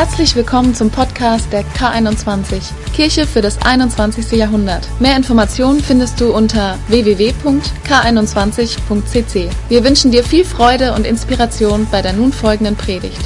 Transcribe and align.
Herzlich 0.00 0.32
willkommen 0.34 0.74
zum 0.74 0.90
Podcast 0.90 1.52
der 1.52 1.62
K21, 1.62 2.72
Kirche 2.94 3.26
für 3.26 3.42
das 3.42 3.60
21. 3.60 4.32
Jahrhundert. 4.32 4.88
Mehr 4.98 5.14
Informationen 5.14 5.82
findest 5.82 6.18
du 6.22 6.34
unter 6.34 6.78
www.k21.cc. 6.88 9.50
Wir 9.68 9.84
wünschen 9.84 10.10
dir 10.10 10.24
viel 10.24 10.46
Freude 10.46 10.94
und 10.94 11.06
Inspiration 11.06 11.86
bei 11.90 12.00
der 12.00 12.14
nun 12.14 12.32
folgenden 12.32 12.78
Predigt. 12.78 13.20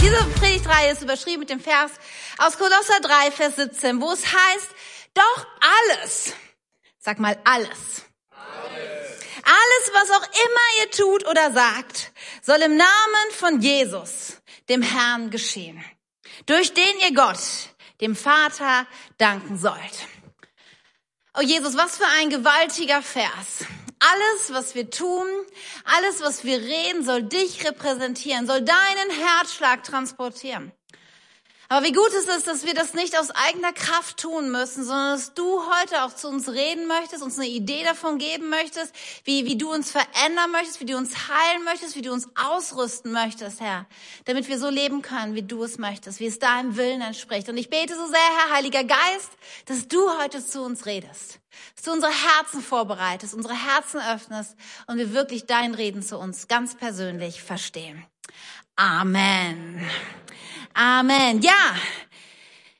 Diese 0.00 0.24
Predigtreihe 0.40 0.90
ist 0.90 1.02
überschrieben 1.02 1.40
mit 1.40 1.50
dem 1.50 1.60
Vers 1.60 1.90
aus 2.38 2.56
Kolosser 2.56 3.00
3, 3.02 3.30
Vers 3.30 3.56
17, 3.56 4.00
wo 4.00 4.10
es 4.10 4.24
heißt, 4.24 4.68
doch 5.12 5.46
alles, 6.00 6.32
sag 6.98 7.18
mal 7.18 7.36
alles. 7.44 8.06
Alles, 9.44 9.92
was 9.92 10.10
auch 10.16 10.24
immer 10.24 10.66
ihr 10.80 10.90
tut 10.92 11.28
oder 11.28 11.52
sagt, 11.52 12.10
soll 12.40 12.62
im 12.62 12.78
Namen 12.78 13.32
von 13.38 13.60
Jesus 13.60 14.38
dem 14.68 14.82
Herrn 14.82 15.30
geschehen, 15.30 15.82
durch 16.46 16.74
den 16.74 17.00
ihr 17.04 17.14
Gott, 17.14 17.38
dem 18.00 18.14
Vater, 18.14 18.86
danken 19.16 19.56
sollt. 19.58 20.06
Oh 21.36 21.42
Jesus, 21.42 21.76
was 21.76 21.96
für 21.96 22.06
ein 22.18 22.30
gewaltiger 22.30 23.02
Vers. 23.02 23.64
Alles, 24.00 24.52
was 24.52 24.74
wir 24.74 24.90
tun, 24.90 25.26
alles, 25.84 26.20
was 26.20 26.44
wir 26.44 26.58
reden, 26.58 27.04
soll 27.04 27.22
dich 27.22 27.66
repräsentieren, 27.66 28.46
soll 28.46 28.62
deinen 28.62 29.10
Herzschlag 29.10 29.82
transportieren. 29.82 30.72
Aber 31.70 31.84
wie 31.84 31.92
gut 31.92 32.08
ist 32.08 32.28
es, 32.28 32.44
dass 32.44 32.64
wir 32.64 32.72
das 32.72 32.94
nicht 32.94 33.18
aus 33.18 33.30
eigener 33.30 33.74
Kraft 33.74 34.16
tun 34.16 34.50
müssen, 34.50 34.84
sondern 34.84 35.16
dass 35.16 35.34
du 35.34 35.60
heute 35.66 36.02
auch 36.02 36.14
zu 36.14 36.28
uns 36.28 36.48
reden 36.48 36.86
möchtest, 36.86 37.22
uns 37.22 37.38
eine 37.38 37.46
Idee 37.46 37.84
davon 37.84 38.16
geben 38.16 38.48
möchtest, 38.48 38.94
wie, 39.24 39.44
wie 39.44 39.58
du 39.58 39.70
uns 39.70 39.90
verändern 39.90 40.50
möchtest, 40.50 40.80
wie 40.80 40.86
du 40.86 40.96
uns 40.96 41.28
heilen 41.28 41.64
möchtest, 41.64 41.94
wie 41.94 42.00
du 42.00 42.10
uns 42.10 42.26
ausrüsten 42.36 43.12
möchtest, 43.12 43.60
Herr, 43.60 43.86
damit 44.24 44.48
wir 44.48 44.58
so 44.58 44.70
leben 44.70 45.02
können, 45.02 45.34
wie 45.34 45.42
du 45.42 45.62
es 45.62 45.76
möchtest, 45.76 46.20
wie 46.20 46.26
es 46.26 46.38
deinem 46.38 46.76
Willen 46.78 47.02
entspricht. 47.02 47.50
Und 47.50 47.58
ich 47.58 47.68
bete 47.68 47.94
so 47.94 48.06
sehr, 48.06 48.16
Herr, 48.16 48.56
Heiliger 48.56 48.84
Geist, 48.84 49.30
dass 49.66 49.88
du 49.88 50.00
heute 50.22 50.42
zu 50.44 50.62
uns 50.62 50.86
redest, 50.86 51.38
dass 51.76 51.84
du 51.84 51.92
unsere 51.92 52.12
Herzen 52.12 52.62
vorbereitest, 52.62 53.34
unsere 53.34 53.54
Herzen 53.54 54.00
öffnest 54.00 54.56
und 54.86 54.96
wir 54.96 55.12
wirklich 55.12 55.44
dein 55.44 55.74
Reden 55.74 56.02
zu 56.02 56.16
uns 56.16 56.48
ganz 56.48 56.76
persönlich 56.76 57.42
verstehen. 57.42 58.06
Amen. 58.76 59.86
Amen. 60.78 61.42
Ja, 61.42 61.74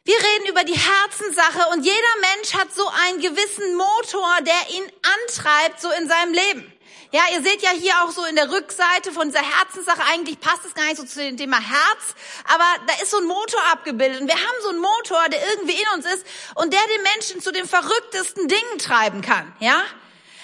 wir 0.04 0.14
reden 0.14 0.46
über 0.50 0.62
die 0.62 0.78
Herzenssache 0.78 1.68
und 1.72 1.84
jeder 1.84 1.96
Mensch 2.20 2.54
hat 2.54 2.72
so 2.72 2.86
einen 2.86 3.18
gewissen 3.20 3.74
Motor, 3.74 4.36
der 4.42 4.76
ihn 4.76 4.84
antreibt, 5.24 5.80
so 5.80 5.90
in 5.90 6.08
seinem 6.08 6.32
Leben. 6.32 6.72
Ja, 7.10 7.22
ihr 7.32 7.42
seht 7.42 7.60
ja 7.60 7.70
hier 7.70 7.94
auch 8.04 8.12
so 8.12 8.24
in 8.26 8.36
der 8.36 8.52
Rückseite 8.52 9.10
von 9.10 9.32
dieser 9.32 9.42
Herzenssache, 9.42 10.00
eigentlich 10.12 10.38
passt 10.38 10.64
es 10.64 10.74
gar 10.74 10.84
nicht 10.84 10.98
so 10.98 11.04
zu 11.06 11.18
dem 11.18 11.36
Thema 11.36 11.58
Herz, 11.58 12.14
aber 12.44 12.64
da 12.86 13.02
ist 13.02 13.10
so 13.10 13.18
ein 13.18 13.24
Motor 13.24 13.60
abgebildet. 13.72 14.20
Und 14.20 14.28
wir 14.28 14.36
haben 14.36 14.62
so 14.62 14.68
einen 14.68 14.80
Motor, 14.80 15.28
der 15.32 15.40
irgendwie 15.50 15.82
in 15.82 15.88
uns 15.96 16.06
ist 16.06 16.24
und 16.54 16.72
der 16.72 16.86
den 16.94 17.02
Menschen 17.02 17.40
zu 17.40 17.50
den 17.50 17.66
verrücktesten 17.66 18.46
Dingen 18.46 18.78
treiben 18.78 19.22
kann. 19.22 19.52
Ja? 19.58 19.82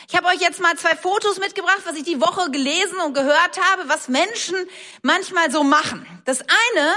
Ich 0.08 0.16
habe 0.16 0.26
euch 0.26 0.40
jetzt 0.40 0.58
mal 0.58 0.76
zwei 0.76 0.96
Fotos 0.96 1.38
mitgebracht, 1.38 1.82
was 1.84 1.94
ich 1.94 2.02
die 2.02 2.20
Woche 2.20 2.50
gelesen 2.50 2.98
und 2.98 3.14
gehört 3.14 3.60
habe, 3.70 3.88
was 3.88 4.08
Menschen 4.08 4.56
manchmal 5.02 5.52
so 5.52 5.62
machen. 5.62 6.04
Das 6.24 6.40
eine 6.40 6.96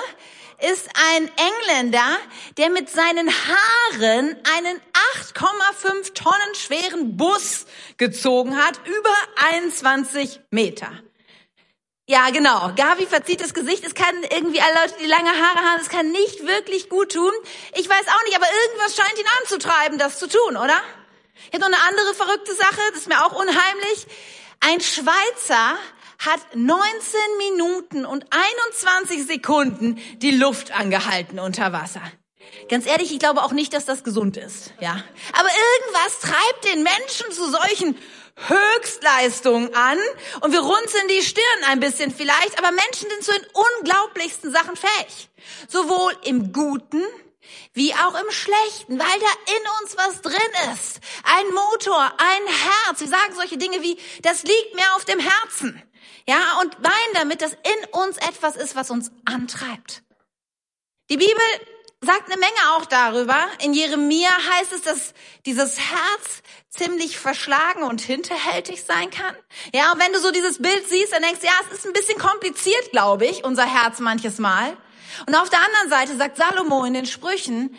ist 0.60 0.90
ein 1.14 1.30
Engländer, 1.38 2.18
der 2.58 2.70
mit 2.70 2.90
seinen 2.90 3.30
Haaren 3.30 4.36
einen 4.56 4.82
8,5 5.24 6.14
Tonnen 6.14 6.56
schweren 6.56 7.16
Bus 7.16 7.66
gezogen 7.98 8.58
hat, 8.58 8.80
über 8.86 9.16
21 9.52 10.40
Meter. 10.50 10.92
Ja, 12.10 12.30
genau. 12.30 12.72
Gavi 12.76 13.06
verzieht 13.06 13.42
das 13.42 13.54
Gesicht. 13.54 13.86
Es 13.86 13.94
kann 13.94 14.16
irgendwie 14.24 14.62
alle 14.62 14.74
Leute, 14.82 14.96
die 15.02 15.08
lange 15.08 15.30
Haare 15.30 15.60
haben, 15.60 15.82
es 15.82 15.90
kann 15.90 16.10
nicht 16.12 16.48
wirklich 16.48 16.90
gut 16.90 17.12
tun. 17.12 17.32
Ich 17.76 17.88
weiß 17.88 18.08
auch 18.08 18.24
nicht, 18.24 18.36
aber 18.38 18.48
irgendwas 18.64 18.96
scheint 18.96 19.20
ihn 19.20 19.26
anzutreiben, 19.42 20.00
das 20.00 20.18
zu 20.18 20.28
tun, 20.28 20.56
oder? 20.56 20.82
Ich 21.52 21.54
habe 21.54 21.60
noch 21.60 21.66
eine 21.68 21.88
andere 21.88 22.14
verrückte 22.16 22.56
Sache, 22.56 22.80
das 22.92 23.02
ist 23.02 23.10
mir 23.10 23.24
auch 23.26 23.34
unheimlich. 23.34 24.08
Ein 24.62 24.82
Schweizer 24.82 25.78
hat 26.20 26.40
19 26.56 26.80
Minuten 27.38 28.06
und 28.06 28.26
21 28.30 29.26
Sekunden 29.26 30.00
die 30.18 30.32
Luft 30.32 30.72
angehalten 30.72 31.40
unter 31.40 31.74
Wasser. 31.74 32.02
Ganz 32.70 32.86
ehrlich, 32.86 33.12
ich 33.12 33.20
glaube 33.20 33.44
auch 33.44 33.52
nicht, 33.52 33.74
dass 33.74 33.86
das 33.86 34.04
gesund 34.04 34.38
ist, 34.38 34.74
ja. 34.80 35.04
Aber 35.34 35.50
irgendwas 35.50 36.20
treibt 36.20 36.66
den 36.74 36.84
Menschen 36.84 37.32
zu 37.32 37.50
solchen 37.50 37.98
Höchstleistungen 38.48 39.74
an 39.74 39.98
und 40.42 40.52
wir 40.52 40.60
runzeln 40.60 41.08
die 41.10 41.24
Stirn 41.24 41.64
ein 41.68 41.80
bisschen 41.80 42.14
vielleicht, 42.14 42.58
aber 42.58 42.72
Menschen 42.72 43.10
sind 43.10 43.24
zu 43.24 43.32
den 43.32 43.46
unglaublichsten 43.80 44.52
Sachen 44.52 44.76
fähig. 44.76 45.30
Sowohl 45.68 46.14
im 46.24 46.54
Guten 46.54 47.04
wie 47.74 47.94
auch 47.94 48.20
im 48.20 48.32
Schlechten, 48.32 49.00
weil 49.00 49.20
da 49.20 49.54
in 49.56 49.82
uns 49.82 49.98
was 49.98 50.22
drin 50.22 50.74
ist. 50.74 51.00
Ein 51.24 51.54
Motor, 51.54 52.12
ein 52.18 52.48
Herz. 52.48 53.00
Wir 53.00 53.08
sagen 53.08 53.36
solche 53.36 53.58
Dinge 53.58 53.82
wie, 53.82 53.98
das 54.22 54.44
liegt 54.44 54.76
mir 54.76 54.96
auf 54.96 55.06
dem 55.06 55.20
Herzen. 55.20 55.82
Ja, 56.30 56.60
und 56.62 56.82
meinen 56.82 57.14
damit, 57.14 57.42
dass 57.42 57.54
in 57.54 58.00
uns 58.00 58.18
etwas 58.18 58.56
ist, 58.56 58.76
was 58.76 58.92
uns 58.92 59.12
antreibt. 59.26 60.04
Die 61.10 61.18
Bibel 61.18 61.36
sagt 62.02 62.30
eine 62.30 62.40
Menge 62.40 62.76
auch 62.76 62.86
darüber. 62.86 63.38
In 63.64 63.74
Jeremia 63.74 64.30
heißt 64.30 64.74
es, 64.74 64.82
dass 64.82 65.14
dieses 65.46 65.80
Herz 65.80 66.44
ziemlich 66.70 67.18
verschlagen 67.18 67.84
und 67.84 68.02
hinterhältig 68.02 68.84
sein 68.84 69.10
kann. 69.10 69.36
Ja, 69.74 69.94
und 69.94 70.00
wenn 70.00 70.14
du 70.14 70.20
so 70.20 70.32
dieses 70.32 70.62
Bild 70.62 70.88
siehst, 70.90 71.14
dann 71.14 71.24
denkst 71.24 71.40
du, 71.40 71.48
ja, 71.48 71.54
es 71.72 71.80
ist 71.80 71.88
ein 71.88 71.94
bisschen 71.94 72.20
kompliziert, 72.20 72.92
glaube 72.92 73.26
ich, 73.26 73.44
unser 73.44 73.66
Herz 73.66 74.00
manches 74.00 74.38
Mal. 74.38 74.76
Und 75.26 75.36
auf 75.36 75.50
der 75.50 75.60
anderen 75.66 75.90
Seite 75.90 76.18
sagt 76.18 76.38
Salomo 76.38 76.84
in 76.84 76.94
den 76.94 77.06
Sprüchen, 77.06 77.76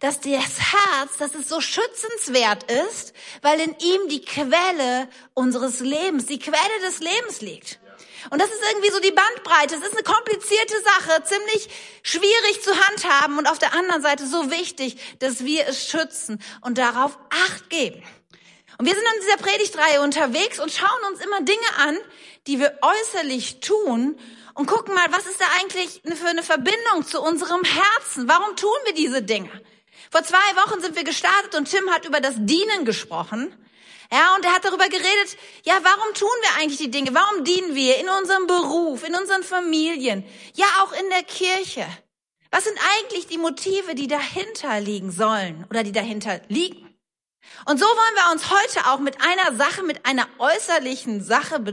dass 0.00 0.20
das 0.20 0.32
Herz, 0.32 1.16
dass 1.18 1.34
es 1.36 1.48
so 1.48 1.60
schützenswert 1.60 2.70
ist, 2.70 3.14
weil 3.40 3.60
in 3.60 3.76
ihm 3.78 4.08
die 4.08 4.22
Quelle 4.22 5.08
unseres 5.32 5.78
Lebens, 5.78 6.26
die 6.26 6.40
Quelle 6.40 6.80
des 6.84 6.98
Lebens 6.98 7.40
liegt. 7.40 7.78
Und 8.30 8.40
das 8.40 8.50
ist 8.50 8.62
irgendwie 8.70 8.90
so 8.90 9.00
die 9.00 9.10
Bandbreite. 9.10 9.74
Es 9.74 9.82
ist 9.82 9.92
eine 9.92 10.02
komplizierte 10.02 10.74
Sache, 10.82 11.24
ziemlich 11.24 11.68
schwierig 12.02 12.62
zu 12.62 12.70
handhaben 12.86 13.38
und 13.38 13.48
auf 13.48 13.58
der 13.58 13.74
anderen 13.74 14.02
Seite 14.02 14.26
so 14.26 14.50
wichtig, 14.50 14.96
dass 15.18 15.44
wir 15.44 15.66
es 15.66 15.88
schützen 15.88 16.42
und 16.60 16.78
darauf 16.78 17.18
Acht 17.30 17.70
geben. 17.70 18.02
Und 18.78 18.86
wir 18.86 18.94
sind 18.94 19.04
in 19.04 19.20
dieser 19.22 19.36
Predigtreihe 19.36 20.00
unterwegs 20.00 20.58
und 20.58 20.72
schauen 20.72 21.04
uns 21.10 21.20
immer 21.20 21.40
Dinge 21.40 21.76
an, 21.78 21.96
die 22.46 22.58
wir 22.58 22.78
äußerlich 22.82 23.60
tun 23.60 24.18
und 24.54 24.66
gucken 24.66 24.94
mal, 24.94 25.06
was 25.10 25.26
ist 25.26 25.40
da 25.40 25.44
eigentlich 25.60 26.02
für 26.18 26.28
eine 26.28 26.42
Verbindung 26.42 27.06
zu 27.06 27.20
unserem 27.20 27.62
Herzen? 27.64 28.28
Warum 28.28 28.56
tun 28.56 28.70
wir 28.84 28.94
diese 28.94 29.22
Dinge? 29.22 29.50
Vor 30.10 30.22
zwei 30.24 30.36
Wochen 30.56 30.80
sind 30.80 30.96
wir 30.96 31.04
gestartet 31.04 31.54
und 31.54 31.70
Tim 31.70 31.90
hat 31.90 32.04
über 32.04 32.20
das 32.20 32.34
Dienen 32.36 32.84
gesprochen. 32.84 33.54
Ja, 34.12 34.34
und 34.36 34.44
er 34.44 34.52
hat 34.52 34.64
darüber 34.66 34.88
geredet, 34.90 35.38
ja, 35.64 35.72
warum 35.82 36.12
tun 36.12 36.28
wir 36.42 36.60
eigentlich 36.60 36.78
die 36.78 36.90
Dinge? 36.90 37.14
Warum 37.14 37.44
dienen 37.44 37.74
wir 37.74 37.98
in 37.98 38.10
unserem 38.10 38.46
Beruf, 38.46 39.08
in 39.08 39.14
unseren 39.14 39.42
Familien, 39.42 40.22
ja 40.54 40.66
auch 40.82 40.92
in 40.92 41.08
der 41.08 41.22
Kirche? 41.22 41.86
Was 42.50 42.64
sind 42.64 42.78
eigentlich 42.94 43.26
die 43.26 43.38
Motive, 43.38 43.94
die 43.94 44.08
dahinter 44.08 44.80
liegen 44.80 45.10
sollen 45.10 45.64
oder 45.70 45.82
die 45.82 45.92
dahinter 45.92 46.42
liegen? 46.48 46.94
Und 47.64 47.80
so 47.80 47.86
wollen 47.86 48.14
wir 48.14 48.32
uns 48.32 48.50
heute 48.50 48.90
auch 48.90 48.98
mit 48.98 49.16
einer 49.22 49.56
Sache, 49.56 49.82
mit 49.82 50.04
einer 50.04 50.28
äußerlichen 50.38 51.24
Sache 51.24 51.64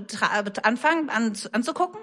anfangen 0.64 1.10
an, 1.10 1.38
anzugucken 1.52 2.00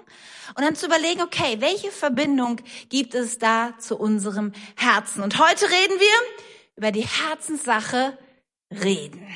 und 0.55 0.63
dann 0.63 0.75
zu 0.75 0.85
überlegen, 0.85 1.23
okay, 1.23 1.57
welche 1.61 1.91
Verbindung 1.91 2.61
gibt 2.89 3.15
es 3.15 3.39
da 3.39 3.73
zu 3.79 3.97
unserem 3.97 4.53
Herzen? 4.75 5.23
Und 5.23 5.39
heute 5.39 5.65
reden 5.65 5.99
wir 5.99 6.45
über 6.75 6.91
die 6.91 7.07
Herzenssache 7.07 8.15
reden. 8.71 9.27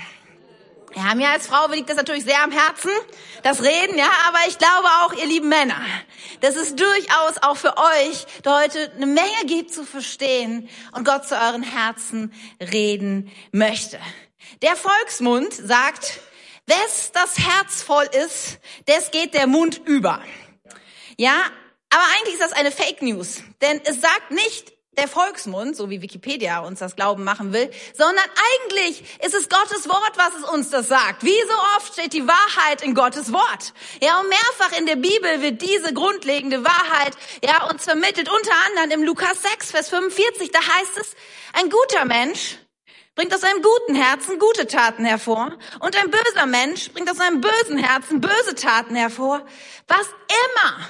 Ja, 0.94 1.16
mir 1.16 1.30
als 1.30 1.48
Frau 1.48 1.68
liegt 1.70 1.90
das 1.90 1.96
natürlich 1.96 2.26
sehr 2.26 2.44
am 2.44 2.52
Herzen, 2.52 2.92
das 3.44 3.62
Reden, 3.64 3.98
ja, 3.98 4.10
aber 4.28 4.40
ich 4.48 4.58
glaube 4.58 4.88
auch, 5.02 5.14
ihr 5.14 5.26
lieben 5.26 5.48
Männer, 5.48 5.80
dass 6.42 6.56
es 6.56 6.76
durchaus 6.76 7.38
auch 7.42 7.56
für 7.56 7.78
euch 7.78 8.26
heute 8.46 8.92
eine 8.96 9.06
Menge 9.06 9.46
gibt 9.46 9.74
zu 9.74 9.86
verstehen 9.86 10.68
und 10.92 11.06
Gott 11.06 11.26
zu 11.26 11.36
euren 11.36 11.64
Herzen 11.64 12.34
reden 12.60 13.32
möchte. 13.54 14.00
Der 14.62 14.76
Volksmund 14.76 15.54
sagt, 15.54 16.20
wes 16.66 17.12
das 17.14 17.38
Herz 17.38 17.82
voll 17.84 18.10
ist, 18.26 18.60
des 18.88 19.12
geht 19.12 19.34
der 19.34 19.48
Mund 19.48 19.82
über. 19.86 20.22
Ja, 21.18 21.36
aber 21.90 22.04
eigentlich 22.18 22.34
ist 22.34 22.44
das 22.44 22.54
eine 22.54 22.72
Fake 22.72 23.02
News, 23.02 23.44
denn 23.62 23.80
es 23.86 24.02
sagt 24.02 24.32
nicht, 24.32 24.71
der 24.98 25.08
Volksmund, 25.08 25.78
so 25.78 25.90
wie 25.90 26.02
Wikipedia 26.02 26.60
uns 26.60 26.80
das 26.80 26.98
Glauben 26.98 27.24
machen 27.24 27.54
will, 27.54 27.72
sondern 27.98 28.26
eigentlich 28.54 29.02
ist 29.24 29.34
es 29.34 29.48
Gottes 29.48 29.88
Wort, 29.88 30.18
was 30.18 30.36
es 30.36 30.50
uns 30.50 30.70
das 30.70 30.90
sagt. 30.90 31.24
Wie 31.24 31.42
so 31.48 31.78
oft 31.78 31.94
steht 31.94 32.12
die 32.12 32.28
Wahrheit 32.28 32.82
in 32.82 32.94
Gottes 32.94 33.32
Wort. 33.32 33.74
Ja, 34.02 34.20
und 34.20 34.28
mehrfach 34.28 34.78
in 34.78 34.86
der 34.86 34.98
Bibel 34.98 35.42
wird 35.42 35.62
diese 35.62 35.94
grundlegende 35.94 36.66
Wahrheit, 36.66 37.16
ja, 37.42 37.70
uns 37.70 37.86
vermittelt, 37.86 38.30
unter 38.30 38.52
anderem 38.68 39.00
im 39.00 39.08
Lukas 39.08 39.42
6, 39.42 39.72
Vers 39.72 39.90
45, 39.90 40.52
da 40.52 40.60
heißt 40.60 40.98
es, 41.00 41.16
ein 41.54 41.70
guter 41.70 42.04
Mensch 42.04 42.58
bringt 43.16 43.34
aus 43.34 43.44
einem 43.44 43.62
guten 43.62 43.96
Herzen 43.96 44.40
gute 44.40 44.68
Taten 44.68 45.06
hervor 45.06 45.58
und 45.80 45.96
ein 45.96 46.12
böser 46.12 46.46
Mensch 46.46 46.92
bringt 46.92 47.10
aus 47.10 47.20
einem 47.20 47.40
bösen 47.40 47.78
Herzen 47.78 48.20
böse 48.20 48.56
Taten 48.56 48.96
hervor. 48.96 49.46
Was 49.88 50.08
immer 50.48 50.88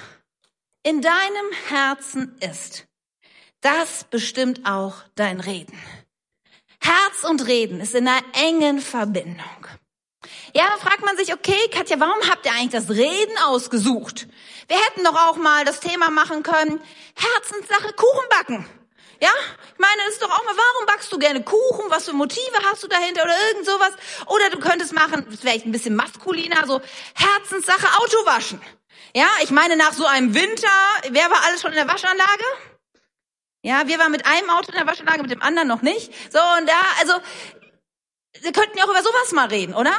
in 0.82 1.00
deinem 1.00 1.52
Herzen 1.68 2.36
ist, 2.40 2.86
das 3.62 4.04
bestimmt 4.04 4.66
auch 4.66 4.96
dein 5.14 5.40
Reden. 5.40 5.78
Herz 6.80 7.24
und 7.24 7.46
Reden 7.46 7.80
ist 7.80 7.94
in 7.94 8.06
einer 8.06 8.22
engen 8.34 8.80
Verbindung. 8.80 9.66
Ja, 10.54 10.68
da 10.68 10.76
fragt 10.76 11.04
man 11.04 11.16
sich, 11.16 11.32
okay, 11.32 11.68
Katja, 11.70 11.98
warum 11.98 12.28
habt 12.28 12.44
ihr 12.44 12.52
eigentlich 12.52 12.70
das 12.70 12.90
Reden 12.90 13.36
ausgesucht? 13.46 14.28
Wir 14.68 14.76
hätten 14.76 15.04
doch 15.04 15.14
auch 15.28 15.36
mal 15.36 15.64
das 15.64 15.80
Thema 15.80 16.10
machen 16.10 16.42
können, 16.42 16.80
Herzenssache 17.14 17.92
Kuchen 17.94 18.28
backen. 18.28 18.66
Ja, 19.20 19.30
ich 19.72 19.78
meine, 19.78 20.02
das 20.04 20.14
ist 20.14 20.22
doch 20.22 20.30
auch 20.30 20.44
mal, 20.44 20.56
warum 20.56 20.86
backst 20.86 21.12
du 21.12 21.18
gerne 21.18 21.42
Kuchen? 21.44 21.84
Was 21.88 22.06
für 22.06 22.12
Motive 22.12 22.58
hast 22.64 22.82
du 22.82 22.88
dahinter 22.88 23.22
oder 23.22 23.36
irgend 23.48 23.64
sowas? 23.64 23.92
Oder 24.26 24.50
du 24.50 24.58
könntest 24.58 24.92
machen, 24.92 25.24
das 25.30 25.44
wäre 25.44 25.60
ein 25.64 25.70
bisschen 25.70 25.94
maskuliner, 25.94 26.66
so 26.66 26.80
Herzenssache 27.14 27.86
Auto 28.00 28.26
waschen. 28.26 28.60
Ja, 29.14 29.28
ich 29.42 29.50
meine, 29.50 29.76
nach 29.76 29.92
so 29.92 30.06
einem 30.06 30.34
Winter, 30.34 30.68
wer 31.10 31.30
war 31.30 31.44
alles 31.44 31.62
schon 31.62 31.70
in 31.70 31.78
der 31.78 31.88
Waschanlage? 31.88 32.44
Ja, 33.62 33.86
wir 33.86 33.98
waren 33.98 34.12
mit 34.12 34.26
einem 34.26 34.50
Auto 34.50 34.72
in 34.72 34.78
der 34.78 34.86
Waschanlage, 34.86 35.22
mit 35.22 35.30
dem 35.30 35.42
anderen 35.42 35.68
noch 35.68 35.82
nicht. 35.82 36.12
So, 36.32 36.40
und 36.58 36.68
da, 36.68 36.80
also, 37.00 37.14
wir 38.40 38.52
könnten 38.52 38.76
ja 38.76 38.84
auch 38.84 38.90
über 38.90 39.02
sowas 39.02 39.32
mal 39.32 39.46
reden, 39.46 39.74
oder? 39.74 39.92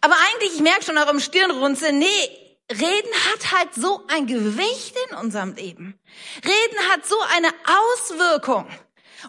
Aber 0.00 0.16
eigentlich, 0.28 0.54
ich 0.54 0.60
merke 0.60 0.82
schon 0.82 0.98
eurem 0.98 1.20
Stirnrunzeln, 1.20 1.98
nee, 1.98 2.46
Reden 2.70 3.14
hat 3.32 3.52
halt 3.52 3.74
so 3.74 4.04
ein 4.08 4.26
Gewicht 4.26 4.96
in 5.08 5.16
unserem 5.18 5.54
Leben. 5.54 6.00
Reden 6.44 6.90
hat 6.90 7.06
so 7.06 7.16
eine 7.36 7.48
Auswirkung. 7.64 8.68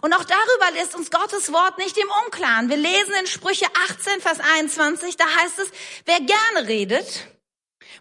Und 0.02 0.12
auch 0.12 0.24
darüber 0.24 0.70
lässt 0.74 0.96
uns 0.96 1.10
Gottes 1.10 1.52
Wort 1.52 1.78
nicht 1.78 1.96
im 1.96 2.08
Unklaren. 2.24 2.68
Wir 2.68 2.76
lesen 2.76 3.14
in 3.20 3.26
Sprüche 3.26 3.66
18, 3.90 4.20
Vers 4.20 4.40
21, 4.40 5.16
da 5.16 5.24
heißt 5.24 5.58
es, 5.60 5.70
wer 6.04 6.20
gerne 6.20 6.68
redet, 6.68 7.28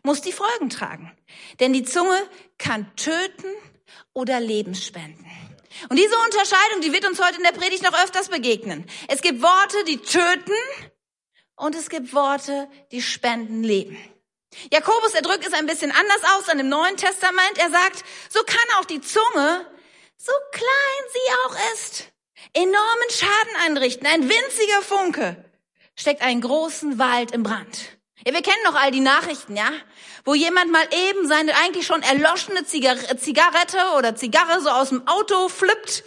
muss 0.02 0.22
die 0.22 0.32
Folgen 0.32 0.70
tragen. 0.70 1.16
Denn 1.60 1.72
die 1.72 1.84
Zunge 1.84 2.20
kann 2.58 2.96
töten 2.96 3.48
oder 4.14 4.40
Leben 4.40 4.74
spenden. 4.74 5.26
Und 5.90 5.98
diese 5.98 6.18
Unterscheidung, 6.18 6.82
die 6.82 6.94
wird 6.94 7.08
uns 7.08 7.22
heute 7.22 7.38
in 7.38 7.44
der 7.44 7.52
Predigt 7.52 7.84
noch 7.84 7.94
öfters 8.04 8.30
begegnen. 8.30 8.86
Es 9.08 9.22
gibt 9.22 9.42
Worte, 9.42 9.84
die 9.86 9.98
töten 9.98 10.54
und 11.56 11.76
es 11.76 11.90
gibt 11.90 12.14
Worte, 12.14 12.70
die 12.92 13.02
spenden 13.02 13.64
Leben. 13.64 13.98
Jakobus, 14.72 15.14
er 15.14 15.22
drückt 15.22 15.46
es 15.46 15.54
ein 15.54 15.66
bisschen 15.66 15.92
anders 15.92 16.24
aus 16.36 16.50
an 16.50 16.58
dem 16.58 16.70
Neuen 16.70 16.98
Testament. 16.98 17.58
Er 17.58 17.70
sagt, 17.70 18.04
so 18.30 18.40
kann 18.44 18.80
auch 18.80 18.86
die 18.86 19.02
Zunge, 19.02 19.66
so 20.18 20.32
klein 20.52 21.04
sie 21.14 21.34
auch 21.46 21.74
ist, 21.74 22.08
enormen 22.54 23.10
Schaden 23.10 23.56
einrichten. 23.66 24.08
Ein 24.08 24.24
winziger 24.24 24.82
Funke 24.82 25.46
steckt 25.96 26.22
einen 26.22 26.42
großen 26.42 26.98
Wald 26.98 27.32
im 27.32 27.44
Brand. 27.44 27.97
Ja, 28.26 28.34
wir 28.34 28.42
kennen 28.42 28.64
noch 28.66 28.76
all 28.76 28.92
die 28.92 29.00
Nachrichten, 29.00 29.56
ja? 29.56 29.70
Wo 30.26 30.34
jemand 30.34 30.72
mal 30.72 30.88
eben 30.92 31.28
seine 31.28 31.56
eigentlich 31.56 31.86
schon 31.86 32.02
erloschene 32.02 32.66
Zigarette 32.66 33.78
oder 33.98 34.16
Zigarre 34.16 34.60
so 34.62 34.70
aus 34.70 34.90
dem 34.90 35.08
Auto 35.08 35.48
flippt 35.50 36.04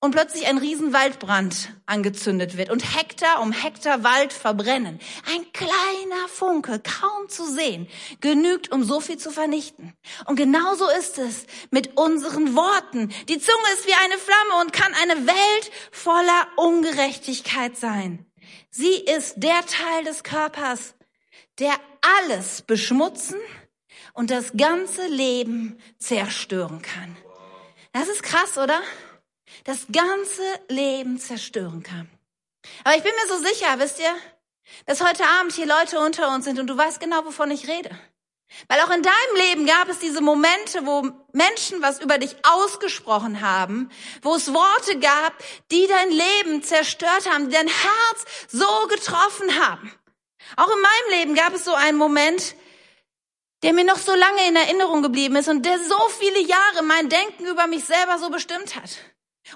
und 0.00 0.12
plötzlich 0.12 0.46
ein 0.46 0.58
Riesenwaldbrand 0.58 1.70
angezündet 1.84 2.56
wird 2.56 2.70
und 2.70 2.96
Hektar 2.96 3.40
um 3.42 3.52
Hektar 3.52 4.02
Wald 4.02 4.32
verbrennen. 4.32 4.98
Ein 5.32 5.52
kleiner 5.52 6.28
Funke, 6.28 6.80
kaum 6.80 7.28
zu 7.28 7.44
sehen, 7.44 7.88
genügt, 8.20 8.72
um 8.72 8.82
so 8.82 9.00
viel 9.00 9.18
zu 9.18 9.30
vernichten. 9.30 9.94
Und 10.24 10.36
genauso 10.36 10.88
ist 10.90 11.18
es 11.18 11.46
mit 11.70 11.96
unseren 11.96 12.56
Worten. 12.56 13.12
Die 13.28 13.38
Zunge 13.38 13.72
ist 13.74 13.86
wie 13.86 13.94
eine 14.04 14.18
Flamme 14.18 14.62
und 14.62 14.72
kann 14.72 14.92
eine 14.94 15.26
Welt 15.26 15.70
voller 15.92 16.46
Ungerechtigkeit 16.56 17.76
sein. 17.76 18.26
Sie 18.70 18.94
ist 18.94 19.34
der 19.36 19.64
Teil 19.66 20.04
des 20.04 20.22
Körpers, 20.22 20.95
der 21.58 21.74
alles 22.20 22.62
beschmutzen 22.62 23.38
und 24.12 24.30
das 24.30 24.52
ganze 24.56 25.06
Leben 25.06 25.80
zerstören 25.98 26.82
kann. 26.82 27.16
Das 27.92 28.08
ist 28.08 28.22
krass, 28.22 28.58
oder? 28.58 28.80
das 29.64 29.86
ganze 29.92 30.42
Leben 30.68 31.18
zerstören 31.18 31.82
kann. 31.82 32.08
Aber 32.84 32.96
ich 32.96 33.02
bin 33.02 33.12
mir 33.12 33.28
so 33.28 33.42
sicher, 33.42 33.78
wisst 33.78 33.98
ihr, 33.98 34.14
dass 34.86 35.02
heute 35.02 35.24
Abend 35.40 35.52
hier 35.52 35.66
Leute 35.66 36.00
unter 36.00 36.34
uns 36.34 36.44
sind 36.44 36.58
und 36.58 36.66
du 36.66 36.76
weißt 36.76 37.00
genau, 37.00 37.24
wovon 37.24 37.50
ich 37.50 37.68
rede. 37.68 37.90
Weil 38.68 38.80
auch 38.80 38.90
in 38.90 39.02
deinem 39.02 39.36
Leben 39.48 39.66
gab 39.66 39.88
es 39.88 39.98
diese 39.98 40.20
Momente, 40.20 40.86
wo 40.86 41.02
Menschen 41.32 41.82
was 41.82 42.00
über 42.00 42.18
dich 42.18 42.36
ausgesprochen 42.44 43.40
haben, 43.40 43.90
wo 44.22 44.36
es 44.36 44.52
Worte 44.54 44.98
gab, 45.00 45.34
die 45.72 45.86
dein 45.88 46.10
Leben 46.10 46.62
zerstört 46.62 47.28
haben, 47.28 47.48
die 47.48 47.54
dein 47.56 47.66
Herz 47.66 48.24
so 48.48 48.86
getroffen 48.88 49.60
haben. 49.60 49.92
Auch 50.56 50.68
in 50.68 50.80
meinem 50.80 51.18
Leben 51.20 51.34
gab 51.34 51.54
es 51.54 51.64
so 51.64 51.74
einen 51.74 51.98
Moment, 51.98 52.54
der 53.62 53.72
mir 53.72 53.84
noch 53.84 53.98
so 53.98 54.14
lange 54.14 54.46
in 54.48 54.56
Erinnerung 54.56 55.02
geblieben 55.02 55.36
ist 55.36 55.48
und 55.48 55.66
der 55.66 55.78
so 55.78 55.98
viele 56.20 56.40
Jahre 56.40 56.82
mein 56.82 57.08
Denken 57.08 57.46
über 57.46 57.66
mich 57.66 57.84
selber 57.84 58.18
so 58.18 58.30
bestimmt 58.30 58.76
hat. 58.76 58.90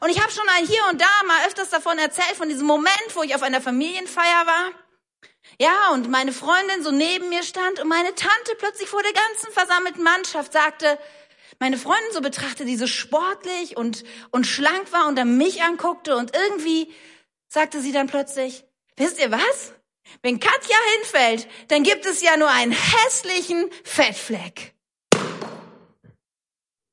Und 0.01 0.11
ich 0.11 0.21
habe 0.21 0.33
schon 0.33 0.45
hier 0.67 0.83
und 0.91 1.01
da 1.01 1.27
mal 1.27 1.47
öfters 1.47 1.71
davon 1.71 1.99
erzählt, 1.99 2.37
von 2.37 2.49
diesem 2.49 2.67
Moment, 2.67 3.15
wo 3.15 3.23
ich 3.23 3.35
auf 3.35 3.43
einer 3.43 3.61
Familienfeier 3.61 4.47
war. 4.47 4.71
Ja, 5.59 5.91
und 5.93 6.11
meine 6.11 6.33
Freundin 6.33 6.83
so 6.83 6.91
neben 6.91 7.29
mir 7.29 7.43
stand 7.43 7.81
und 7.81 7.89
meine 7.89 8.15
Tante 8.15 8.55
plötzlich 8.59 8.89
vor 8.89 9.03
der 9.03 9.13
ganzen 9.13 9.53
versammelten 9.53 10.03
Mannschaft 10.03 10.53
sagte, 10.53 10.99
meine 11.59 11.77
Freundin 11.77 12.13
so 12.13 12.21
betrachtete, 12.21 12.65
die 12.65 12.77
so 12.77 12.87
sportlich 12.87 13.77
und, 13.77 14.05
und 14.31 14.47
schlank 14.47 14.93
war 14.93 15.07
und 15.09 15.17
dann 15.17 15.37
mich 15.37 15.63
anguckte 15.63 16.17
und 16.17 16.35
irgendwie 16.35 16.93
sagte 17.49 17.81
sie 17.81 17.93
dann 17.93 18.07
plötzlich, 18.07 18.65
wisst 18.97 19.21
ihr 19.21 19.31
was? 19.31 19.75
Wenn 20.23 20.41
Katja 20.41 20.77
hinfällt, 20.97 21.49
dann 21.69 21.83
gibt 21.83 22.07
es 22.07 22.23
ja 22.23 22.37
nur 22.37 22.51
einen 22.51 22.73
hässlichen 22.73 23.71
Fettfleck. 23.85 24.75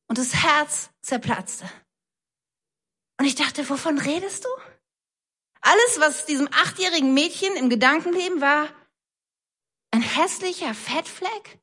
Und 0.08 0.18
das 0.18 0.34
Herz 0.36 0.90
zerplatzte. 1.02 1.70
Und 3.20 3.26
ich 3.26 3.36
dachte, 3.36 3.68
wovon 3.70 3.98
redest 3.98 4.46
du? 4.46 4.50
Alles, 5.62 6.00
was 6.00 6.26
diesem 6.26 6.48
achtjährigen 6.52 7.14
Mädchen 7.14 7.56
im 7.56 7.70
Gedankenleben 7.70 8.42
war, 8.42 8.70
ein 9.92 10.02
hässlicher 10.02 10.74
Fettfleck? 10.74 11.60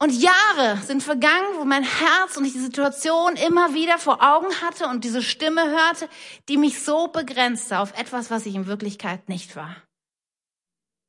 Und 0.00 0.12
Jahre 0.12 0.76
sind 0.86 1.02
vergangen, 1.02 1.56
wo 1.56 1.64
mein 1.64 1.82
Herz 1.82 2.36
und 2.36 2.44
ich 2.44 2.52
die 2.52 2.60
Situation 2.60 3.34
immer 3.34 3.74
wieder 3.74 3.98
vor 3.98 4.22
Augen 4.22 4.54
hatte 4.62 4.86
und 4.86 5.02
diese 5.02 5.22
Stimme 5.22 5.70
hörte, 5.70 6.08
die 6.48 6.56
mich 6.56 6.84
so 6.84 7.08
begrenzte 7.08 7.80
auf 7.80 7.98
etwas, 7.98 8.30
was 8.30 8.46
ich 8.46 8.54
in 8.54 8.68
Wirklichkeit 8.68 9.28
nicht 9.28 9.56
war. 9.56 9.76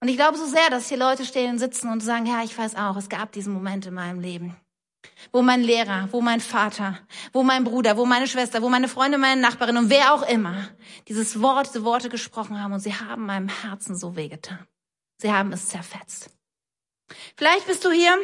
Und 0.01 0.07
ich 0.07 0.15
glaube 0.15 0.37
so 0.37 0.45
sehr, 0.45 0.69
dass 0.69 0.87
hier 0.87 0.97
Leute 0.97 1.25
stehen 1.25 1.51
und 1.51 1.59
sitzen 1.59 1.91
und 1.91 2.01
sagen, 2.01 2.25
ja, 2.25 2.43
ich 2.43 2.57
weiß 2.57 2.75
auch, 2.75 2.95
es 2.95 3.09
gab 3.09 3.31
diesen 3.31 3.53
Moment 3.53 3.85
in 3.85 3.93
meinem 3.93 4.19
Leben 4.19 4.55
wo 5.31 5.41
mein 5.41 5.61
Lehrer, 5.61 6.09
wo 6.11 6.21
mein 6.21 6.41
Vater, 6.41 6.99
wo 7.33 7.43
mein 7.43 7.63
Bruder, 7.63 7.97
wo 7.97 8.05
meine 8.05 8.27
Schwester, 8.27 8.61
wo 8.61 8.69
meine 8.69 8.87
Freunde, 8.87 9.17
meine 9.17 9.39
Nachbarin 9.39 9.77
und 9.77 9.89
wer 9.89 10.13
auch 10.13 10.23
immer 10.23 10.69
dieses 11.07 11.41
Wort, 11.41 11.67
diese 11.67 11.83
Worte 11.83 12.09
gesprochen 12.09 12.61
haben 12.61 12.73
und 12.73 12.79
sie 12.79 12.93
haben 12.93 13.25
meinem 13.25 13.49
Herzen 13.49 13.95
so 13.95 14.15
wehgetan. 14.15 14.65
Sie 15.17 15.31
haben 15.31 15.51
es 15.51 15.67
zerfetzt. 15.67 16.31
Vielleicht 17.35 17.67
bist 17.67 17.85
du 17.85 17.91
hier 17.91 18.17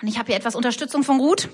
und 0.00 0.08
ich 0.08 0.18
habe 0.18 0.28
hier 0.28 0.36
etwas 0.36 0.54
Unterstützung 0.54 1.02
von 1.02 1.20
Ruth. 1.20 1.48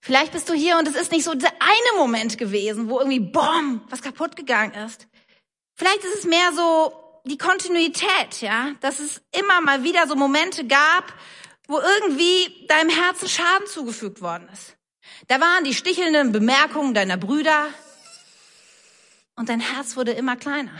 Vielleicht 0.00 0.32
bist 0.32 0.48
du 0.48 0.54
hier 0.54 0.78
und 0.78 0.86
es 0.86 0.96
ist 0.96 1.12
nicht 1.12 1.24
so 1.24 1.34
der 1.34 1.52
eine 1.52 1.98
Moment 1.98 2.36
gewesen, 2.36 2.88
wo 2.88 2.98
irgendwie 2.98 3.20
BOM, 3.20 3.80
was 3.88 4.02
kaputt 4.02 4.36
gegangen 4.36 4.74
ist. 4.74 5.08
Vielleicht 5.76 6.04
ist 6.04 6.18
es 6.18 6.24
mehr 6.24 6.52
so 6.54 7.03
die 7.24 7.38
Kontinuität, 7.38 8.40
ja, 8.40 8.72
dass 8.80 8.98
es 9.00 9.22
immer 9.32 9.60
mal 9.60 9.82
wieder 9.82 10.06
so 10.06 10.14
Momente 10.14 10.66
gab, 10.66 11.12
wo 11.66 11.78
irgendwie 11.78 12.66
deinem 12.68 12.90
Herzen 12.90 13.28
Schaden 13.28 13.66
zugefügt 13.66 14.20
worden 14.20 14.48
ist. 14.52 14.76
Da 15.28 15.40
waren 15.40 15.64
die 15.64 15.74
stichelnden 15.74 16.32
Bemerkungen 16.32 16.92
deiner 16.92 17.16
Brüder 17.16 17.68
und 19.36 19.48
dein 19.48 19.60
Herz 19.60 19.96
wurde 19.96 20.12
immer 20.12 20.36
kleiner. 20.36 20.78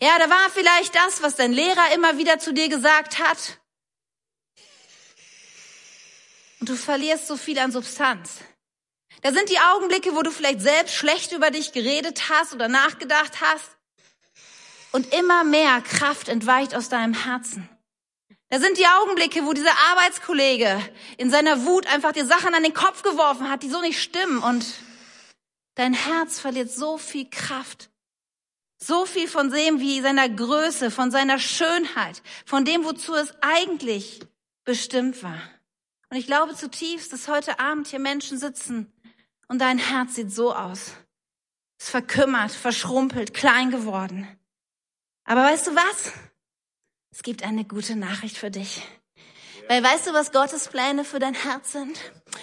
Ja, 0.00 0.18
da 0.18 0.30
war 0.30 0.50
vielleicht 0.50 0.94
das, 0.94 1.22
was 1.22 1.36
dein 1.36 1.52
Lehrer 1.52 1.92
immer 1.94 2.18
wieder 2.18 2.38
zu 2.38 2.52
dir 2.52 2.68
gesagt 2.68 3.18
hat. 3.18 3.60
Und 6.60 6.68
du 6.68 6.76
verlierst 6.76 7.26
so 7.26 7.36
viel 7.36 7.58
an 7.58 7.72
Substanz. 7.72 8.38
Da 9.22 9.32
sind 9.32 9.50
die 9.50 9.58
Augenblicke, 9.58 10.14
wo 10.14 10.22
du 10.22 10.30
vielleicht 10.30 10.60
selbst 10.60 10.94
schlecht 10.94 11.32
über 11.32 11.50
dich 11.50 11.72
geredet 11.72 12.28
hast 12.28 12.54
oder 12.54 12.68
nachgedacht 12.68 13.40
hast. 13.40 13.76
Und 14.92 15.12
immer 15.14 15.42
mehr 15.42 15.80
Kraft 15.80 16.28
entweicht 16.28 16.74
aus 16.74 16.88
deinem 16.88 17.14
Herzen. 17.14 17.68
Da 18.50 18.60
sind 18.60 18.76
die 18.76 18.86
Augenblicke, 18.86 19.46
wo 19.46 19.54
dieser 19.54 19.74
Arbeitskollege 19.90 20.78
in 21.16 21.30
seiner 21.30 21.64
Wut 21.64 21.86
einfach 21.86 22.12
dir 22.12 22.26
Sachen 22.26 22.54
an 22.54 22.62
den 22.62 22.74
Kopf 22.74 23.02
geworfen 23.02 23.48
hat, 23.48 23.62
die 23.62 23.70
so 23.70 23.80
nicht 23.80 24.02
stimmen 24.02 24.42
und 24.42 24.66
dein 25.74 25.94
Herz 25.94 26.38
verliert 26.38 26.70
so 26.70 26.98
viel 26.98 27.30
Kraft. 27.30 27.88
So 28.76 29.06
viel 29.06 29.26
von 29.26 29.50
dem, 29.50 29.80
wie 29.80 30.02
seiner 30.02 30.28
Größe, 30.28 30.90
von 30.90 31.10
seiner 31.10 31.38
Schönheit, 31.38 32.22
von 32.44 32.66
dem, 32.66 32.84
wozu 32.84 33.14
es 33.14 33.32
eigentlich 33.40 34.20
bestimmt 34.64 35.22
war. 35.22 35.40
Und 36.10 36.18
ich 36.18 36.26
glaube 36.26 36.54
zutiefst, 36.54 37.10
dass 37.10 37.28
heute 37.28 37.58
Abend 37.58 37.86
hier 37.86 38.00
Menschen 38.00 38.38
sitzen 38.38 38.92
und 39.48 39.60
dein 39.60 39.78
Herz 39.78 40.16
sieht 40.16 40.30
so 40.30 40.54
aus. 40.54 40.92
Es 41.78 41.88
verkümmert, 41.88 42.52
verschrumpelt, 42.52 43.32
klein 43.32 43.70
geworden. 43.70 44.28
Aber 45.24 45.42
weißt 45.44 45.68
du 45.68 45.74
was? 45.74 46.12
Es 47.10 47.22
gibt 47.22 47.42
eine 47.42 47.64
gute 47.64 47.96
Nachricht 47.96 48.38
für 48.38 48.50
dich. 48.50 48.82
Weil 49.68 49.82
weißt 49.82 50.08
du, 50.08 50.12
was 50.12 50.32
Gottes 50.32 50.68
Pläne 50.68 51.04
für 51.04 51.18
dein 51.18 51.34
Herz 51.34 51.72
sind? 51.72 51.98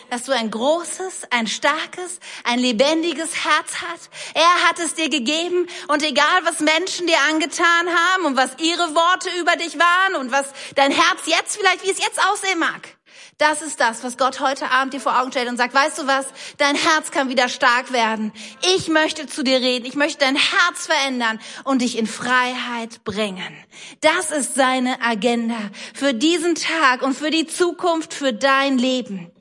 dass 0.09 0.23
du 0.23 0.31
ein 0.31 0.51
großes, 0.51 1.27
ein 1.31 1.47
starkes, 1.47 2.19
ein 2.43 2.59
lebendiges 2.59 3.45
Herz 3.45 3.75
hast. 3.87 4.09
Er 4.33 4.67
hat 4.67 4.79
es 4.79 4.95
dir 4.95 5.09
gegeben 5.09 5.67
und 5.87 6.03
egal 6.03 6.25
was 6.43 6.59
Menschen 6.59 7.07
dir 7.07 7.17
angetan 7.29 7.87
haben 7.89 8.25
und 8.25 8.37
was 8.37 8.51
ihre 8.59 8.95
Worte 8.95 9.29
über 9.39 9.55
dich 9.55 9.77
waren 9.77 10.15
und 10.15 10.31
was 10.31 10.51
dein 10.75 10.91
Herz 10.91 11.21
jetzt 11.25 11.57
vielleicht, 11.57 11.83
wie 11.83 11.91
es 11.91 11.99
jetzt 11.99 12.19
aussehen 12.27 12.59
mag. 12.59 12.98
Das 13.39 13.61
ist 13.61 13.79
das, 13.79 14.03
was 14.03 14.17
Gott 14.17 14.41
heute 14.41 14.69
Abend 14.69 14.93
dir 14.93 14.99
vor 14.99 15.17
Augen 15.17 15.31
stellt 15.31 15.47
und 15.47 15.55
sagt, 15.55 15.73
weißt 15.73 15.97
du 15.97 16.07
was, 16.07 16.27
dein 16.57 16.75
Herz 16.75 17.09
kann 17.09 17.29
wieder 17.29 17.47
stark 17.47 17.93
werden. 17.93 18.33
Ich 18.75 18.89
möchte 18.89 19.27
zu 19.27 19.43
dir 19.43 19.61
reden, 19.61 19.85
ich 19.85 19.95
möchte 19.95 20.19
dein 20.19 20.35
Herz 20.35 20.87
verändern 20.87 21.39
und 21.63 21.81
dich 21.81 21.97
in 21.97 22.05
Freiheit 22.05 23.05
bringen. 23.05 23.57
Das 24.01 24.31
ist 24.31 24.55
seine 24.55 25.01
Agenda 25.01 25.57
für 25.93 26.13
diesen 26.13 26.55
Tag 26.55 27.01
und 27.01 27.13
für 27.13 27.31
die 27.31 27.47
Zukunft, 27.47 28.13
für 28.13 28.33
dein 28.33 28.77
Leben. 28.77 29.31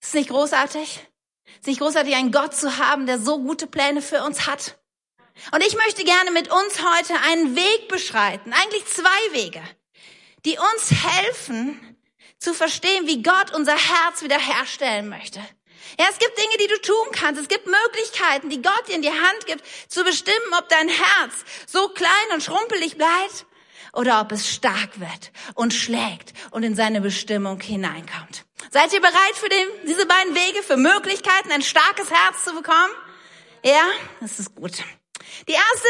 Ist 0.00 0.14
nicht 0.14 0.30
großartig? 0.30 1.00
Ist 1.56 1.66
nicht 1.66 1.80
großartig, 1.80 2.14
einen 2.14 2.30
Gott 2.30 2.54
zu 2.54 2.78
haben, 2.78 3.06
der 3.06 3.18
so 3.18 3.40
gute 3.40 3.66
Pläne 3.66 4.02
für 4.02 4.22
uns 4.22 4.46
hat? 4.46 4.78
Und 5.52 5.66
ich 5.66 5.74
möchte 5.74 6.04
gerne 6.04 6.30
mit 6.30 6.48
uns 6.48 6.78
heute 6.78 7.14
einen 7.28 7.56
Weg 7.56 7.88
beschreiten, 7.88 8.52
eigentlich 8.52 8.86
zwei 8.86 9.32
Wege, 9.32 9.62
die 10.44 10.58
uns 10.58 10.92
helfen, 10.92 11.91
zu 12.42 12.54
verstehen, 12.54 13.06
wie 13.06 13.22
Gott 13.22 13.54
unser 13.54 13.76
Herz 13.76 14.22
wiederherstellen 14.22 15.08
möchte. 15.08 15.40
Ja, 15.98 16.06
es 16.10 16.18
gibt 16.18 16.36
Dinge, 16.38 16.56
die 16.60 16.68
du 16.68 16.80
tun 16.80 17.08
kannst. 17.12 17.40
Es 17.40 17.48
gibt 17.48 17.66
Möglichkeiten, 17.66 18.50
die 18.50 18.62
Gott 18.62 18.88
dir 18.88 18.94
in 18.94 19.02
die 19.02 19.10
Hand 19.10 19.46
gibt, 19.46 19.64
zu 19.88 20.04
bestimmen, 20.04 20.54
ob 20.58 20.68
dein 20.68 20.88
Herz 20.88 21.34
so 21.66 21.88
klein 21.88 22.10
und 22.32 22.42
schrumpelig 22.42 22.96
bleibt 22.96 23.46
oder 23.92 24.20
ob 24.20 24.32
es 24.32 24.48
stark 24.48 25.00
wird 25.00 25.32
und 25.54 25.74
schlägt 25.74 26.32
und 26.50 26.62
in 26.62 26.74
seine 26.74 27.00
Bestimmung 27.00 27.60
hineinkommt. 27.60 28.44
Seid 28.70 28.92
ihr 28.92 29.00
bereit 29.00 29.34
für 29.34 29.48
den, 29.48 29.66
diese 29.86 30.06
beiden 30.06 30.34
Wege, 30.34 30.62
für 30.62 30.76
Möglichkeiten, 30.76 31.52
ein 31.52 31.62
starkes 31.62 32.10
Herz 32.10 32.44
zu 32.44 32.54
bekommen? 32.54 32.94
Ja, 33.64 33.84
das 34.20 34.38
ist 34.38 34.54
gut. 34.54 34.72
Die 35.46 35.52
erste, 35.52 35.88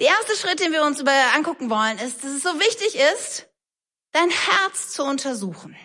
die 0.00 0.04
erste 0.04 0.36
Schritt, 0.36 0.60
den 0.60 0.72
wir 0.72 0.82
uns 0.82 1.04
angucken 1.34 1.68
wollen, 1.68 1.98
ist, 1.98 2.24
dass 2.24 2.30
es 2.30 2.42
so 2.42 2.58
wichtig 2.58 2.96
ist, 3.14 3.49
dein 4.12 4.30
Herz 4.30 4.90
zu 4.92 5.04
untersuchen. 5.04 5.76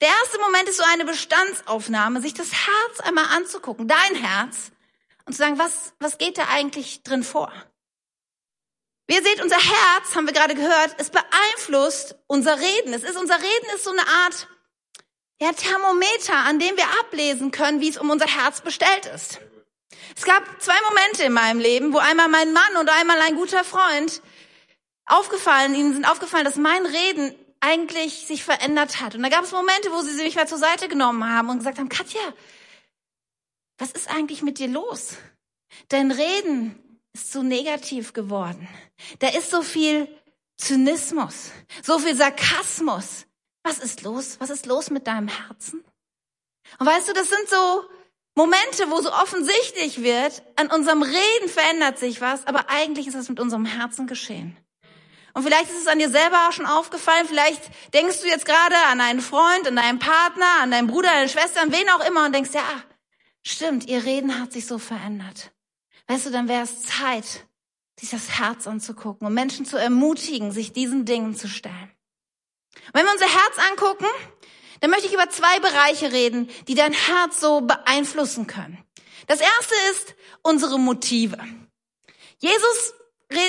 Der 0.00 0.08
erste 0.08 0.38
Moment 0.38 0.68
ist 0.68 0.76
so 0.76 0.84
eine 0.92 1.04
Bestandsaufnahme, 1.04 2.20
sich 2.20 2.34
das 2.34 2.52
Herz 2.52 3.00
einmal 3.00 3.26
anzugucken, 3.36 3.88
dein 3.88 4.14
Herz, 4.14 4.70
und 5.24 5.34
zu 5.34 5.38
sagen, 5.38 5.58
was, 5.58 5.92
was 5.98 6.18
geht 6.18 6.38
da 6.38 6.48
eigentlich 6.48 7.02
drin 7.02 7.22
vor? 7.22 7.52
Wie 9.06 9.14
ihr 9.14 9.22
seht, 9.22 9.42
unser 9.42 9.56
Herz, 9.56 10.14
haben 10.14 10.26
wir 10.26 10.32
gerade 10.32 10.54
gehört, 10.54 10.94
es 10.98 11.10
beeinflusst 11.10 12.16
unser 12.26 12.58
Reden. 12.58 12.92
Es 12.94 13.02
ist, 13.02 13.16
unser 13.16 13.36
Reden 13.36 13.66
ist 13.74 13.84
so 13.84 13.90
eine 13.90 14.06
Art, 14.06 14.48
ja, 15.40 15.52
Thermometer, 15.52 16.34
an 16.34 16.58
dem 16.58 16.76
wir 16.76 16.86
ablesen 17.00 17.50
können, 17.50 17.80
wie 17.80 17.88
es 17.88 17.98
um 17.98 18.10
unser 18.10 18.26
Herz 18.26 18.60
bestellt 18.60 19.06
ist. 19.06 19.40
Es 20.16 20.24
gab 20.24 20.42
zwei 20.60 20.78
Momente 20.88 21.24
in 21.24 21.32
meinem 21.32 21.60
Leben, 21.60 21.92
wo 21.92 21.98
einmal 21.98 22.28
mein 22.28 22.52
Mann 22.52 22.76
und 22.78 22.88
einmal 22.88 23.20
ein 23.20 23.36
guter 23.36 23.64
Freund 23.64 24.22
aufgefallen, 25.08 25.74
ihnen 25.74 25.92
sind 25.92 26.04
aufgefallen, 26.04 26.44
dass 26.44 26.56
mein 26.56 26.84
Reden 26.86 27.34
eigentlich 27.60 28.26
sich 28.26 28.44
verändert 28.44 29.00
hat. 29.00 29.14
Und 29.14 29.22
da 29.22 29.28
gab 29.28 29.44
es 29.44 29.52
Momente, 29.52 29.90
wo 29.90 30.00
sie 30.02 30.22
mich 30.22 30.36
mal 30.36 30.46
zur 30.46 30.58
Seite 30.58 30.88
genommen 30.88 31.28
haben 31.28 31.50
und 31.50 31.58
gesagt 31.58 31.78
haben, 31.78 31.88
Katja, 31.88 32.20
was 33.78 33.90
ist 33.92 34.10
eigentlich 34.10 34.42
mit 34.42 34.58
dir 34.58 34.68
los? 34.68 35.16
Dein 35.88 36.10
Reden 36.10 37.00
ist 37.12 37.32
so 37.32 37.42
negativ 37.42 38.12
geworden. 38.12 38.68
Da 39.18 39.28
ist 39.28 39.50
so 39.50 39.62
viel 39.62 40.08
Zynismus, 40.56 41.50
so 41.82 41.98
viel 41.98 42.16
Sarkasmus. 42.16 43.26
Was 43.62 43.78
ist 43.78 44.02
los? 44.02 44.36
Was 44.40 44.50
ist 44.50 44.66
los 44.66 44.90
mit 44.90 45.06
deinem 45.06 45.28
Herzen? 45.28 45.84
Und 46.78 46.86
weißt 46.86 47.08
du, 47.08 47.12
das 47.12 47.28
sind 47.28 47.48
so 47.48 47.84
Momente, 48.34 48.90
wo 48.90 49.00
so 49.00 49.12
offensichtlich 49.12 50.02
wird, 50.02 50.42
an 50.56 50.70
unserem 50.70 51.02
Reden 51.02 51.48
verändert 51.48 51.98
sich 51.98 52.20
was, 52.20 52.46
aber 52.46 52.68
eigentlich 52.68 53.08
ist 53.08 53.16
das 53.16 53.28
mit 53.28 53.40
unserem 53.40 53.64
Herzen 53.64 54.06
geschehen. 54.06 54.56
Und 55.34 55.42
vielleicht 55.42 55.70
ist 55.70 55.82
es 55.82 55.86
an 55.86 55.98
dir 55.98 56.10
selber 56.10 56.48
auch 56.48 56.52
schon 56.52 56.66
aufgefallen. 56.66 57.26
Vielleicht 57.28 57.62
denkst 57.94 58.20
du 58.22 58.28
jetzt 58.28 58.46
gerade 58.46 58.76
an 58.90 59.00
einen 59.00 59.20
Freund, 59.20 59.66
an 59.66 59.76
deinen 59.76 59.98
Partner, 59.98 60.46
an 60.60 60.70
deinen 60.70 60.88
Bruder, 60.88 61.08
deine 61.08 61.28
Schwester, 61.28 61.62
an 61.62 61.72
wen 61.72 61.88
auch 61.90 62.06
immer 62.06 62.26
und 62.26 62.34
denkst, 62.34 62.50
ja, 62.54 62.64
stimmt, 63.42 63.86
ihr 63.86 64.04
Reden 64.04 64.40
hat 64.40 64.52
sich 64.52 64.66
so 64.66 64.78
verändert. 64.78 65.52
Weißt 66.06 66.26
du, 66.26 66.30
dann 66.30 66.48
wäre 66.48 66.62
es 66.62 66.82
Zeit, 66.82 67.46
sich 67.98 68.10
das 68.10 68.38
Herz 68.38 68.66
anzugucken 68.66 69.26
und 69.26 69.34
Menschen 69.34 69.66
zu 69.66 69.76
ermutigen, 69.76 70.52
sich 70.52 70.72
diesen 70.72 71.04
Dingen 71.04 71.36
zu 71.36 71.48
stellen. 71.48 71.92
Und 72.86 72.94
wenn 72.94 73.04
wir 73.04 73.12
unser 73.12 73.26
Herz 73.26 73.70
angucken, 73.70 74.06
dann 74.80 74.90
möchte 74.90 75.06
ich 75.06 75.14
über 75.14 75.28
zwei 75.28 75.58
Bereiche 75.60 76.12
reden, 76.12 76.48
die 76.68 76.74
dein 76.74 76.92
Herz 76.92 77.40
so 77.40 77.60
beeinflussen 77.60 78.46
können. 78.46 78.82
Das 79.26 79.40
erste 79.40 79.74
ist 79.90 80.14
unsere 80.42 80.78
Motive. 80.78 81.38
Jesus 82.38 82.94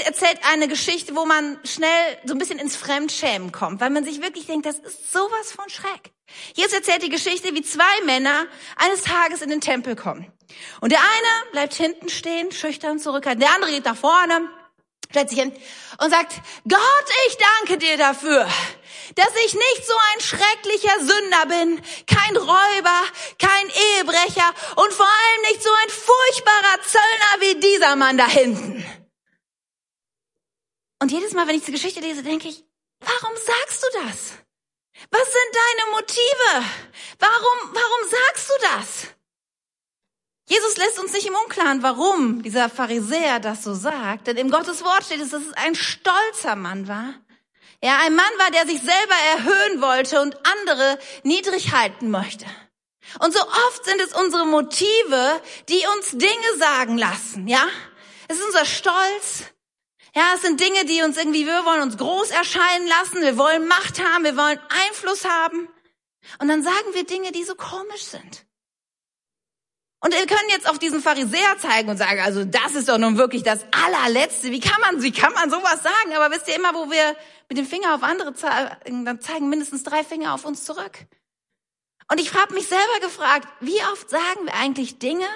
erzählt 0.05 0.39
eine 0.51 0.67
Geschichte, 0.67 1.15
wo 1.15 1.25
man 1.25 1.59
schnell 1.63 2.17
so 2.25 2.33
ein 2.33 2.37
bisschen 2.37 2.59
ins 2.59 2.75
Fremdschämen 2.75 3.51
kommt, 3.51 3.79
weil 3.79 3.89
man 3.89 4.03
sich 4.03 4.21
wirklich 4.21 4.45
denkt, 4.45 4.65
das 4.65 4.79
ist 4.79 5.11
sowas 5.11 5.51
von 5.55 5.69
Schreck. 5.69 6.11
Jesus 6.53 6.73
erzählt 6.73 7.01
die 7.01 7.09
Geschichte, 7.09 7.53
wie 7.53 7.61
zwei 7.61 8.03
Männer 8.05 8.45
eines 8.75 9.03
Tages 9.03 9.41
in 9.41 9.49
den 9.49 9.61
Tempel 9.61 9.95
kommen. 9.95 10.31
Und 10.81 10.91
der 10.91 10.99
eine 10.99 11.51
bleibt 11.51 11.73
hinten 11.73 12.09
stehen, 12.09 12.51
schüchtern 12.51 12.99
zurückhaltend. 12.99 13.43
Der 13.43 13.53
andere 13.55 13.71
geht 13.71 13.85
nach 13.85 13.95
vorne, 13.95 14.49
stellt 15.09 15.29
sich 15.29 15.39
hin 15.39 15.53
und 15.99 16.09
sagt, 16.09 16.33
Gott, 16.67 17.05
ich 17.27 17.37
danke 17.57 17.77
dir 17.77 17.97
dafür, 17.97 18.47
dass 19.15 19.29
ich 19.45 19.53
nicht 19.53 19.87
so 19.87 19.93
ein 20.13 20.21
schrecklicher 20.21 20.99
Sünder 20.99 21.45
bin, 21.47 21.81
kein 22.05 22.37
Räuber, 22.37 23.01
kein 23.39 23.69
Ehebrecher 23.97 24.53
und 24.75 24.93
vor 24.93 25.07
allem 25.07 25.51
nicht 25.51 25.63
so 25.63 25.69
ein 25.69 25.89
furchtbarer 25.89 26.81
Zöllner 26.85 27.41
wie 27.41 27.59
dieser 27.59 27.95
Mann 27.95 28.17
da 28.17 28.27
hinten. 28.27 28.85
Und 31.01 31.11
jedes 31.11 31.33
Mal, 31.33 31.47
wenn 31.47 31.55
ich 31.55 31.65
die 31.65 31.71
Geschichte 31.71 32.01
lese, 32.01 32.23
denke 32.23 32.47
ich, 32.49 32.63
warum 32.99 33.35
sagst 33.35 33.83
du 33.83 33.87
das? 34.03 34.33
Was 35.11 35.31
sind 35.31 35.55
deine 35.55 35.91
Motive? 35.91 36.69
Warum, 37.19 37.73
warum 37.73 38.09
sagst 38.09 38.49
du 38.49 38.53
das? 38.61 39.15
Jesus 40.49 40.77
lässt 40.77 40.99
uns 40.99 41.13
nicht 41.13 41.27
im 41.27 41.35
Unklaren, 41.35 41.83
warum 41.83 42.41
dieser 42.41 42.69
Pharisäer 42.69 43.39
das 43.39 43.63
so 43.63 43.73
sagt. 43.73 44.27
Denn 44.27 44.35
im 44.35 44.49
Gottes 44.49 44.83
Wort 44.83 45.05
steht 45.05 45.21
es, 45.21 45.29
dass 45.29 45.43
es 45.43 45.53
ein 45.53 45.75
stolzer 45.75 46.55
Mann 46.55 46.87
war. 46.87 47.13
Ja, 47.81 47.99
ein 47.99 48.15
Mann 48.15 48.31
war, 48.37 48.51
der 48.51 48.65
sich 48.65 48.81
selber 48.81 49.15
erhöhen 49.31 49.81
wollte 49.81 50.21
und 50.21 50.35
andere 50.45 50.99
niedrig 51.23 51.71
halten 51.71 52.09
möchte. 52.09 52.45
Und 53.19 53.33
so 53.33 53.41
oft 53.41 53.85
sind 53.85 54.01
es 54.01 54.13
unsere 54.13 54.45
Motive, 54.45 55.41
die 55.69 55.83
uns 55.95 56.11
Dinge 56.11 56.57
sagen 56.57 56.97
lassen, 56.97 57.47
ja? 57.47 57.65
Es 58.27 58.37
ist 58.37 58.45
unser 58.45 58.65
Stolz, 58.65 59.45
ja, 60.15 60.33
es 60.35 60.41
sind 60.41 60.59
Dinge, 60.59 60.85
die 60.85 61.01
uns 61.01 61.17
irgendwie, 61.17 61.45
wir 61.45 61.65
wollen 61.65 61.81
uns 61.81 61.97
groß 61.97 62.31
erscheinen 62.31 62.87
lassen, 62.87 63.21
wir 63.21 63.37
wollen 63.37 63.67
Macht 63.67 64.03
haben, 64.03 64.23
wir 64.23 64.35
wollen 64.35 64.59
Einfluss 64.87 65.25
haben. 65.25 65.67
Und 66.39 66.47
dann 66.47 66.63
sagen 66.63 66.93
wir 66.93 67.05
Dinge, 67.05 67.31
die 67.31 67.43
so 67.43 67.55
komisch 67.55 68.03
sind. 68.03 68.45
Und 70.01 70.13
wir 70.13 70.25
können 70.27 70.49
jetzt 70.49 70.69
auf 70.69 70.79
diesen 70.79 71.01
Pharisäer 71.01 71.57
zeigen 71.57 71.89
und 71.89 71.97
sagen, 71.97 72.21
also 72.21 72.45
das 72.45 72.73
ist 72.75 72.87
doch 72.87 72.97
nun 72.97 73.17
wirklich 73.17 73.43
das 73.43 73.65
allerletzte. 73.71 74.49
Wie 74.49 74.61
kann 74.61 74.79
man, 74.79 75.03
wie 75.03 75.11
kann 75.11 75.33
man 75.33 75.49
sowas 75.49 75.83
sagen? 75.83 76.15
Aber 76.15 76.33
wisst 76.33 76.47
ihr 76.47 76.55
immer, 76.55 76.73
wo 76.73 76.89
wir 76.89 77.17
mit 77.49 77.57
dem 77.57 77.65
Finger 77.65 77.95
auf 77.95 78.03
andere 78.03 78.33
zeigen, 78.33 79.03
dann 79.03 79.19
zeigen 79.19 79.49
mindestens 79.49 79.83
drei 79.83 80.03
Finger 80.05 80.33
auf 80.33 80.45
uns 80.45 80.63
zurück. 80.63 81.05
Und 82.09 82.19
ich 82.19 82.33
habe 82.33 82.53
mich 82.53 82.67
selber 82.67 82.99
gefragt, 83.01 83.47
wie 83.59 83.79
oft 83.91 84.09
sagen 84.09 84.45
wir 84.45 84.53
eigentlich 84.53 84.99
Dinge 84.99 85.27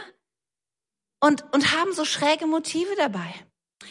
und, 1.20 1.44
und 1.54 1.74
haben 1.78 1.94
so 1.94 2.06
schräge 2.06 2.48
Motive 2.48 2.96
dabei? 2.96 3.34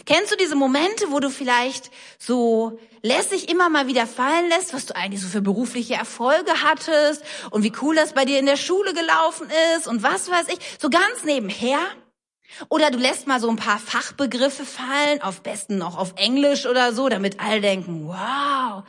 Kennst 0.04 0.32
du 0.32 0.36
diese 0.36 0.56
Momente, 0.56 1.10
wo 1.10 1.20
du 1.20 1.30
vielleicht 1.30 1.90
so 2.18 2.78
lässig 3.02 3.48
immer 3.48 3.68
mal 3.68 3.86
wieder 3.86 4.06
fallen 4.06 4.48
lässt, 4.48 4.74
was 4.74 4.86
du 4.86 4.96
eigentlich 4.96 5.22
so 5.22 5.28
für 5.28 5.42
berufliche 5.42 5.94
Erfolge 5.94 6.62
hattest 6.62 7.22
und 7.50 7.62
wie 7.62 7.72
cool 7.82 7.94
das 7.94 8.12
bei 8.12 8.24
dir 8.24 8.38
in 8.38 8.46
der 8.46 8.56
Schule 8.56 8.94
gelaufen 8.94 9.48
ist 9.76 9.86
und 9.86 10.02
was 10.02 10.30
weiß 10.30 10.48
ich, 10.48 10.58
so 10.80 10.90
ganz 10.90 11.24
nebenher? 11.24 11.80
Oder 12.68 12.90
du 12.90 12.98
lässt 12.98 13.26
mal 13.26 13.40
so 13.40 13.48
ein 13.48 13.56
paar 13.56 13.78
Fachbegriffe 13.78 14.64
fallen, 14.64 15.22
auf 15.22 15.42
besten 15.42 15.78
noch 15.78 15.96
auf 15.96 16.14
Englisch 16.16 16.66
oder 16.66 16.92
so, 16.92 17.08
damit 17.08 17.40
alle 17.40 17.60
denken, 17.60 18.06
wow. 18.06 18.82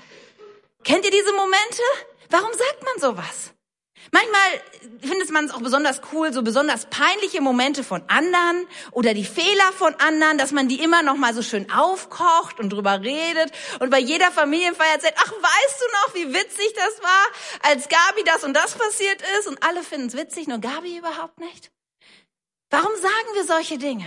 Kennt 0.83 1.05
ihr 1.05 1.11
diese 1.11 1.31
Momente? 1.33 1.81
Warum 2.29 2.51
sagt 2.51 2.83
man 2.83 2.99
sowas? 2.99 3.52
Manchmal 4.11 4.61
findet 5.01 5.29
man 5.31 5.45
es 5.45 5.51
auch 5.51 5.61
besonders 5.61 6.01
cool, 6.11 6.33
so 6.33 6.43
besonders 6.43 6.85
peinliche 6.85 7.41
Momente 7.41 7.83
von 7.83 8.03
anderen 8.07 8.67
oder 8.91 9.13
die 9.13 9.25
Fehler 9.25 9.71
von 9.77 9.95
anderen, 9.95 10.37
dass 10.37 10.51
man 10.51 10.67
die 10.67 10.81
immer 10.83 11.03
noch 11.03 11.15
mal 11.15 11.33
so 11.33 11.41
schön 11.41 11.71
aufkocht 11.71 12.59
und 12.59 12.71
drüber 12.71 13.01
redet 13.01 13.51
und 13.79 13.89
bei 13.89 13.99
jeder 13.99 14.31
Familienfeier 14.31 14.93
erzählt, 14.93 15.15
ach, 15.17 15.31
weißt 15.31 15.81
du 15.81 15.85
noch, 15.91 16.15
wie 16.15 16.33
witzig 16.33 16.73
das 16.75 17.01
war, 17.01 17.71
als 17.71 17.89
Gabi 17.89 18.23
das 18.25 18.43
und 18.43 18.53
das 18.53 18.73
passiert 18.75 19.21
ist 19.39 19.47
und 19.47 19.63
alle 19.63 19.83
finden 19.83 20.07
es 20.07 20.15
witzig, 20.15 20.47
nur 20.47 20.59
Gabi 20.59 20.97
überhaupt 20.97 21.39
nicht? 21.39 21.71
Warum 22.69 22.93
sagen 22.95 23.35
wir 23.35 23.45
solche 23.45 23.77
Dinge? 23.77 24.05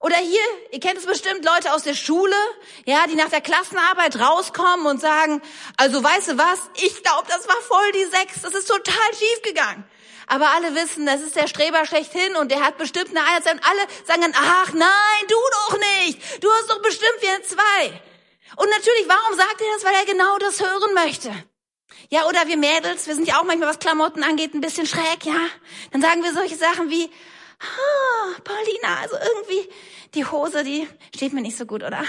Oder 0.00 0.16
hier, 0.16 0.40
ihr 0.70 0.78
kennt 0.78 0.98
es 0.98 1.06
bestimmt, 1.06 1.44
Leute 1.44 1.72
aus 1.72 1.82
der 1.82 1.94
Schule, 1.94 2.36
ja, 2.84 3.06
die 3.08 3.16
nach 3.16 3.30
der 3.30 3.40
Klassenarbeit 3.40 4.20
rauskommen 4.20 4.86
und 4.86 5.00
sagen, 5.00 5.42
also 5.76 6.02
weißt 6.02 6.28
du 6.28 6.38
was, 6.38 6.70
ich 6.74 7.02
glaube, 7.02 7.26
das 7.28 7.48
war 7.48 7.56
voll 7.62 7.92
die 7.92 8.04
Sechs, 8.04 8.42
das 8.42 8.54
ist 8.54 8.68
total 8.68 9.14
schief 9.18 9.42
gegangen. 9.42 9.84
Aber 10.28 10.50
alle 10.50 10.74
wissen, 10.76 11.04
das 11.04 11.20
ist 11.22 11.34
der 11.34 11.48
Streber 11.48 11.84
schlechthin 11.84 12.36
und 12.36 12.52
der 12.52 12.62
hat 12.64 12.78
bestimmt 12.78 13.08
eine 13.10 13.24
Eins 13.24 13.50
und 13.50 13.60
alle 13.66 13.80
sagen 14.06 14.20
dann, 14.20 14.34
ach 14.36 14.72
nein, 14.72 15.26
du 15.26 15.36
doch 15.66 15.78
nicht, 15.78 16.44
du 16.44 16.52
hast 16.52 16.70
doch 16.70 16.82
bestimmt 16.82 17.16
wie 17.20 17.28
ein 17.28 17.44
Zwei. 17.44 18.00
Und 18.56 18.70
natürlich, 18.70 19.08
warum 19.08 19.36
sagt 19.36 19.60
er 19.60 19.66
das? 19.74 19.84
Weil 19.84 19.94
er 19.94 20.04
genau 20.04 20.38
das 20.38 20.60
hören 20.60 20.94
möchte. 20.94 21.32
Ja, 22.10 22.26
oder 22.26 22.46
wir 22.46 22.56
Mädels, 22.56 23.06
wir 23.06 23.14
sind 23.14 23.26
ja 23.26 23.40
auch 23.40 23.44
manchmal, 23.44 23.68
was 23.68 23.78
Klamotten 23.78 24.22
angeht, 24.22 24.54
ein 24.54 24.60
bisschen 24.60 24.86
schräg, 24.86 25.24
ja. 25.24 25.40
Dann 25.90 26.00
sagen 26.02 26.22
wir 26.22 26.32
solche 26.32 26.56
Sachen 26.56 26.88
wie, 26.88 27.10
ah, 27.60 28.40
Paulina, 28.44 29.00
also 29.02 29.16
irgendwie, 29.16 29.68
die 30.14 30.24
Hose, 30.24 30.64
die 30.64 30.88
steht 31.14 31.32
mir 31.32 31.42
nicht 31.42 31.56
so 31.56 31.66
gut, 31.66 31.82
oder? 31.82 32.02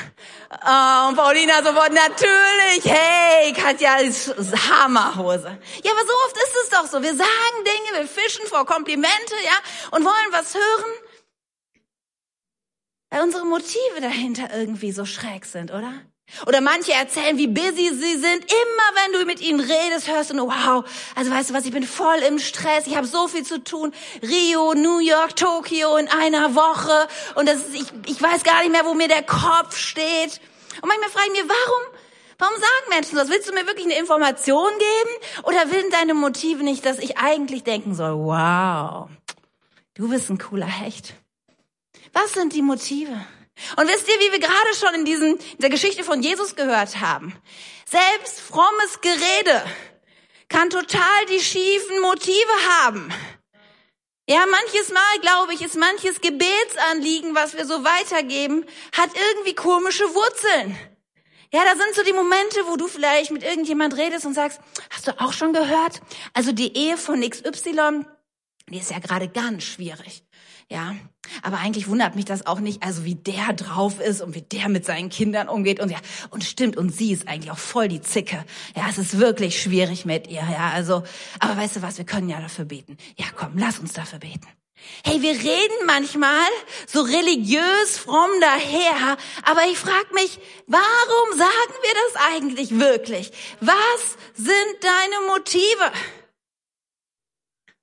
Oh, 0.52 1.10
und 1.10 1.16
Paulina 1.16 1.64
sofort, 1.64 1.92
natürlich, 1.92 2.86
hey, 2.86 3.54
Katja, 3.54 3.98
ist 3.98 4.34
Hammerhose. 4.70 5.58
Ja, 5.84 5.92
aber 5.92 6.02
so 6.02 6.14
oft 6.26 6.38
ist 6.38 6.56
es 6.64 6.70
doch 6.70 6.86
so. 6.86 7.02
Wir 7.02 7.16
sagen 7.16 7.58
Dinge, 7.66 8.00
wir 8.00 8.08
fischen 8.08 8.46
vor 8.48 8.66
Komplimente, 8.66 9.36
ja, 9.44 9.58
und 9.92 10.06
wollen 10.06 10.32
was 10.32 10.54
hören. 10.54 10.94
Weil 13.10 13.22
unsere 13.24 13.46
Motive 13.46 14.02
dahinter 14.02 14.56
irgendwie 14.56 14.92
so 14.92 15.06
schräg 15.06 15.46
sind, 15.46 15.72
oder? 15.72 15.94
Oder 16.46 16.62
manche 16.62 16.94
erzählen, 16.94 17.38
wie 17.38 17.48
busy 17.48 17.90
sie 17.94 18.18
sind. 18.18 18.24
Immer 18.24 18.90
wenn 18.96 19.20
du 19.20 19.26
mit 19.26 19.42
ihnen 19.42 19.60
redest, 19.60 20.08
hörst 20.08 20.30
du 20.30 20.36
nur, 20.36 20.48
wow, 20.48 20.84
also 21.16 21.32
weißt 21.32 21.50
du 21.50 21.54
was, 21.54 21.66
ich 21.66 21.72
bin 21.72 21.84
voll 21.84 22.20
im 22.28 22.40
Stress, 22.40 22.88
ich 22.88 22.96
habe 22.96 23.08
so 23.08 23.28
viel 23.28 23.44
zu 23.44 23.64
tun. 23.64 23.94
Rio, 24.22 24.74
New 24.74 25.00
York, 25.00 25.36
Tokio 25.36 25.98
in 25.98 26.08
einer 26.08 26.56
Woche. 26.56 27.08
Und 27.36 27.48
das 27.48 27.58
ist, 27.58 27.76
ich, 27.76 27.88
ich 28.06 28.22
weiß 28.22 28.44
gar 28.44 28.62
nicht 28.62 28.72
mehr, 28.72 28.86
wo 28.86 28.94
mir 28.94 29.08
der 29.08 29.24
Kopf 29.24 29.78
steht. 29.78 30.40
Und 30.82 30.88
manchmal 30.88 31.10
frage 31.10 31.28
ich 31.34 31.44
mir, 31.44 31.50
warum, 31.50 31.96
warum 32.38 32.56
sagen 32.56 32.90
Menschen 32.90 33.16
das? 33.16 33.30
Willst 33.30 33.50
du 33.50 33.54
mir 33.54 33.66
wirklich 33.66 33.86
eine 33.86 33.98
Information 33.98 34.70
geben? 34.70 35.44
Oder 35.44 35.72
willen 35.72 35.92
deine 35.92 36.14
Motive 36.14 36.64
nicht, 36.64 36.86
dass 36.86 37.00
ich 37.00 37.18
eigentlich 37.18 37.64
denken 37.64 37.96
soll, 37.96 38.16
wow, 38.16 39.10
du 39.96 40.10
bist 40.10 40.30
ein 40.30 40.38
cooler 40.38 40.68
Hecht? 40.68 41.16
Was 42.14 42.34
sind 42.34 42.54
die 42.54 42.62
Motive? 42.62 43.14
Und 43.78 43.88
wisst 43.88 44.08
ihr, 44.08 44.20
wie 44.20 44.32
wir 44.32 44.40
gerade 44.40 44.76
schon 44.80 44.94
in 44.96 45.06
diesem, 45.06 45.38
dieser 45.58 45.70
Geschichte 45.70 46.04
von 46.04 46.22
Jesus 46.22 46.56
gehört 46.56 47.00
haben? 47.00 47.36
Selbst 47.86 48.40
frommes 48.40 49.02
Gerede 49.02 49.64
kann 50.48 50.70
total 50.70 51.26
die 51.30 51.40
schiefen 51.40 52.02
Motive 52.02 52.52
haben. 52.82 53.14
Ja, 54.28 54.46
manches 54.46 54.90
Mal, 54.92 55.20
glaube 55.22 55.54
ich, 55.56 55.62
ist 55.62 55.76
manches 55.76 56.22
Gebetsanliegen, 56.22 57.34
was 57.34 57.58
wir 57.58 57.66
so 57.66 57.84
weitergeben, 57.84 58.64
hat 58.96 59.10
irgendwie 59.32 59.56
komische 59.56 60.04
Wurzeln. 60.14 60.78
Ja, 61.52 61.64
da 61.66 61.72
sind 61.72 61.96
so 61.96 62.04
die 62.04 62.14
Momente, 62.14 62.68
wo 62.68 62.76
du 62.76 62.88
vielleicht 62.88 63.32
mit 63.32 63.42
irgendjemand 63.42 63.98
redest 63.98 64.28
und 64.28 64.36
sagst, 64.36 64.60
hast 64.92 65.08
du 65.08 65.20
auch 65.20 65.34
schon 65.34 65.52
gehört? 65.52 66.02
Also 66.34 66.52
die 66.52 66.78
Ehe 66.78 66.96
von 66.96 67.28
XY, 67.28 68.06
die 68.68 68.78
ist 68.78 68.92
ja 68.92 69.00
gerade 69.00 69.30
ganz 69.30 69.64
schwierig. 69.64 70.24
Ja, 70.72 70.96
aber 71.42 71.58
eigentlich 71.58 71.88
wundert 71.88 72.16
mich 72.16 72.26
das 72.26 72.46
auch 72.46 72.60
nicht, 72.60 72.84
also 72.84 73.04
wie 73.04 73.16
der 73.16 73.54
drauf 73.54 74.00
ist 74.00 74.22
und 74.22 74.36
wie 74.36 74.44
der 74.44 74.70
mit 74.70 74.86
seinen 74.86 75.10
Kindern 75.10 75.50
umgeht 75.50 75.80
und 75.80 75.90
ja, 75.90 75.98
und 76.30 76.44
stimmt, 76.44 76.78
und 76.78 76.92
sie 76.92 77.12
ist 77.12 77.28
eigentlich 77.28 77.50
auch 77.50 77.58
voll 77.58 77.88
die 77.88 78.02
Zicke. 78.02 78.46
Ja, 78.76 78.86
es 78.88 79.00
ist 79.00 79.20
wirklich 79.20 79.60
schwierig 79.60 80.06
mit 80.06 80.28
ihr, 80.28 80.48
ja, 80.52 80.70
also, 80.72 81.04
aber 81.40 81.58
weißt 81.58 81.78
du 81.78 81.82
was, 81.82 81.98
wir 81.98 82.06
können 82.06 82.30
ja 82.30 82.40
dafür 82.40 82.66
beten. 82.66 82.98
Ja, 83.18 83.26
komm, 83.36 83.54
lass 83.56 83.80
uns 83.80 83.94
dafür 83.94 84.20
beten. 84.20 84.48
Hey, 85.04 85.22
wir 85.22 85.32
reden 85.32 85.86
manchmal 85.86 86.48
so 86.88 87.02
religiös 87.02 87.98
fromm 87.98 88.30
daher, 88.40 89.18
aber 89.44 89.66
ich 89.72 89.78
frage 89.78 90.14
mich, 90.14 90.40
warum 90.68 91.38
sagen 91.38 91.74
wir 91.82 91.94
das 92.14 92.36
eigentlich 92.36 92.80
wirklich? 92.80 93.32
Was 93.60 94.18
sind 94.36 94.78
deine 94.82 95.28
Motive? 95.28 95.92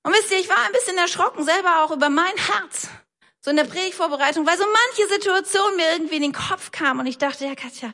Und 0.07 0.13
wisst 0.13 0.31
ihr, 0.31 0.39
ich 0.39 0.47
war 0.47 0.65
ein 0.65 0.71
bisschen 0.71 0.97
erschrocken 0.97 1.43
selber 1.43 1.83
auch 1.83 1.91
über 1.91 2.07
mein 2.07 2.37
Herz. 2.37 2.87
So 3.41 3.49
in 3.49 3.57
der 3.57 3.65
Predigtvorbereitung, 3.65 4.45
weil 4.45 4.57
so 4.57 4.63
manche 4.63 5.13
Situation 5.13 5.75
mir 5.75 5.91
irgendwie 5.91 6.15
in 6.15 6.21
den 6.21 6.31
Kopf 6.31 6.71
kam 6.71 6.99
und 6.99 7.07
ich 7.07 7.17
dachte, 7.17 7.43
ja 7.45 7.55
Katja, 7.55 7.91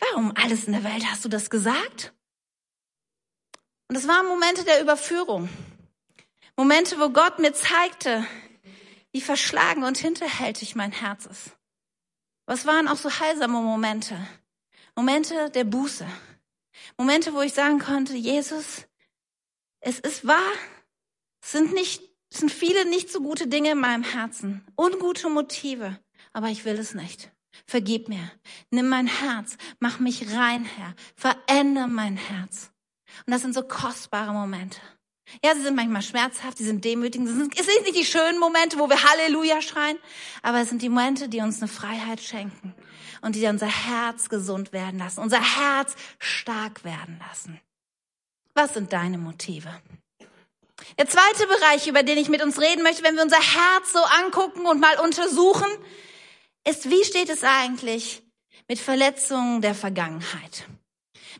warum 0.00 0.34
alles 0.36 0.64
in 0.64 0.74
der 0.74 0.84
Welt 0.84 1.02
hast 1.10 1.24
du 1.24 1.30
das 1.30 1.48
gesagt? 1.48 2.12
Und 3.88 3.96
es 3.96 4.06
waren 4.06 4.26
Momente 4.26 4.64
der 4.64 4.82
Überführung. 4.82 5.48
Momente, 6.58 7.00
wo 7.00 7.08
Gott 7.08 7.38
mir 7.38 7.54
zeigte, 7.54 8.26
wie 9.12 9.22
verschlagen 9.22 9.82
und 9.82 9.96
hinterhältig 9.96 10.74
mein 10.74 10.92
Herz 10.92 11.24
ist. 11.24 11.56
Was 12.44 12.66
waren 12.66 12.86
auch 12.86 12.98
so 12.98 13.08
heilsame 13.10 13.62
Momente? 13.62 14.14
Momente 14.94 15.48
der 15.48 15.64
Buße. 15.64 16.06
Momente, 16.98 17.32
wo 17.32 17.40
ich 17.40 17.54
sagen 17.54 17.78
konnte, 17.78 18.12
Jesus, 18.12 18.86
es 19.80 20.00
ist 20.00 20.26
wahr, 20.26 20.52
sind 21.52 21.72
nicht, 21.72 22.02
sind 22.32 22.50
viele 22.50 22.88
nicht 22.88 23.10
so 23.10 23.20
gute 23.20 23.46
Dinge 23.46 23.72
in 23.72 23.78
meinem 23.78 24.02
Herzen, 24.02 24.64
ungute 24.76 25.28
Motive, 25.28 25.98
aber 26.32 26.48
ich 26.48 26.64
will 26.64 26.78
es 26.78 26.94
nicht. 26.94 27.30
Vergib 27.66 28.08
mir. 28.08 28.30
Nimm 28.70 28.88
mein 28.88 29.06
Herz. 29.06 29.56
Mach 29.78 30.00
mich 30.00 30.34
rein, 30.34 30.64
Herr. 30.64 30.94
Verändere 31.14 31.86
mein 31.86 32.16
Herz. 32.16 32.72
Und 33.26 33.32
das 33.32 33.42
sind 33.42 33.54
so 33.54 33.62
kostbare 33.62 34.32
Momente. 34.32 34.80
Ja, 35.42 35.54
sie 35.54 35.62
sind 35.62 35.76
manchmal 35.76 36.02
schmerzhaft, 36.02 36.58
sie 36.58 36.64
sind 36.64 36.84
demütigend. 36.84 37.28
Es 37.28 37.36
sind, 37.36 37.58
es 37.58 37.66
sind 37.66 37.82
nicht 37.84 37.96
die 37.96 38.04
schönen 38.04 38.38
Momente, 38.38 38.78
wo 38.78 38.88
wir 38.88 39.02
Halleluja 39.02 39.62
schreien, 39.62 39.98
aber 40.42 40.60
es 40.60 40.68
sind 40.68 40.82
die 40.82 40.88
Momente, 40.88 41.28
die 41.28 41.40
uns 41.40 41.62
eine 41.62 41.68
Freiheit 41.68 42.20
schenken 42.20 42.74
und 43.22 43.36
die 43.36 43.46
unser 43.46 43.66
Herz 43.66 44.28
gesund 44.28 44.72
werden 44.72 44.98
lassen, 44.98 45.20
unser 45.20 45.40
Herz 45.40 45.94
stark 46.18 46.84
werden 46.84 47.18
lassen. 47.26 47.60
Was 48.54 48.74
sind 48.74 48.92
deine 48.92 49.18
Motive? 49.18 49.70
Der 50.98 51.08
zweite 51.08 51.46
Bereich, 51.46 51.86
über 51.86 52.02
den 52.02 52.18
ich 52.18 52.28
mit 52.28 52.42
uns 52.42 52.60
reden 52.60 52.82
möchte, 52.82 53.04
wenn 53.04 53.16
wir 53.16 53.22
unser 53.22 53.36
Herz 53.36 53.92
so 53.92 54.00
angucken 54.24 54.66
und 54.66 54.80
mal 54.80 54.98
untersuchen, 55.00 55.68
ist, 56.66 56.90
wie 56.90 57.04
steht 57.04 57.28
es 57.28 57.44
eigentlich 57.44 58.22
mit 58.68 58.78
Verletzungen 58.78 59.60
der 59.60 59.74
Vergangenheit? 59.74 60.66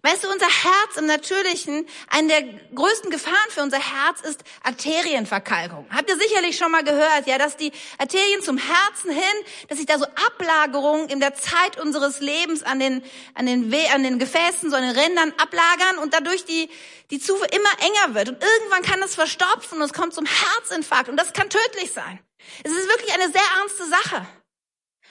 Weißt 0.02 0.24
du, 0.24 0.28
unser 0.28 0.46
Herz 0.46 0.96
im 0.96 1.06
Natürlichen, 1.06 1.86
eine 2.08 2.28
der 2.28 2.42
größten 2.74 3.10
Gefahren 3.10 3.50
für 3.50 3.62
unser 3.62 3.78
Herz 3.78 4.20
ist 4.22 4.42
Arterienverkalkung. 4.62 5.86
Habt 5.94 6.10
ihr 6.10 6.18
sicherlich 6.18 6.56
schon 6.56 6.72
mal 6.72 6.82
gehört, 6.82 7.26
ja, 7.26 7.38
dass 7.38 7.56
die 7.56 7.72
Arterien 7.98 8.42
zum 8.42 8.58
Herzen 8.58 9.10
hin, 9.10 9.22
dass 9.68 9.78
sich 9.78 9.86
da 9.86 9.98
so 9.98 10.06
Ablagerungen 10.26 11.08
in 11.08 11.20
der 11.20 11.34
Zeit 11.34 11.80
unseres 11.80 12.20
Lebens 12.20 12.62
an 12.62 12.80
den, 12.80 13.04
an 13.34 13.46
den, 13.46 13.70
We 13.70 13.90
an 13.94 14.02
den 14.02 14.18
Gefäßen, 14.18 14.70
so 14.70 14.76
an 14.76 14.82
den 14.82 14.96
Rändern 14.96 15.32
ablagern 15.38 15.98
und 16.02 16.12
dadurch 16.12 16.44
die, 16.44 16.68
die 17.10 17.20
Zufuhr 17.20 17.52
immer 17.52 17.70
enger 17.80 18.14
wird. 18.14 18.28
Und 18.30 18.42
irgendwann 18.42 18.82
kann 18.82 19.02
es 19.02 19.14
verstopfen 19.14 19.78
und 19.78 19.84
es 19.84 19.92
kommt 19.92 20.14
zum 20.14 20.26
Herzinfarkt 20.26 21.08
und 21.08 21.16
das 21.16 21.32
kann 21.32 21.48
tödlich 21.48 21.92
sein. 21.92 22.18
Es 22.62 22.72
ist 22.72 22.88
wirklich 22.88 23.14
eine 23.14 23.30
sehr 23.30 23.42
ernste 23.60 23.86
Sache. 23.86 24.26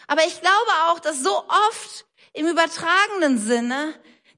Aber 0.07 0.25
ich 0.25 0.41
glaube 0.41 0.71
auch, 0.87 0.99
dass 0.99 1.21
so 1.21 1.35
oft 1.37 2.05
im 2.33 2.47
übertragenen 2.47 3.39
Sinne 3.39 3.93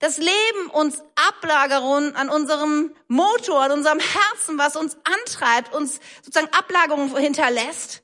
das 0.06 0.18
Leben 0.18 0.70
uns 0.72 1.02
Ablagerungen 1.16 2.16
an 2.16 2.30
unserem 2.30 2.96
Motor, 3.08 3.62
an 3.62 3.72
unserem 3.72 4.00
Herzen, 4.00 4.56
was 4.60 4.76
uns 4.76 4.98
antreibt, 5.04 5.74
uns 5.74 6.00
sozusagen 6.24 6.54
Ablagerungen 6.54 7.18
hinterlässt. 7.18 8.04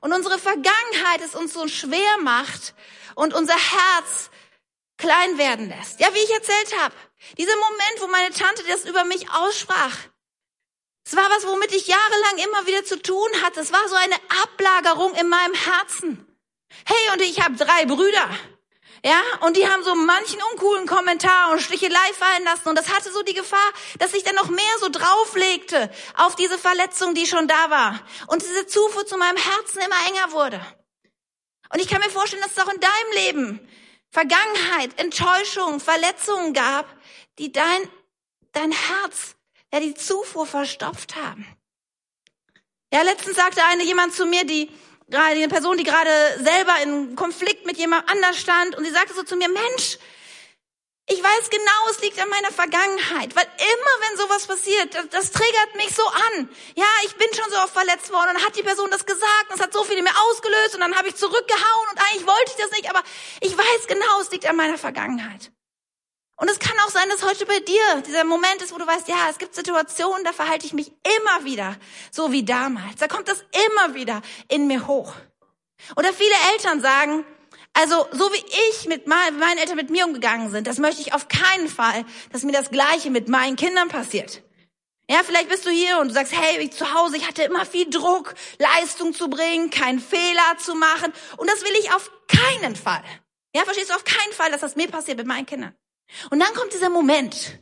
Und 0.00 0.14
unsere 0.14 0.38
Vergangenheit 0.38 1.20
es 1.22 1.34
uns 1.34 1.52
so 1.52 1.68
schwer 1.68 2.16
macht 2.22 2.74
und 3.14 3.34
unser 3.34 3.56
Herz 3.56 4.30
klein 4.96 5.36
werden 5.36 5.68
lässt. 5.68 6.00
Ja, 6.00 6.14
wie 6.14 6.18
ich 6.18 6.30
erzählt 6.32 6.80
habe. 6.80 6.94
Dieser 7.36 7.56
Moment, 7.56 8.00
wo 8.00 8.06
meine 8.06 8.30
Tante 8.30 8.62
das 8.66 8.86
über 8.86 9.04
mich 9.04 9.30
aussprach. 9.30 9.96
Es 11.04 11.14
war 11.14 11.28
was, 11.28 11.46
womit 11.46 11.72
ich 11.74 11.86
jahrelang 11.86 12.38
immer 12.38 12.66
wieder 12.66 12.86
zu 12.86 13.02
tun 13.02 13.28
hatte. 13.42 13.60
Es 13.60 13.70
war 13.70 13.86
so 13.90 13.96
eine 13.96 14.16
Ablagerung 14.42 15.14
in 15.16 15.28
meinem 15.28 15.54
Herzen. 15.54 16.26
Hey, 16.86 17.12
und 17.12 17.20
ich 17.20 17.42
habe 17.42 17.56
drei 17.56 17.84
Brüder. 17.84 18.30
Ja, 19.06 19.20
und 19.40 19.58
die 19.58 19.68
haben 19.68 19.84
so 19.84 19.94
manchen 19.94 20.40
uncoolen 20.52 20.86
Kommentar 20.86 21.52
und 21.52 21.60
Stichelei 21.60 22.12
fallen 22.14 22.44
lassen. 22.44 22.70
Und 22.70 22.78
das 22.78 22.88
hatte 22.88 23.12
so 23.12 23.22
die 23.22 23.34
Gefahr, 23.34 23.70
dass 23.98 24.12
sich 24.12 24.22
dann 24.22 24.34
noch 24.34 24.48
mehr 24.48 24.78
so 24.80 24.88
drauflegte 24.88 25.90
auf 26.16 26.36
diese 26.36 26.58
Verletzung, 26.58 27.14
die 27.14 27.26
schon 27.26 27.46
da 27.46 27.68
war. 27.68 28.00
Und 28.28 28.40
diese 28.40 28.66
Zufuhr 28.66 29.04
zu 29.04 29.18
meinem 29.18 29.36
Herzen 29.36 29.82
immer 29.82 30.08
enger 30.08 30.32
wurde. 30.32 30.60
Und 31.70 31.80
ich 31.80 31.88
kann 31.88 32.00
mir 32.00 32.08
vorstellen, 32.08 32.40
dass 32.42 32.52
es 32.52 32.58
auch 32.58 32.72
in 32.72 32.80
deinem 32.80 33.12
Leben 33.12 33.68
Vergangenheit, 34.10 34.98
Enttäuschung, 34.98 35.80
Verletzungen 35.80 36.54
gab, 36.54 36.86
die 37.38 37.52
dein, 37.52 37.90
dein 38.52 38.72
Herz, 38.72 39.34
ja, 39.70 39.80
die 39.80 39.94
Zufuhr 39.94 40.46
verstopft 40.46 41.16
haben. 41.16 41.46
Ja, 42.90 43.02
letztens 43.02 43.36
sagte 43.36 43.62
eine 43.64 43.82
jemand 43.82 44.14
zu 44.14 44.24
mir, 44.24 44.44
die 44.44 44.70
gerade 45.08 45.36
eine 45.36 45.48
Person, 45.48 45.76
die 45.76 45.84
gerade 45.84 46.10
selber 46.42 46.74
in 46.82 47.16
Konflikt 47.16 47.66
mit 47.66 47.76
jemand 47.76 48.08
anders 48.08 48.38
stand 48.38 48.76
und 48.76 48.84
sie 48.84 48.90
sagte 48.90 49.14
so 49.14 49.22
zu 49.22 49.36
mir, 49.36 49.48
Mensch, 49.48 49.98
Ich 51.06 51.22
weiß 51.22 51.50
genau, 51.50 51.90
es 51.90 52.00
liegt 52.00 52.18
an 52.18 52.30
meiner 52.30 52.50
Vergangenheit, 52.50 53.36
weil 53.36 53.44
immer 53.44 53.94
wenn 54.08 54.16
sowas 54.16 54.46
passiert, 54.46 54.94
das, 54.94 55.08
das, 55.10 55.32
triggert 55.32 55.74
mich 55.76 55.94
so 55.94 56.02
an. 56.06 56.48
Ja, 56.76 56.86
ich 57.04 57.14
bin 57.16 57.28
schon 57.34 57.50
so 57.50 57.58
oft 57.58 57.74
verletzt 57.74 58.10
worden 58.10 58.36
und 58.36 58.44
hat 58.44 58.56
die 58.56 58.62
Person 58.62 58.90
das 58.90 59.04
gesagt 59.04 59.50
und 59.50 59.56
es 59.56 59.60
hat 59.60 59.74
so 59.74 59.84
viel 59.84 59.98
in 59.98 60.04
mir 60.04 60.18
ausgelöst 60.30 60.74
und 60.74 60.80
dann 60.80 60.96
habe 60.96 61.08
ich 61.08 61.16
zurückgehauen 61.16 61.88
und 61.92 62.00
eigentlich 62.00 62.26
wollte 62.26 62.52
ich 62.52 62.56
das 62.56 62.70
nicht, 62.70 62.88
aber 62.88 63.02
ich 63.42 63.52
weiß 63.56 63.86
genau, 63.86 64.20
es 64.22 64.30
liegt 64.30 64.46
an 64.46 64.56
meiner 64.56 64.78
Vergangenheit. 64.78 65.52
Und 66.36 66.50
es 66.50 66.58
kann 66.58 66.76
auch 66.84 66.90
sein, 66.90 67.08
dass 67.10 67.22
heute 67.22 67.46
bei 67.46 67.60
dir 67.60 68.02
dieser 68.06 68.24
Moment 68.24 68.60
ist, 68.60 68.72
wo 68.72 68.78
du 68.78 68.86
weißt, 68.86 69.06
ja, 69.08 69.28
es 69.30 69.38
gibt 69.38 69.54
Situationen, 69.54 70.24
da 70.24 70.32
verhalte 70.32 70.66
ich 70.66 70.72
mich 70.72 70.92
immer 71.18 71.44
wieder 71.44 71.76
so 72.10 72.32
wie 72.32 72.44
damals. 72.44 72.96
Da 72.98 73.06
kommt 73.06 73.28
das 73.28 73.44
immer 73.68 73.94
wieder 73.94 74.20
in 74.48 74.66
mir 74.66 74.86
hoch. 74.88 75.14
Oder 75.96 76.12
viele 76.12 76.34
Eltern 76.52 76.80
sagen, 76.80 77.24
also 77.72 78.06
so 78.12 78.32
wie 78.32 78.44
ich 78.70 78.86
mit 78.86 79.06
meinen 79.06 79.58
Eltern 79.58 79.76
mit 79.76 79.90
mir 79.90 80.06
umgegangen 80.06 80.50
sind, 80.50 80.66
das 80.66 80.78
möchte 80.78 81.02
ich 81.02 81.12
auf 81.12 81.28
keinen 81.28 81.68
Fall, 81.68 82.04
dass 82.32 82.42
mir 82.42 82.52
das 82.52 82.70
Gleiche 82.70 83.10
mit 83.10 83.28
meinen 83.28 83.56
Kindern 83.56 83.88
passiert. 83.88 84.42
Ja, 85.08 85.20
vielleicht 85.22 85.50
bist 85.50 85.66
du 85.66 85.70
hier 85.70 85.98
und 85.98 86.08
du 86.08 86.14
sagst, 86.14 86.32
hey, 86.34 86.58
ich 86.60 86.72
zu 86.72 86.94
Hause, 86.94 87.16
ich 87.16 87.28
hatte 87.28 87.42
immer 87.42 87.66
viel 87.66 87.90
Druck, 87.90 88.34
Leistung 88.58 89.12
zu 89.12 89.28
bringen, 89.28 89.70
keinen 89.70 90.00
Fehler 90.00 90.56
zu 90.58 90.74
machen. 90.74 91.12
Und 91.36 91.50
das 91.50 91.62
will 91.62 91.74
ich 91.78 91.92
auf 91.92 92.10
keinen 92.26 92.74
Fall. 92.74 93.04
Ja, 93.54 93.64
verstehst 93.64 93.90
du 93.90 93.94
auf 93.94 94.04
keinen 94.04 94.32
Fall, 94.32 94.50
dass 94.50 94.62
das 94.62 94.76
mir 94.76 94.88
passiert 94.88 95.18
mit 95.18 95.26
meinen 95.26 95.44
Kindern. 95.44 95.74
Und 96.30 96.40
dann 96.40 96.54
kommt 96.54 96.72
dieser 96.72 96.90
Moment, 96.90 97.58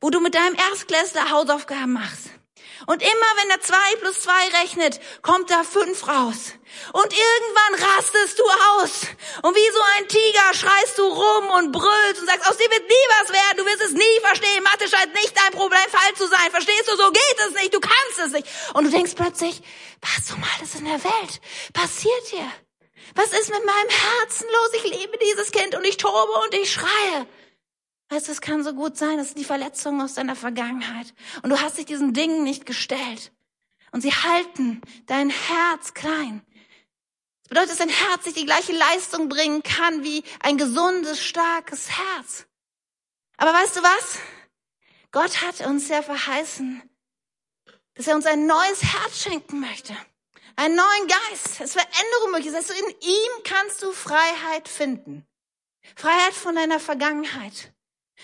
wo 0.00 0.10
du 0.10 0.20
mit 0.20 0.34
deinem 0.34 0.54
Erstklässler 0.54 1.30
Hausaufgaben 1.30 1.92
machst. 1.92 2.30
Und 2.86 3.02
immer 3.02 3.30
wenn 3.36 3.50
er 3.50 3.60
zwei 3.60 3.96
plus 4.00 4.20
zwei 4.20 4.60
rechnet, 4.60 5.00
kommt 5.22 5.50
da 5.50 5.64
fünf 5.64 6.06
raus. 6.06 6.52
Und 6.92 7.12
irgendwann 7.12 7.88
rastest 7.88 8.38
du 8.38 8.44
aus. 8.44 9.00
Und 9.42 9.56
wie 9.56 9.72
so 9.72 9.80
ein 9.96 10.08
Tiger 10.08 10.54
schreist 10.54 10.98
du 10.98 11.06
rum 11.06 11.50
und 11.56 11.72
brüllst 11.72 12.20
und 12.20 12.26
sagst, 12.26 12.48
aus 12.48 12.58
dir 12.58 12.70
wird 12.70 12.86
nie 12.86 13.06
was 13.20 13.32
werden, 13.32 13.56
du 13.56 13.66
wirst 13.66 13.82
es 13.82 13.92
nie 13.92 14.20
verstehen. 14.20 14.62
Mathe 14.62 14.88
scheint 14.88 15.14
nicht 15.14 15.34
dein 15.36 15.52
Problem, 15.52 15.80
falsch 15.88 16.18
zu 16.18 16.28
sein. 16.28 16.50
Verstehst 16.50 16.88
du, 16.88 16.96
so 16.96 17.10
geht 17.10 17.38
es 17.48 17.54
nicht, 17.54 17.74
du 17.74 17.80
kannst 17.80 18.18
es 18.18 18.32
nicht. 18.32 18.46
Und 18.74 18.84
du 18.84 18.90
denkst 18.90 19.14
plötzlich, 19.16 19.62
was 20.02 20.30
um 20.32 20.44
alles 20.56 20.74
in 20.74 20.84
der 20.84 21.02
Welt 21.02 21.40
passiert 21.72 22.26
hier? 22.30 22.50
Was 23.14 23.32
ist 23.32 23.50
mit 23.50 23.64
meinem 23.64 23.88
Herzen 23.88 24.46
los? 24.52 24.70
Ich 24.74 24.84
liebe 24.84 25.18
dieses 25.18 25.50
Kind 25.50 25.74
und 25.74 25.84
ich 25.84 25.96
tobe 25.96 26.32
und 26.44 26.54
ich 26.54 26.70
schreie. 26.70 27.26
Weißt 28.08 28.28
du, 28.28 28.32
es 28.32 28.40
kann 28.40 28.62
so 28.62 28.72
gut 28.72 28.96
sein, 28.96 29.18
das 29.18 29.28
sind 29.28 29.38
die 29.38 29.44
Verletzungen 29.44 30.00
aus 30.00 30.14
deiner 30.14 30.36
Vergangenheit. 30.36 31.12
Und 31.42 31.50
du 31.50 31.60
hast 31.60 31.76
dich 31.76 31.86
diesen 31.86 32.12
Dingen 32.12 32.44
nicht 32.44 32.64
gestellt. 32.64 33.32
Und 33.90 34.00
sie 34.00 34.12
halten 34.12 34.80
dein 35.06 35.30
Herz 35.30 35.94
klein. 35.94 36.42
Das 37.42 37.48
bedeutet, 37.48 37.70
dass 37.70 37.78
dein 37.78 37.88
Herz 37.88 38.24
nicht 38.24 38.38
die 38.38 38.44
gleiche 38.44 38.72
Leistung 38.72 39.28
bringen 39.28 39.62
kann 39.62 40.04
wie 40.04 40.22
ein 40.40 40.56
gesundes, 40.56 41.22
starkes 41.22 41.90
Herz. 41.90 42.46
Aber 43.36 43.52
weißt 43.52 43.76
du 43.76 43.82
was? 43.82 44.18
Gott 45.12 45.42
hat 45.42 45.66
uns 45.66 45.88
ja 45.88 46.02
verheißen, 46.02 46.82
dass 47.94 48.06
er 48.06 48.16
uns 48.16 48.26
ein 48.26 48.46
neues 48.46 48.82
Herz 48.82 49.22
schenken 49.22 49.60
möchte. 49.60 49.96
Einen 50.56 50.76
neuen 50.76 51.08
Geist. 51.08 51.60
Es 51.60 51.72
Veränderung 51.72 52.30
möglich 52.32 52.48
ist. 52.48 52.54
Also 52.54 52.72
in 52.72 52.90
ihm 53.00 53.42
kannst 53.44 53.82
du 53.82 53.92
Freiheit 53.92 54.68
finden. 54.68 55.26
Freiheit 55.94 56.34
von 56.34 56.54
deiner 56.54 56.80
Vergangenheit. 56.80 57.72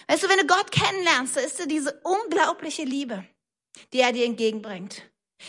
Weißt 0.09 0.23
du, 0.23 0.29
wenn 0.29 0.39
du 0.39 0.47
Gott 0.47 0.71
kennenlernst, 0.71 1.37
da 1.37 1.41
ist 1.41 1.59
dir 1.59 1.67
diese 1.67 2.01
unglaubliche 2.03 2.85
Liebe, 2.85 3.25
die 3.93 4.01
er 4.01 4.13
dir 4.13 4.25
entgegenbringt. 4.25 5.03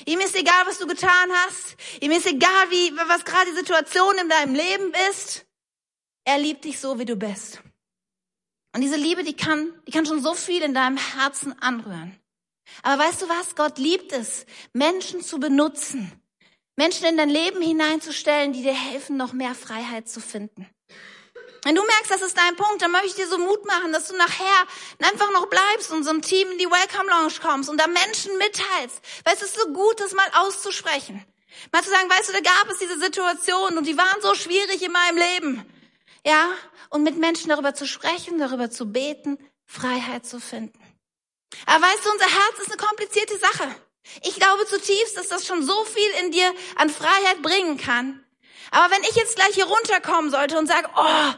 Ihm 0.06 0.19
ist 0.19 0.36
egal, 0.36 0.65
was 0.65 0.79
du 0.79 0.88
getan 0.88 1.32
hast. 1.45 1.75
Ihm 2.01 2.12
ist 2.12 2.25
egal, 2.25 2.71
wie, 2.71 2.95
was 3.08 3.25
gerade 3.25 3.51
die 3.51 3.58
Situation 3.58 4.17
in 4.19 4.29
deinem 4.29 4.56
Leben 4.56 4.91
ist. 5.12 5.45
Er 6.25 6.38
liebt 6.38 6.65
dich 6.65 6.79
so, 6.79 6.97
wie 6.99 7.06
du 7.06 7.15
bist. 7.15 7.62
Und 8.73 8.82
diese 8.82 8.95
Liebe, 8.95 9.23
die 9.23 9.36
kann, 9.36 9.71
die 9.88 9.91
kann 9.91 10.06
schon 10.06 10.21
so 10.21 10.34
viel 10.34 10.63
in 10.63 10.73
deinem 10.73 10.97
Herzen 10.97 11.58
anrühren. 11.62 12.19
Aber 12.82 13.03
weißt 13.03 13.21
du 13.21 13.29
was? 13.29 13.56
Gott 13.56 13.77
liebt 13.77 14.12
es, 14.13 14.45
Menschen 14.73 15.21
zu 15.21 15.39
benutzen. 15.39 16.12
Menschen 16.75 17.06
in 17.06 17.17
dein 17.17 17.29
Leben 17.29 17.62
hineinzustellen, 17.62 18.53
die 18.53 18.63
dir 18.63 18.73
helfen, 18.73 19.15
noch 19.15 19.34
mehr 19.34 19.53
Freiheit 19.53 20.10
zu 20.10 20.19
finden. 20.19 20.67
Wenn 21.63 21.76
du 21.76 21.82
merkst, 21.82 22.12
das 22.12 22.21
ist 22.21 22.38
dein 22.38 22.56
Punkt, 22.58 22.82
dann 22.82 22.91
möchte 22.91 23.08
ich 23.08 23.15
dir 23.15 23.28
so 23.28 23.38
Mut 23.38 23.65
machen, 23.65 23.93
dass 23.93 24.10
du 24.10 24.17
nachher 24.17 24.67
einfach 25.02 25.32
noch 25.32 25.47
bleibst 25.47 25.91
und 25.91 26.04
so 26.04 26.10
ein 26.10 26.21
Team 26.21 26.52
in 26.52 26.58
die 26.58 26.69
Welcome 26.69 27.10
Lounge 27.10 27.36
kommst 27.41 27.69
und 27.69 27.80
da 27.80 27.88
Menschen 27.88 28.38
mitteilst. 28.38 29.02
Weil 29.23 29.34
es 29.34 29.41
ist 29.41 29.56
so 29.56 29.67
gut, 29.71 29.99
das 29.99 30.13
mal 30.13 30.30
auszusprechen. 30.34 31.26
Mal 31.71 31.84
zu 31.84 31.89
sagen, 31.89 32.10
weißt 32.10 32.30
du, 32.30 32.34
da 32.34 32.41
gab 32.41 32.69
es 32.69 32.80
diese 32.80 32.99
Situation 32.99 33.78
und 33.78 33.88
die 33.88 33.97
waren 33.97 34.21
so 34.21 34.36
schwierig 34.36 34.82
in 34.82 34.91
meinem 34.91 35.17
Leben. 35.17 35.73
Ja, 36.26 36.49
und 36.89 37.04
mit 37.04 37.17
Menschen 37.17 37.49
darüber 37.49 37.73
zu 37.73 37.88
sprechen, 37.88 38.39
darüber 38.39 38.69
zu 38.69 38.91
beten, 38.91 39.38
Freiheit 39.65 40.26
zu 40.26 40.39
finden. 40.39 40.80
Aber 41.65 41.86
weißt 41.86 42.06
du, 42.06 42.12
unser 42.12 42.26
Herz 42.26 42.60
ist 42.60 42.71
eine 42.71 42.78
komplizierte 42.78 43.38
Sache. 43.38 43.76
Ich 44.23 44.36
glaube 44.36 44.65
zutiefst, 44.65 45.15
dass 45.17 45.30
das 45.30 45.45
schon 45.45 45.63
so 45.65 45.86
viel 45.86 46.10
in 46.21 46.32
dir 46.32 46.54
an 46.76 46.89
Freiheit 46.89 47.41
bringen 47.41 47.78
kann. 47.78 48.23
Aber 48.71 48.93
wenn 48.93 49.04
ich 49.04 49.15
jetzt 49.15 49.36
gleich 49.36 49.54
hier 49.54 49.65
runterkommen 49.65 50.32
sollte 50.32 50.58
und 50.58 50.67
sage, 50.67 50.89
oh, 50.95 51.34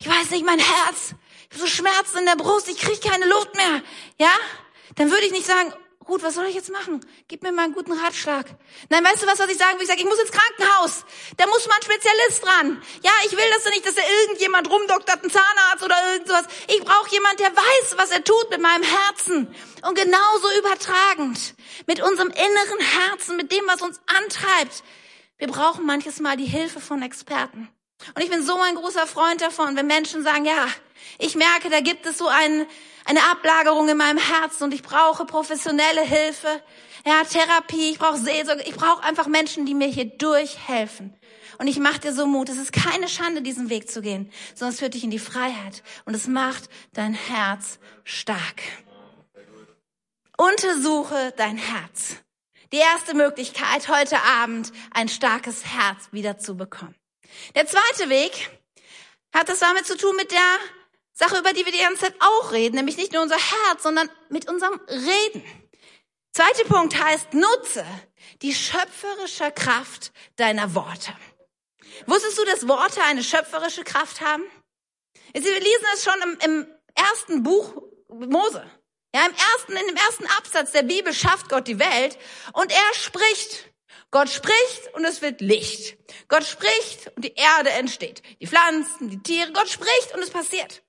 ich 0.00 0.08
weiß 0.08 0.30
nicht, 0.30 0.44
mein 0.44 0.58
Herz, 0.58 1.14
ich 1.50 1.58
habe 1.58 1.60
so 1.60 1.66
Schmerzen 1.66 2.18
in 2.18 2.26
der 2.26 2.36
Brust, 2.36 2.68
ich 2.68 2.78
kriege 2.78 3.08
keine 3.08 3.26
Luft 3.26 3.54
mehr, 3.54 3.82
ja? 4.18 4.32
Dann 4.96 5.10
würde 5.10 5.26
ich 5.26 5.32
nicht 5.32 5.46
sagen, 5.46 5.72
gut, 6.10 6.22
was 6.22 6.34
soll 6.34 6.46
ich 6.46 6.54
jetzt 6.54 6.72
machen? 6.72 7.00
Gib 7.28 7.42
mir 7.42 7.52
mal 7.52 7.64
einen 7.64 7.74
guten 7.74 7.92
Ratschlag. 7.92 8.46
Nein, 8.88 9.04
weißt 9.04 9.22
du 9.22 9.26
was, 9.26 9.38
was 9.38 9.50
ich 9.50 9.58
sagen 9.58 9.74
will? 9.74 9.82
Ich 9.82 9.88
sage, 9.88 10.00
ich 10.00 10.06
muss 10.06 10.18
ins 10.18 10.32
Krankenhaus. 10.32 11.04
Da 11.36 11.46
muss 11.46 11.68
mal 11.68 11.76
ein 11.76 11.82
Spezialist 11.82 12.44
dran. 12.44 12.82
Ja, 13.02 13.12
ich 13.26 13.32
will 13.32 13.44
das 13.54 13.64
nicht, 13.66 13.86
dass 13.86 13.94
da 13.94 14.02
irgendjemand 14.22 14.68
rumdoktert, 14.70 15.22
ein 15.22 15.30
Zahnarzt 15.30 15.84
oder 15.84 15.96
irgend 16.12 16.28
sowas. 16.28 16.46
Ich 16.66 16.82
brauche 16.82 17.10
jemand, 17.10 17.38
der 17.38 17.54
weiß, 17.54 17.96
was 17.96 18.10
er 18.10 18.24
tut 18.24 18.50
mit 18.50 18.60
meinem 18.60 18.82
Herzen. 18.82 19.54
Und 19.82 19.94
genauso 19.94 20.48
übertragend 20.58 21.54
mit 21.86 22.02
unserem 22.02 22.30
inneren 22.30 22.80
Herzen, 22.80 23.36
mit 23.36 23.52
dem, 23.52 23.66
was 23.66 23.82
uns 23.82 24.00
antreibt. 24.06 24.82
Wir 25.38 25.48
brauchen 25.48 25.86
manches 25.86 26.20
Mal 26.20 26.36
die 26.36 26.46
Hilfe 26.46 26.80
von 26.80 27.02
Experten. 27.02 27.68
Und 28.14 28.22
ich 28.22 28.30
bin 28.30 28.42
so 28.44 28.58
ein 28.60 28.74
großer 28.74 29.06
Freund 29.06 29.40
davon, 29.40 29.76
wenn 29.76 29.86
Menschen 29.86 30.22
sagen, 30.22 30.44
ja, 30.44 30.66
ich 31.18 31.34
merke, 31.34 31.70
da 31.70 31.80
gibt 31.80 32.06
es 32.06 32.18
so 32.18 32.26
ein, 32.28 32.66
eine 33.04 33.22
Ablagerung 33.30 33.88
in 33.88 33.96
meinem 33.96 34.18
Herzen 34.18 34.64
und 34.64 34.74
ich 34.74 34.82
brauche 34.82 35.24
professionelle 35.24 36.02
Hilfe, 36.02 36.62
ja, 37.06 37.22
Therapie, 37.24 37.90
ich 37.90 37.98
brauche 37.98 38.18
Seelsorge, 38.18 38.62
ich 38.62 38.74
brauche 38.74 39.02
einfach 39.02 39.26
Menschen, 39.26 39.66
die 39.66 39.74
mir 39.74 39.88
hier 39.88 40.04
durchhelfen. 40.04 41.14
Und 41.58 41.66
ich 41.66 41.78
mache 41.78 42.00
dir 42.00 42.14
so 42.14 42.26
Mut, 42.26 42.48
es 42.48 42.56
ist 42.56 42.72
keine 42.72 43.08
Schande, 43.08 43.42
diesen 43.42 43.68
Weg 43.68 43.90
zu 43.90 44.00
gehen, 44.00 44.32
sondern 44.54 44.72
es 44.72 44.80
führt 44.80 44.94
dich 44.94 45.04
in 45.04 45.10
die 45.10 45.18
Freiheit 45.18 45.82
und 46.06 46.14
es 46.14 46.26
macht 46.26 46.70
dein 46.94 47.12
Herz 47.12 47.78
stark. 48.04 48.62
Untersuche 50.38 51.34
dein 51.36 51.58
Herz. 51.58 52.16
Die 52.72 52.78
erste 52.78 53.14
Möglichkeit, 53.14 53.88
heute 53.88 54.22
Abend 54.22 54.72
ein 54.92 55.08
starkes 55.08 55.66
Herz 55.66 56.08
wiederzubekommen. 56.12 56.99
Der 57.54 57.66
zweite 57.66 58.08
Weg 58.08 58.50
hat 59.32 59.48
das 59.48 59.60
damit 59.60 59.86
zu 59.86 59.96
tun 59.96 60.16
mit 60.16 60.30
der 60.30 60.58
Sache, 61.12 61.38
über 61.38 61.52
die 61.52 61.64
wir 61.64 61.72
die 61.72 61.78
ganze 61.78 62.02
Zeit 62.02 62.14
auch 62.20 62.52
reden, 62.52 62.76
nämlich 62.76 62.96
nicht 62.96 63.12
nur 63.12 63.22
unser 63.22 63.36
Herz, 63.36 63.82
sondern 63.82 64.10
mit 64.28 64.48
unserem 64.48 64.80
Reden. 64.88 65.44
Zweiter 66.32 66.64
Punkt 66.64 67.02
heißt, 67.02 67.34
nutze 67.34 67.84
die 68.42 68.54
schöpferische 68.54 69.50
Kraft 69.52 70.12
deiner 70.36 70.74
Worte. 70.74 71.12
Wusstest 72.06 72.38
du, 72.38 72.44
dass 72.44 72.68
Worte 72.68 73.02
eine 73.02 73.22
schöpferische 73.22 73.84
Kraft 73.84 74.20
haben? 74.20 74.44
Wir 75.32 75.42
lesen 75.42 75.86
es 75.94 76.04
schon 76.04 76.22
im, 76.22 76.38
im 76.44 76.66
ersten 76.94 77.42
Buch 77.42 77.82
Mose. 78.08 78.64
Ja, 79.14 79.26
im 79.26 79.34
ersten, 79.34 79.72
in 79.72 79.86
dem 79.88 79.96
ersten 79.96 80.26
Absatz 80.26 80.70
der 80.72 80.82
Bibel 80.82 81.12
schafft 81.12 81.48
Gott 81.48 81.66
die 81.66 81.78
Welt 81.78 82.16
und 82.52 82.70
er 82.70 82.94
spricht. 82.94 83.69
Gott 84.10 84.28
spricht 84.28 84.94
und 84.94 85.04
es 85.04 85.22
wird 85.22 85.40
Licht. 85.40 85.96
Gott 86.28 86.44
spricht 86.44 87.12
und 87.14 87.24
die 87.24 87.34
Erde 87.34 87.70
entsteht. 87.70 88.22
Die 88.40 88.46
Pflanzen, 88.46 89.10
die 89.10 89.22
Tiere. 89.22 89.52
Gott 89.52 89.68
spricht 89.68 90.14
und 90.14 90.22
es 90.22 90.30
passiert. 90.30 90.82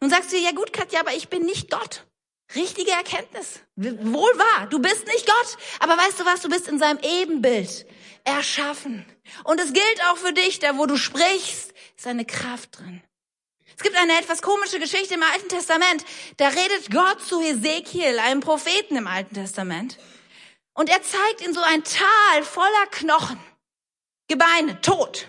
Nun 0.00 0.10
sagst 0.10 0.32
du, 0.32 0.36
ja 0.36 0.50
gut, 0.50 0.72
Katja, 0.72 1.00
aber 1.00 1.14
ich 1.14 1.28
bin 1.28 1.44
nicht 1.44 1.70
Gott. 1.70 2.06
Richtige 2.54 2.90
Erkenntnis. 2.92 3.60
Wohl 3.76 4.38
wahr. 4.38 4.66
Du 4.68 4.78
bist 4.80 5.06
nicht 5.06 5.26
Gott. 5.26 5.56
Aber 5.80 5.96
weißt 5.96 6.20
du 6.20 6.24
was? 6.24 6.40
Du 6.40 6.48
bist 6.48 6.68
in 6.68 6.78
seinem 6.78 6.98
Ebenbild 7.02 7.86
erschaffen. 8.24 9.04
Und 9.44 9.60
es 9.60 9.72
gilt 9.72 10.04
auch 10.10 10.16
für 10.16 10.32
dich, 10.32 10.58
da 10.58 10.76
wo 10.76 10.86
du 10.86 10.96
sprichst, 10.96 11.72
ist 11.96 12.06
eine 12.06 12.24
Kraft 12.24 12.78
drin. 12.78 13.02
Es 13.76 13.82
gibt 13.82 13.96
eine 13.96 14.18
etwas 14.18 14.42
komische 14.42 14.78
Geschichte 14.78 15.14
im 15.14 15.22
Alten 15.22 15.48
Testament. 15.48 16.04
Da 16.38 16.48
redet 16.48 16.90
Gott 16.90 17.20
zu 17.22 17.42
Ezekiel, 17.42 18.18
einem 18.18 18.40
Propheten 18.40 18.96
im 18.96 19.06
Alten 19.06 19.34
Testament. 19.34 19.98
Und 20.76 20.90
er 20.90 21.02
zeigt 21.02 21.40
in 21.40 21.54
so 21.54 21.60
ein 21.62 21.82
Tal 21.84 22.42
voller 22.42 22.86
Knochen, 22.90 23.40
Gebeine, 24.28 24.80
tot. 24.82 25.28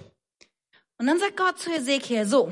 Und 0.97 1.07
dann 1.07 1.19
sagt 1.19 1.38
Gott 1.38 1.57
zu 1.60 1.71
Ezekiel, 1.71 2.25
so, 2.25 2.51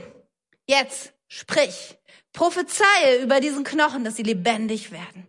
jetzt 0.67 1.13
sprich, 1.27 1.97
prophezeie 2.31 3.21
über 3.21 3.39
diesen 3.41 3.63
Knochen, 3.63 4.03
dass 4.03 4.15
sie 4.15 4.23
lebendig 4.23 4.91
werden. 4.91 5.27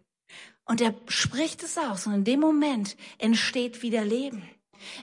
Und 0.65 0.81
er 0.81 0.95
spricht 1.09 1.63
es 1.63 1.77
aus 1.79 2.07
und 2.07 2.15
in 2.15 2.25
dem 2.25 2.41
Moment 2.41 2.97
entsteht 3.19 3.83
wieder 3.83 4.05
Leben. 4.05 4.49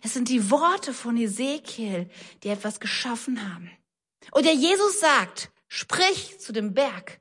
Es 0.01 0.13
sind 0.13 0.29
die 0.29 0.49
Worte 0.51 0.93
von 0.93 1.17
Ezekiel, 1.17 2.09
die 2.43 2.49
etwas 2.49 2.79
geschaffen 2.79 3.53
haben. 3.53 3.71
Und 4.31 4.45
der 4.45 4.53
Jesus 4.53 4.99
sagt, 4.99 5.51
sprich 5.67 6.39
zu 6.39 6.53
dem 6.53 6.73
Berg 6.73 7.19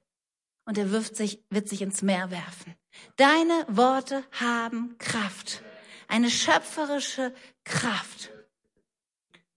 und 0.65 0.79
er 0.79 0.91
wirft 0.91 1.17
sich, 1.17 1.41
wird 1.51 1.69
sich 1.69 1.83
ins 1.83 2.03
Meer 2.03 2.31
werfen. 2.31 2.77
Deine 3.17 3.67
Worte 3.69 4.25
haben 4.33 4.97
Kraft. 4.99 5.63
Eine 6.09 6.31
schöpferische 6.31 7.35
Kraft. 7.65 8.31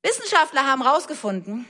Wissenschaftler 0.01 0.65
haben 0.65 0.83
herausgefunden, 0.83 1.65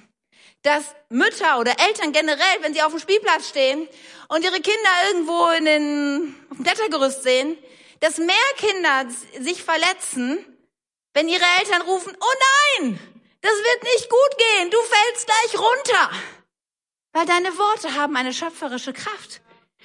dass 0.62 0.84
Mütter 1.10 1.60
oder 1.60 1.74
Eltern 1.88 2.12
generell, 2.12 2.62
wenn 2.62 2.74
sie 2.74 2.82
auf 2.82 2.92
dem 2.92 3.00
Spielplatz 3.00 3.50
stehen 3.50 3.88
und 4.28 4.44
ihre 4.44 4.60
Kinder 4.60 4.90
irgendwo 5.10 5.48
in 5.50 5.66
den, 5.66 6.36
auf 6.50 6.58
dem 6.58 6.66
Klettergerüst 6.66 7.24
sehen, 7.24 7.58
dass 8.00 8.18
mehr 8.18 8.36
Kinder 8.58 9.06
sich 9.40 9.64
verletzen, 9.64 10.46
wenn 11.14 11.30
ihre 11.30 11.46
Eltern 11.60 11.82
rufen, 11.84 12.16
oh 12.20 12.80
nein, 12.80 13.00
das 13.42 13.54
wird 13.54 13.84
nicht 13.84 14.10
gut 14.10 14.38
gehen, 14.38 14.72
du 14.72 14.78
fällst 14.82 15.28
gleich 15.28 15.60
runter. 15.60 16.12
Weil 17.16 17.26
deine 17.26 17.58
Worte 17.58 17.96
haben 17.96 18.18
eine 18.18 18.34
schöpferische 18.34 18.92
Kraft. 18.92 19.40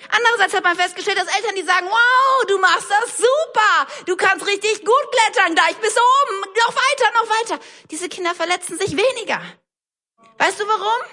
Andererseits 0.08 0.52
hat 0.52 0.64
man 0.64 0.74
festgestellt, 0.74 1.16
dass 1.16 1.32
Eltern, 1.36 1.54
die 1.54 1.62
sagen, 1.62 1.86
wow, 1.88 2.46
du 2.48 2.58
machst 2.58 2.90
das 2.90 3.18
super, 3.18 4.02
du 4.06 4.16
kannst 4.16 4.44
richtig 4.48 4.84
gut 4.84 5.06
klettern, 5.12 5.54
gleich 5.54 5.76
bis 5.76 5.94
oben, 5.94 6.40
noch 6.40 6.74
weiter, 6.74 7.12
noch 7.14 7.30
weiter. 7.30 7.64
Diese 7.88 8.08
Kinder 8.08 8.34
verletzen 8.34 8.76
sich 8.78 8.96
weniger. 8.96 9.40
Weißt 10.38 10.58
du 10.58 10.66
warum? 10.66 11.06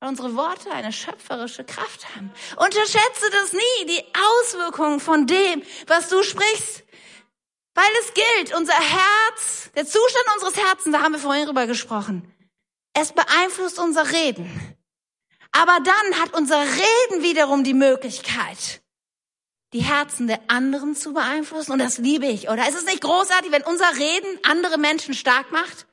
Weil 0.00 0.10
unsere 0.10 0.36
Worte 0.36 0.70
eine 0.72 0.92
schöpferische 0.92 1.64
Kraft 1.64 2.06
haben. 2.14 2.30
Unterschätze 2.56 3.30
das 3.30 3.54
nie, 3.54 3.86
die 3.86 4.04
Auswirkungen 4.42 5.00
von 5.00 5.26
dem, 5.26 5.62
was 5.86 6.10
du 6.10 6.22
sprichst. 6.22 6.84
Weil 7.74 7.90
es 8.02 8.12
gilt, 8.12 8.54
unser 8.54 8.74
Herz, 8.74 9.70
der 9.74 9.86
Zustand 9.86 10.26
unseres 10.34 10.56
Herzens, 10.68 10.92
da 10.94 11.00
haben 11.00 11.12
wir 11.12 11.18
vorhin 11.18 11.46
drüber 11.46 11.66
gesprochen, 11.66 12.30
es 12.92 13.12
beeinflusst 13.12 13.78
unser 13.78 14.12
Reden. 14.12 14.75
Aber 15.58 15.78
dann 15.80 16.20
hat 16.20 16.34
unser 16.34 16.60
Reden 16.60 17.22
wiederum 17.22 17.64
die 17.64 17.72
Möglichkeit, 17.72 18.82
die 19.72 19.80
Herzen 19.80 20.26
der 20.26 20.40
anderen 20.48 20.94
zu 20.94 21.14
beeinflussen. 21.14 21.72
Und 21.72 21.78
das 21.78 21.96
liebe 21.96 22.26
ich, 22.26 22.50
oder? 22.50 22.68
Ist 22.68 22.76
es 22.76 22.84
nicht 22.84 23.00
großartig, 23.00 23.50
wenn 23.52 23.62
unser 23.62 23.90
Reden 23.96 24.38
andere 24.42 24.76
Menschen 24.76 25.14
stark 25.14 25.52
macht? 25.52 25.86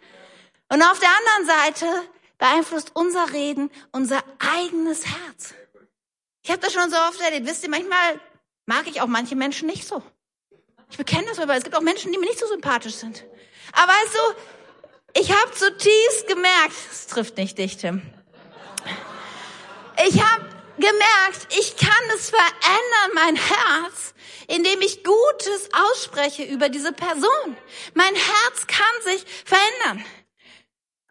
Und 0.67 0.81
auf 0.81 0.99
der 0.99 1.09
anderen 1.09 1.63
Seite 1.63 1.85
beeinflusst 2.37 2.91
unser 2.93 3.31
Reden 3.31 3.71
unser 3.93 4.21
eigenes 4.39 5.05
Herz. 5.05 5.53
Ich 6.41 6.51
habe 6.51 6.59
das 6.59 6.73
schon 6.73 6.89
so 6.89 6.97
oft 6.97 7.21
erlebt. 7.21 7.47
Wisst 7.47 7.63
ihr, 7.63 7.69
manchmal 7.69 8.19
mag 8.65 8.85
ich 8.87 8.99
auch 8.99 9.07
manche 9.07 9.37
Menschen 9.37 9.67
nicht 9.67 9.87
so. 9.87 10.03
Ich 10.89 10.97
bekenne 10.97 11.25
das 11.27 11.39
aber. 11.39 11.55
Es 11.55 11.63
gibt 11.63 11.77
auch 11.77 11.81
Menschen, 11.81 12.11
die 12.11 12.17
mir 12.17 12.25
nicht 12.25 12.39
so 12.39 12.47
sympathisch 12.47 12.95
sind. 12.95 13.23
Aber 13.71 13.87
weißt 13.87 14.13
du, 14.13 15.21
ich 15.21 15.31
habe 15.31 15.51
zutiefst 15.53 16.27
gemerkt, 16.27 16.75
es 16.91 17.07
trifft 17.07 17.37
nicht 17.37 17.57
dich, 17.57 17.77
Tim. 17.77 18.01
Ich 20.05 20.21
habe 20.21 20.45
gemerkt, 20.77 21.47
ich 21.57 21.77
kann 21.77 22.03
es 22.15 22.29
verändern, 22.29 23.11
mein 23.13 23.35
Herz, 23.35 24.13
indem 24.47 24.81
ich 24.81 25.03
Gutes 25.03 25.69
ausspreche 25.73 26.43
über 26.43 26.69
diese 26.69 26.91
Person. 26.91 27.57
Mein 27.93 28.15
Herz 28.15 28.67
kann 28.67 29.01
sich 29.03 29.25
verändern. 29.45 30.05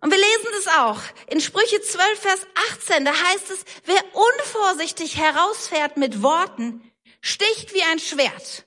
Und 0.00 0.10
wir 0.10 0.18
lesen 0.18 0.48
das 0.52 0.78
auch 0.78 1.00
in 1.28 1.40
Sprüche 1.40 1.80
12, 1.80 2.20
Vers 2.20 2.46
18. 2.72 3.04
Da 3.04 3.12
heißt 3.12 3.50
es, 3.52 3.64
wer 3.84 4.02
unvorsichtig 4.12 5.16
herausfährt 5.16 5.96
mit 5.96 6.22
Worten, 6.22 6.92
sticht 7.20 7.72
wie 7.72 7.82
ein 7.84 8.00
Schwert. 8.00 8.66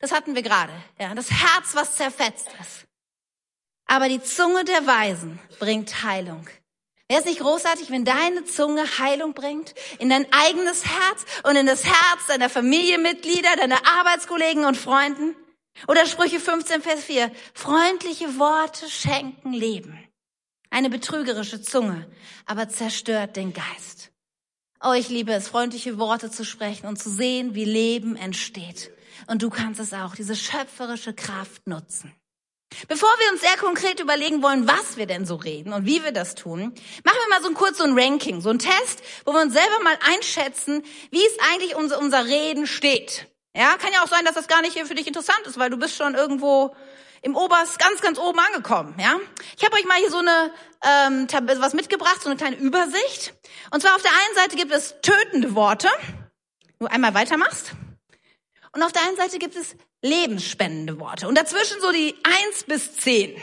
Das 0.00 0.10
hatten 0.10 0.34
wir 0.34 0.42
gerade. 0.42 0.72
Ja, 0.98 1.14
das 1.14 1.30
Herz, 1.30 1.74
was 1.74 1.96
zerfetzt 1.96 2.48
ist. 2.60 2.86
Aber 3.86 4.08
die 4.08 4.22
Zunge 4.22 4.64
der 4.64 4.84
Weisen 4.86 5.38
bringt 5.60 6.02
Heilung. 6.02 6.48
Wäre 7.12 7.20
es 7.20 7.26
nicht 7.26 7.40
großartig, 7.40 7.90
wenn 7.90 8.06
deine 8.06 8.46
Zunge 8.46 8.84
Heilung 8.98 9.34
bringt 9.34 9.74
in 9.98 10.08
dein 10.08 10.26
eigenes 10.32 10.86
Herz 10.86 11.26
und 11.42 11.56
in 11.56 11.66
das 11.66 11.84
Herz 11.84 12.26
deiner 12.26 12.48
Familienmitglieder, 12.48 13.54
deiner 13.54 13.86
Arbeitskollegen 13.86 14.64
und 14.64 14.78
Freunden? 14.78 15.36
Oder 15.88 16.06
Sprüche 16.06 16.40
15, 16.40 16.80
Vers 16.80 17.04
4. 17.04 17.30
Freundliche 17.52 18.38
Worte 18.38 18.88
schenken 18.88 19.52
Leben. 19.52 20.02
Eine 20.70 20.88
betrügerische 20.88 21.60
Zunge, 21.60 22.10
aber 22.46 22.70
zerstört 22.70 23.36
den 23.36 23.52
Geist. 23.52 24.10
Oh, 24.82 24.94
ich 24.94 25.10
liebe 25.10 25.34
es, 25.34 25.48
freundliche 25.48 25.98
Worte 25.98 26.30
zu 26.30 26.46
sprechen 26.46 26.86
und 26.86 26.96
zu 26.98 27.10
sehen, 27.10 27.54
wie 27.54 27.66
Leben 27.66 28.16
entsteht. 28.16 28.90
Und 29.26 29.42
du 29.42 29.50
kannst 29.50 29.80
es 29.80 29.92
auch, 29.92 30.14
diese 30.14 30.34
schöpferische 30.34 31.12
Kraft 31.12 31.66
nutzen. 31.66 32.14
Bevor 32.88 33.08
wir 33.08 33.32
uns 33.32 33.40
sehr 33.40 33.56
konkret 33.56 34.00
überlegen 34.00 34.42
wollen, 34.42 34.66
was 34.66 34.96
wir 34.96 35.06
denn 35.06 35.26
so 35.26 35.36
reden 35.36 35.72
und 35.72 35.86
wie 35.86 36.02
wir 36.02 36.12
das 36.12 36.34
tun, 36.34 36.60
machen 37.04 37.18
wir 37.24 37.28
mal 37.28 37.42
so 37.42 37.48
ein 37.48 37.54
kurz 37.54 37.78
so 37.78 37.84
ein 37.84 37.98
Ranking, 37.98 38.40
so 38.40 38.50
ein 38.50 38.58
Test, 38.58 39.02
wo 39.24 39.32
wir 39.32 39.40
uns 39.40 39.52
selber 39.52 39.82
mal 39.82 39.98
einschätzen, 40.14 40.82
wie 41.10 41.24
es 41.24 41.36
eigentlich 41.52 41.74
unser, 41.76 41.98
unser 41.98 42.24
Reden 42.24 42.66
steht. 42.66 43.26
Ja, 43.54 43.76
kann 43.76 43.92
ja 43.92 44.02
auch 44.02 44.08
sein, 44.08 44.24
dass 44.24 44.34
das 44.34 44.48
gar 44.48 44.62
nicht 44.62 44.78
für 44.78 44.94
dich 44.94 45.06
interessant 45.06 45.46
ist, 45.46 45.58
weil 45.58 45.70
du 45.70 45.76
bist 45.76 45.96
schon 45.96 46.14
irgendwo 46.14 46.74
im 47.20 47.36
Oberst 47.36 47.78
ganz, 47.78 48.00
ganz 48.00 48.18
oben 48.18 48.38
angekommen. 48.38 48.94
Ja, 48.98 49.16
ich 49.56 49.64
habe 49.64 49.76
euch 49.76 49.84
mal 49.84 49.98
hier 49.98 50.10
so 50.10 50.18
eine 50.18 50.52
ähm, 50.84 51.26
was 51.60 51.74
mitgebracht, 51.74 52.20
so 52.22 52.28
eine 52.28 52.36
kleine 52.36 52.56
Übersicht. 52.56 53.34
Und 53.70 53.80
zwar 53.80 53.94
auf 53.94 54.02
der 54.02 54.10
einen 54.10 54.34
Seite 54.34 54.56
gibt 54.56 54.72
es 54.72 54.94
tötende 55.02 55.54
Worte. 55.54 55.88
Du 56.78 56.86
einmal 56.86 57.14
weitermachst. 57.14 57.72
Und 58.74 58.82
auf 58.82 58.92
der 58.92 59.02
einen 59.02 59.16
Seite 59.16 59.38
gibt 59.38 59.54
es 59.54 59.76
lebensspendende 60.02 60.98
Worte. 60.98 61.28
Und 61.28 61.36
dazwischen 61.36 61.80
so 61.80 61.92
die 61.92 62.14
eins 62.24 62.64
bis 62.64 62.96
zehn. 62.96 63.36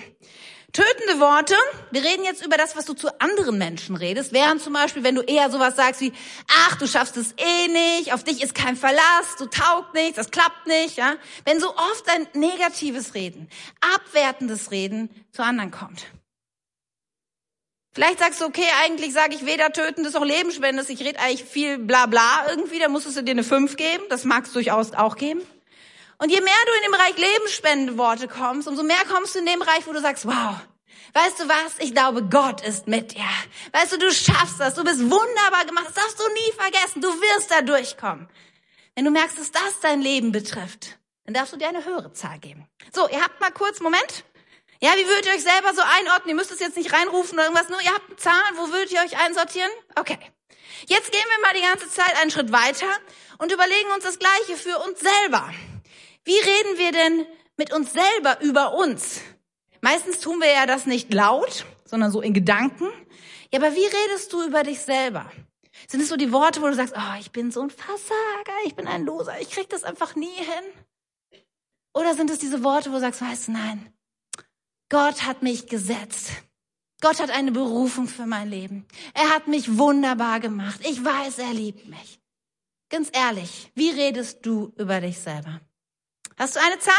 Tötende 0.72 1.20
Worte, 1.20 1.56
wir 1.90 2.04
reden 2.04 2.24
jetzt 2.24 2.46
über 2.46 2.56
das, 2.56 2.76
was 2.76 2.86
du 2.86 2.94
zu 2.94 3.20
anderen 3.20 3.58
Menschen 3.58 3.96
redest, 3.96 4.34
während 4.34 4.62
zum 4.62 4.74
Beispiel, 4.74 5.04
wenn 5.04 5.16
du 5.16 5.22
eher 5.22 5.50
sowas 5.50 5.76
sagst 5.76 6.00
wie, 6.02 6.14
ach, 6.48 6.76
du 6.78 6.88
schaffst 6.88 7.18
es 7.18 7.34
eh 7.38 7.68
nicht, 7.68 8.14
auf 8.14 8.24
dich 8.24 8.44
ist 8.44 8.54
kein 8.54 8.76
Verlass, 8.76 9.36
du 9.40 9.48
taugt 9.48 9.96
nichts, 9.96 10.18
das 10.18 10.30
klappt 10.30 10.68
nicht, 10.68 10.96
ja. 10.96 11.16
Wenn 11.44 11.60
so 11.60 11.70
oft 11.76 12.08
ein 12.10 12.28
negatives 12.34 13.16
Reden, 13.16 13.50
abwertendes 13.96 14.70
Reden 14.70 15.10
zu 15.32 15.44
anderen 15.44 15.72
kommt. 15.72 16.06
Vielleicht 17.94 18.20
sagst 18.20 18.40
du, 18.42 18.46
okay, 18.46 18.68
eigentlich 18.84 19.14
sage 19.14 19.36
ich 19.36 19.46
weder 19.46 19.72
tötendes 19.74 20.14
noch 20.14 20.24
lebensspendendes, 20.24 20.90
ich 20.90 21.00
rede 21.00 21.20
eigentlich 21.20 21.44
viel 21.44 21.80
bla 21.80 22.06
bla 22.06 22.46
irgendwie, 22.50 22.80
da 22.80 22.88
musstest 22.88 23.18
du 23.18 23.24
dir 23.24 23.32
eine 23.32 23.44
5 23.44 23.76
geben, 23.78 24.04
das 24.10 24.26
mag 24.26 24.46
es 24.46 24.54
durchaus 24.54 24.94
auch 24.94 25.16
geben. 25.16 25.42
Und 26.20 26.30
je 26.30 26.42
mehr 26.42 26.54
du 26.66 26.72
in 26.74 26.84
den 26.84 26.92
Bereich 26.92 27.18
Lebensspende 27.18 28.28
kommst, 28.28 28.68
umso 28.68 28.84
mehr 28.84 29.04
kommst 29.10 29.36
du 29.36 29.40
in 29.40 29.46
den 29.46 29.58
Bereich, 29.58 29.88
wo 29.88 29.94
du 29.94 30.02
sagst, 30.02 30.26
wow, 30.26 30.56
weißt 31.14 31.40
du 31.40 31.48
was? 31.48 31.80
Ich 31.80 31.94
glaube, 31.94 32.24
Gott 32.24 32.62
ist 32.62 32.88
mit 32.88 33.14
dir. 33.16 33.24
Weißt 33.72 33.94
du, 33.94 33.98
du 33.98 34.12
schaffst 34.12 34.60
das. 34.60 34.76
Du 34.76 34.84
bist 34.84 35.00
wunderbar 35.00 35.66
gemacht. 35.66 35.88
Das 35.88 35.96
darfst 35.96 36.20
du 36.20 36.24
nie 36.34 36.52
vergessen. 36.58 37.02
Du 37.02 37.08
wirst 37.10 37.50
da 37.52 37.62
durchkommen. 37.62 38.28
Wenn 38.96 39.06
du 39.06 39.12
merkst, 39.12 39.40
dass 39.40 39.52
das 39.52 39.80
dein 39.82 40.02
Leben 40.02 40.34
betrifft, 40.34 41.00
dann 41.24 41.34
darfst 41.34 41.54
du 41.54 41.58
dir 41.58 41.70
eine 41.70 41.86
höhere 41.86 42.12
Zahl 42.12 42.38
geben. 42.40 42.68
So, 42.94 43.08
ihr 43.08 43.24
habt 43.24 43.40
mal 43.40 43.52
kurz, 43.52 43.80
Moment. 43.80 44.26
Ja, 44.82 44.92
wie 44.96 45.06
würdet 45.06 45.26
ihr 45.26 45.34
euch 45.34 45.44
selber 45.44 45.74
so 45.74 45.82
einordnen? 45.82 46.30
Ihr 46.30 46.36
müsst 46.36 46.52
es 46.52 46.60
jetzt 46.60 46.78
nicht 46.78 46.94
reinrufen 46.94 47.34
oder 47.34 47.44
irgendwas, 47.48 47.68
nur 47.68 47.82
ihr 47.82 47.94
habt 47.94 48.20
Zahlen, 48.20 48.56
wo 48.56 48.70
würdet 48.70 48.92
ihr 48.92 49.02
euch 49.02 49.18
einsortieren? 49.20 49.70
Okay. 49.96 50.18
Jetzt 50.88 51.12
gehen 51.12 51.26
wir 51.36 51.42
mal 51.46 51.54
die 51.54 51.68
ganze 51.68 51.90
Zeit 51.90 52.16
einen 52.22 52.32
Schritt 52.32 52.54
weiter 52.54 52.88
und 53.40 53.52
überlegen 53.52 53.92
uns 53.94 54.06
das 54.06 54.20
Gleiche 54.20 54.56
für 54.56 54.80
uns 54.80 55.00
selber. 55.00 55.52
Wie 56.24 56.38
reden 56.38 56.78
wir 56.78 56.92
denn 56.94 57.26
mit 57.58 57.74
uns 57.74 57.92
selber 57.92 58.40
über 58.42 58.74
uns? 58.74 59.20
Meistens 59.82 60.20
tun 60.20 60.40
wir 60.40 60.52
ja 60.52 60.66
das 60.66 60.86
nicht 60.86 61.14
laut, 61.14 61.66
sondern 61.84 62.12
so 62.12 62.22
in 62.22 62.34
Gedanken. 62.34 62.88
Ja, 63.52 63.60
aber 63.60 63.76
wie 63.76 63.86
redest 63.86 64.32
du 64.32 64.44
über 64.44 64.64
dich 64.64 64.80
selber? 64.80 65.30
Sind 65.88 66.02
es 66.02 66.10
so 66.10 66.16
die 66.16 66.32
Worte, 66.32 66.62
wo 66.62 66.68
du 66.68 66.76
sagst, 66.76 66.94
oh, 66.96 67.20
ich 67.20 67.32
bin 67.32 67.52
so 67.52 67.62
ein 67.62 67.70
Versager, 67.70 68.58
ich 68.66 68.76
bin 68.76 68.88
ein 68.88 69.06
Loser, 69.06 69.40
ich 69.42 69.50
krieg 69.50 69.70
das 69.70 69.84
einfach 69.84 70.16
nie 70.16 70.28
hin? 70.28 71.42
Oder 71.94 72.14
sind 72.16 72.30
es 72.30 72.40
diese 72.40 72.64
Worte, 72.64 72.92
wo 72.92 72.96
du 72.96 73.02
sagst, 73.02 73.22
weißt 73.22 73.48
du, 73.48 73.52
nein, 73.54 73.94
Gott 74.90 75.24
hat 75.24 75.44
mich 75.44 75.68
gesetzt. 75.68 76.32
Gott 77.02 77.20
hat 77.20 77.30
eine 77.30 77.52
Berufung 77.52 78.08
für 78.08 78.26
mein 78.26 78.50
Leben. 78.50 78.86
Er 79.14 79.30
hat 79.30 79.48
mich 79.48 79.78
wunderbar 79.78 80.40
gemacht. 80.40 80.82
Ich 80.84 81.04
weiß, 81.04 81.38
er 81.38 81.54
liebt 81.54 81.88
mich. 81.88 82.20
Ganz 82.90 83.10
ehrlich, 83.14 83.72
wie 83.76 83.92
redest 83.92 84.46
du 84.46 84.74
über 84.78 85.00
dich 85.00 85.20
selber? 85.20 85.62
Hast 86.38 86.56
du 86.56 86.60
eine 86.60 86.80
Zahl? 86.80 86.96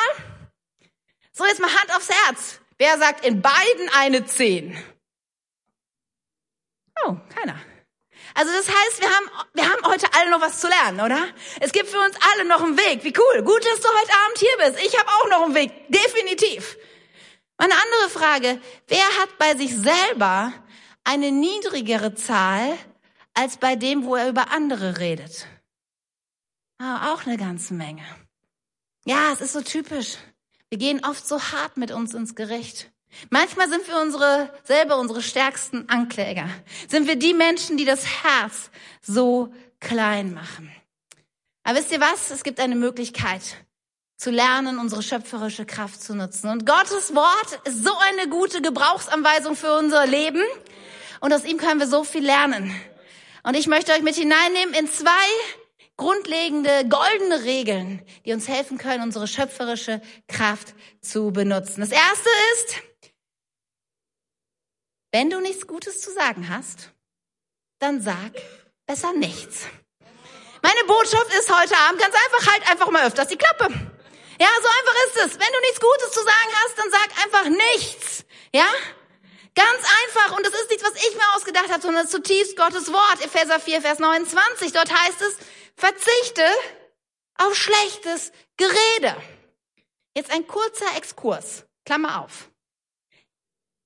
So, 1.32 1.44
jetzt 1.44 1.60
mal 1.60 1.68
Hand 1.68 1.94
aufs 1.96 2.08
Herz. 2.08 2.60
Wer 2.78 2.96
sagt 2.98 3.26
in 3.26 3.42
beiden 3.42 3.88
eine 3.98 4.24
10? 4.24 4.76
Oh, 7.04 7.16
keiner. 7.34 7.60
Also 8.34 8.52
das 8.52 8.68
heißt, 8.68 9.00
wir 9.00 9.08
haben, 9.08 9.30
wir 9.54 9.68
haben 9.68 9.84
heute 9.86 10.06
alle 10.14 10.30
noch 10.30 10.40
was 10.40 10.60
zu 10.60 10.68
lernen, 10.68 11.00
oder? 11.00 11.28
Es 11.60 11.72
gibt 11.72 11.88
für 11.88 11.98
uns 11.98 12.16
alle 12.32 12.44
noch 12.46 12.62
einen 12.62 12.78
Weg. 12.78 13.02
Wie 13.04 13.12
cool. 13.18 13.42
Gut, 13.42 13.64
dass 13.66 13.80
du 13.80 13.88
heute 13.88 14.12
Abend 14.24 14.38
hier 14.38 14.56
bist. 14.58 14.84
Ich 14.84 14.98
habe 14.98 15.08
auch 15.08 15.28
noch 15.28 15.42
einen 15.42 15.54
Weg. 15.54 15.72
Definitiv. 15.88 16.76
Eine 17.60 17.74
andere 17.74 18.08
Frage. 18.08 18.58
Wer 18.88 19.04
hat 19.20 19.36
bei 19.36 19.54
sich 19.54 19.76
selber 19.76 20.50
eine 21.04 21.30
niedrigere 21.30 22.14
Zahl 22.14 22.74
als 23.34 23.58
bei 23.58 23.76
dem, 23.76 24.04
wo 24.04 24.16
er 24.16 24.30
über 24.30 24.50
andere 24.50 24.98
redet? 24.98 25.46
Ah, 26.78 27.12
auch 27.12 27.26
eine 27.26 27.36
ganze 27.36 27.74
Menge. 27.74 28.02
Ja, 29.04 29.34
es 29.34 29.42
ist 29.42 29.52
so 29.52 29.60
typisch. 29.60 30.16
Wir 30.70 30.78
gehen 30.78 31.04
oft 31.04 31.28
so 31.28 31.38
hart 31.38 31.76
mit 31.76 31.90
uns 31.90 32.14
ins 32.14 32.34
Gericht. 32.34 32.90
Manchmal 33.28 33.68
sind 33.68 33.86
wir 33.86 34.00
unsere, 34.00 34.54
selber 34.64 34.96
unsere 34.96 35.20
stärksten 35.20 35.86
Ankläger. 35.90 36.48
Sind 36.88 37.08
wir 37.08 37.16
die 37.16 37.34
Menschen, 37.34 37.76
die 37.76 37.84
das 37.84 38.06
Herz 38.24 38.70
so 39.02 39.52
klein 39.80 40.32
machen. 40.32 40.74
Aber 41.62 41.78
wisst 41.78 41.92
ihr 41.92 42.00
was? 42.00 42.30
Es 42.30 42.42
gibt 42.42 42.58
eine 42.58 42.76
Möglichkeit 42.76 43.42
zu 44.20 44.30
lernen, 44.30 44.78
unsere 44.78 45.02
schöpferische 45.02 45.64
Kraft 45.64 46.02
zu 46.02 46.14
nutzen. 46.14 46.50
Und 46.50 46.66
Gottes 46.66 47.14
Wort 47.14 47.66
ist 47.66 47.82
so 47.82 47.92
eine 48.10 48.28
gute 48.28 48.60
Gebrauchsanweisung 48.60 49.56
für 49.56 49.74
unser 49.78 50.06
Leben. 50.06 50.42
Und 51.20 51.32
aus 51.32 51.46
ihm 51.46 51.56
können 51.56 51.80
wir 51.80 51.86
so 51.86 52.04
viel 52.04 52.22
lernen. 52.22 52.70
Und 53.44 53.56
ich 53.56 53.66
möchte 53.66 53.92
euch 53.92 54.02
mit 54.02 54.16
hineinnehmen 54.16 54.74
in 54.74 54.88
zwei 54.88 55.10
grundlegende 55.96 56.86
goldene 56.86 57.44
Regeln, 57.44 58.04
die 58.26 58.34
uns 58.34 58.46
helfen 58.46 58.76
können, 58.76 59.02
unsere 59.02 59.26
schöpferische 59.26 60.02
Kraft 60.28 60.74
zu 61.00 61.30
benutzen. 61.30 61.80
Das 61.80 61.90
erste 61.90 62.28
ist, 62.52 62.74
wenn 65.12 65.30
du 65.30 65.40
nichts 65.40 65.66
Gutes 65.66 66.02
zu 66.02 66.12
sagen 66.12 66.50
hast, 66.50 66.92
dann 67.78 68.02
sag 68.02 68.32
besser 68.86 69.14
nichts. 69.14 69.64
Meine 70.60 70.84
Botschaft 70.86 71.34
ist 71.38 71.58
heute 71.58 71.74
Abend 71.88 72.02
ganz 72.02 72.14
einfach, 72.14 72.52
halt 72.52 72.70
einfach 72.70 72.90
mal 72.90 73.06
öfters 73.06 73.28
die 73.28 73.38
Klappe. 73.38 73.90
Ja, 74.40 74.48
so 74.62 74.68
einfach 74.68 74.94
ist 75.06 75.16
es. 75.16 75.38
Wenn 75.38 75.52
du 75.52 75.60
nichts 75.60 75.80
Gutes 75.80 76.12
zu 76.12 76.20
sagen 76.20 76.52
hast, 76.64 76.78
dann 76.78 76.90
sag 76.90 77.24
einfach 77.24 77.48
nichts. 77.50 78.24
Ja? 78.54 78.66
Ganz 79.54 79.84
einfach. 80.04 80.36
Und 80.36 80.46
das 80.46 80.54
ist 80.54 80.70
nichts, 80.70 80.82
was 80.82 80.94
ich 80.94 81.14
mir 81.14 81.34
ausgedacht 81.34 81.68
habe, 81.70 81.82
sondern 81.82 82.06
es 82.06 82.14
ist 82.14 82.24
zutiefst 82.24 82.56
Gottes 82.56 82.90
Wort. 82.90 83.22
Epheser 83.22 83.60
4, 83.60 83.82
Vers 83.82 83.98
29. 83.98 84.72
Dort 84.72 84.90
heißt 84.90 85.20
es, 85.20 85.36
verzichte 85.76 86.46
auf 87.36 87.54
schlechtes 87.54 88.32
Gerede. 88.56 89.14
Jetzt 90.16 90.30
ein 90.30 90.46
kurzer 90.46 90.96
Exkurs. 90.96 91.66
Klammer 91.84 92.22
auf. 92.22 92.48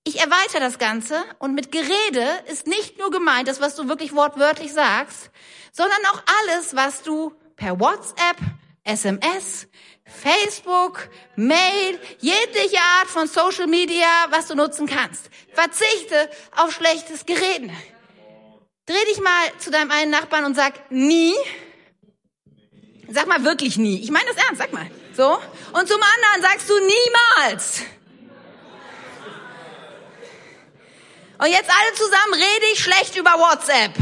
Ich 0.05 0.21
erweitere 0.21 0.61
das 0.61 0.79
Ganze 0.79 1.25
und 1.39 1.55
mit 1.55 1.73
Gerede 1.73 2.45
ist 2.47 2.67
nicht 2.67 2.99
nur 2.99 3.11
gemeint, 3.11 3.49
das, 3.49 3.61
was 3.61 3.75
du 3.75 3.89
wirklich 3.89 4.13
wortwörtlich 4.13 4.73
sagst, 4.73 5.31
sondern 5.73 6.05
auch 6.07 6.23
alles, 6.41 6.77
was 6.77 7.03
du 7.03 7.35
per 7.57 7.81
WhatsApp, 7.81 8.37
SMS, 8.85 9.67
Facebook, 10.05 11.09
Mail, 11.37 11.99
jegliche 12.21 12.79
Art 12.99 13.09
von 13.09 13.27
Social 13.27 13.67
Media, 13.67 14.07
was 14.31 14.47
du 14.47 14.55
nutzen 14.55 14.87
kannst. 14.87 15.31
Verzichte 15.53 16.31
auf 16.57 16.73
schlechtes 16.73 17.25
Gerede. 17.25 17.71
Dreh 18.87 19.05
dich 19.07 19.21
mal 19.21 19.59
zu 19.59 19.71
deinem 19.71 19.91
einen 19.91 20.11
Nachbarn 20.11 20.45
und 20.45 20.55
sag 20.55 20.91
nie. 20.91 21.35
Sag 23.09 23.27
mal 23.27 23.45
wirklich 23.45 23.77
nie. 23.77 24.03
Ich 24.03 24.11
meine 24.11 24.27
das 24.27 24.37
ernst, 24.37 24.61
sag 24.61 24.73
mal. 24.73 24.91
So. 25.15 25.39
Und 25.73 25.89
zum 25.89 26.01
anderen 26.03 26.43
sagst 26.43 26.69
du 26.69 26.75
niemals. 26.79 27.83
Und 31.39 31.49
jetzt 31.49 31.71
alle 31.71 31.95
zusammen 31.95 32.35
rede 32.35 32.67
ich 32.73 32.79
schlecht 32.79 33.17
über 33.17 33.31
WhatsApp. 33.33 33.93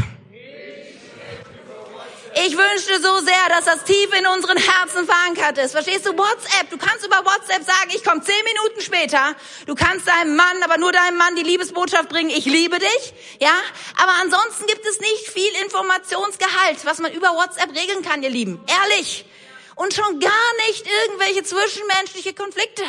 Ich 2.35 2.57
wünschte 2.57 3.01
so 3.03 3.19
sehr, 3.19 3.49
dass 3.51 3.67
das 3.67 3.85
tief 3.85 4.09
in 4.19 4.27
unseren 4.27 4.57
Herzen 4.57 5.05
verankert 5.07 5.59
ist. 5.59 5.73
Verstehst 5.73 6.07
du? 6.07 6.17
WhatsApp. 6.17 6.71
Du 6.71 6.79
kannst 6.79 7.05
über 7.05 7.19
WhatsApp 7.19 7.63
sagen, 7.63 7.91
ich 7.95 8.03
komme 8.03 8.23
zehn 8.23 8.45
Minuten 8.45 8.81
später. 8.81 9.35
Du 9.67 9.75
kannst 9.75 10.09
deinem 10.09 10.35
Mann, 10.37 10.63
aber 10.63 10.79
nur 10.79 10.93
deinem 10.93 11.19
Mann 11.19 11.37
die 11.37 11.43
Liebesbotschaft 11.43 12.09
bringen, 12.09 12.31
ich 12.31 12.47
liebe 12.47 12.79
dich. 12.79 13.15
Ja? 13.39 13.55
Aber 14.01 14.13
ansonsten 14.23 14.67
gibt 14.67 14.87
es 14.87 15.01
nicht 15.01 15.29
viel 15.29 15.51
Informationsgehalt, 15.63 16.85
was 16.85 16.99
man 16.99 17.13
über 17.13 17.29
WhatsApp 17.29 17.71
regeln 17.77 18.03
kann, 18.03 18.23
ihr 18.23 18.31
Lieben. 18.31 18.65
Ehrlich. 18.83 19.27
Und 19.75 19.93
schon 19.93 20.21
gar 20.21 20.67
nicht 20.69 20.87
irgendwelche 20.87 21.43
zwischenmenschliche 21.43 22.35
Konflikte. 22.35 22.83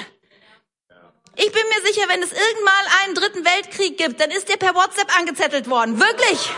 Ich 1.36 1.52
bin 1.52 1.64
mir 1.68 1.88
sicher, 1.88 2.08
wenn 2.08 2.22
es 2.22 2.32
irgendwann 2.32 2.86
einen 3.04 3.16
dritten 3.16 3.44
Weltkrieg 3.44 3.98
gibt, 3.98 4.22
dann 4.22 4.30
ist 4.30 4.48
der 4.50 4.58
per 4.58 4.76
WhatsApp 4.76 5.18
angezettelt 5.18 5.70
worden. 5.70 6.00
Wirklich. 6.00 6.52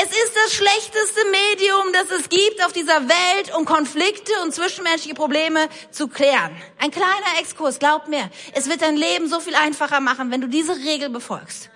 Es 0.00 0.10
ist 0.10 0.32
das 0.44 0.54
schlechteste 0.54 1.20
Medium, 1.24 1.92
das 1.92 2.20
es 2.20 2.28
gibt 2.28 2.64
auf 2.64 2.72
dieser 2.72 3.08
Welt, 3.08 3.52
um 3.56 3.64
Konflikte 3.64 4.30
und 4.44 4.54
zwischenmenschliche 4.54 5.16
Probleme 5.16 5.68
zu 5.90 6.06
klären. 6.06 6.56
Ein 6.78 6.92
kleiner 6.92 7.40
Exkurs, 7.40 7.80
glaub 7.80 8.06
mir, 8.06 8.30
es 8.52 8.68
wird 8.68 8.80
dein 8.82 8.96
Leben 8.96 9.28
so 9.28 9.40
viel 9.40 9.56
einfacher 9.56 9.98
machen, 9.98 10.30
wenn 10.30 10.40
du 10.40 10.46
diese 10.46 10.76
Regel 10.76 11.08
befolgst. 11.08 11.70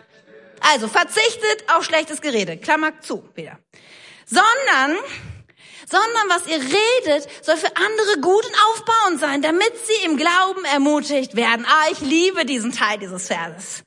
Also 0.60 0.86
verzichtet 0.86 1.64
auf 1.74 1.82
schlechtes 1.82 2.20
Gerede, 2.20 2.58
Klammer 2.58 3.00
zu 3.00 3.28
wieder. 3.34 3.58
Sondern 4.24 4.98
sondern 5.92 6.28
was 6.30 6.46
ihr 6.46 6.56
redet, 6.56 7.28
soll 7.44 7.58
für 7.58 7.76
andere 7.76 8.20
gut 8.22 8.46
und 8.46 8.56
aufbauend 8.70 9.20
sein, 9.20 9.42
damit 9.42 9.72
sie 9.84 10.06
im 10.06 10.16
Glauben 10.16 10.64
ermutigt 10.64 11.36
werden. 11.36 11.66
Ah, 11.68 11.90
ich 11.92 12.00
liebe 12.00 12.46
diesen 12.46 12.72
Teil 12.72 12.98
dieses 12.98 13.26
Verses. 13.26 13.84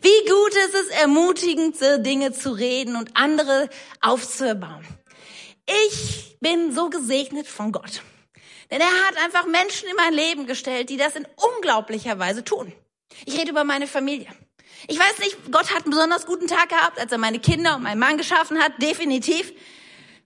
Wie 0.00 0.30
gut 0.30 0.54
ist 0.54 0.74
es, 0.74 0.86
ermutigende 1.00 1.98
Dinge 1.98 2.32
zu 2.32 2.50
reden 2.52 2.94
und 2.94 3.10
andere 3.16 3.68
aufzubauen. 4.00 4.86
Ich 5.84 6.36
bin 6.40 6.72
so 6.72 6.90
gesegnet 6.90 7.48
von 7.48 7.72
Gott. 7.72 8.02
Denn 8.70 8.80
er 8.80 9.08
hat 9.08 9.16
einfach 9.24 9.46
Menschen 9.46 9.88
in 9.88 9.96
mein 9.96 10.12
Leben 10.12 10.46
gestellt, 10.46 10.90
die 10.90 10.96
das 10.96 11.16
in 11.16 11.26
unglaublicher 11.56 12.20
Weise 12.20 12.44
tun. 12.44 12.72
Ich 13.26 13.36
rede 13.36 13.50
über 13.50 13.64
meine 13.64 13.88
Familie. 13.88 14.28
Ich 14.86 14.98
weiß 14.98 15.18
nicht, 15.18 15.36
Gott 15.50 15.74
hat 15.74 15.84
einen 15.84 15.90
besonders 15.90 16.24
guten 16.24 16.46
Tag 16.46 16.68
gehabt, 16.68 17.00
als 17.00 17.10
er 17.10 17.18
meine 17.18 17.40
Kinder 17.40 17.74
und 17.74 17.82
meinen 17.82 17.98
Mann 17.98 18.16
geschaffen 18.16 18.62
hat, 18.62 18.80
definitiv. 18.80 19.52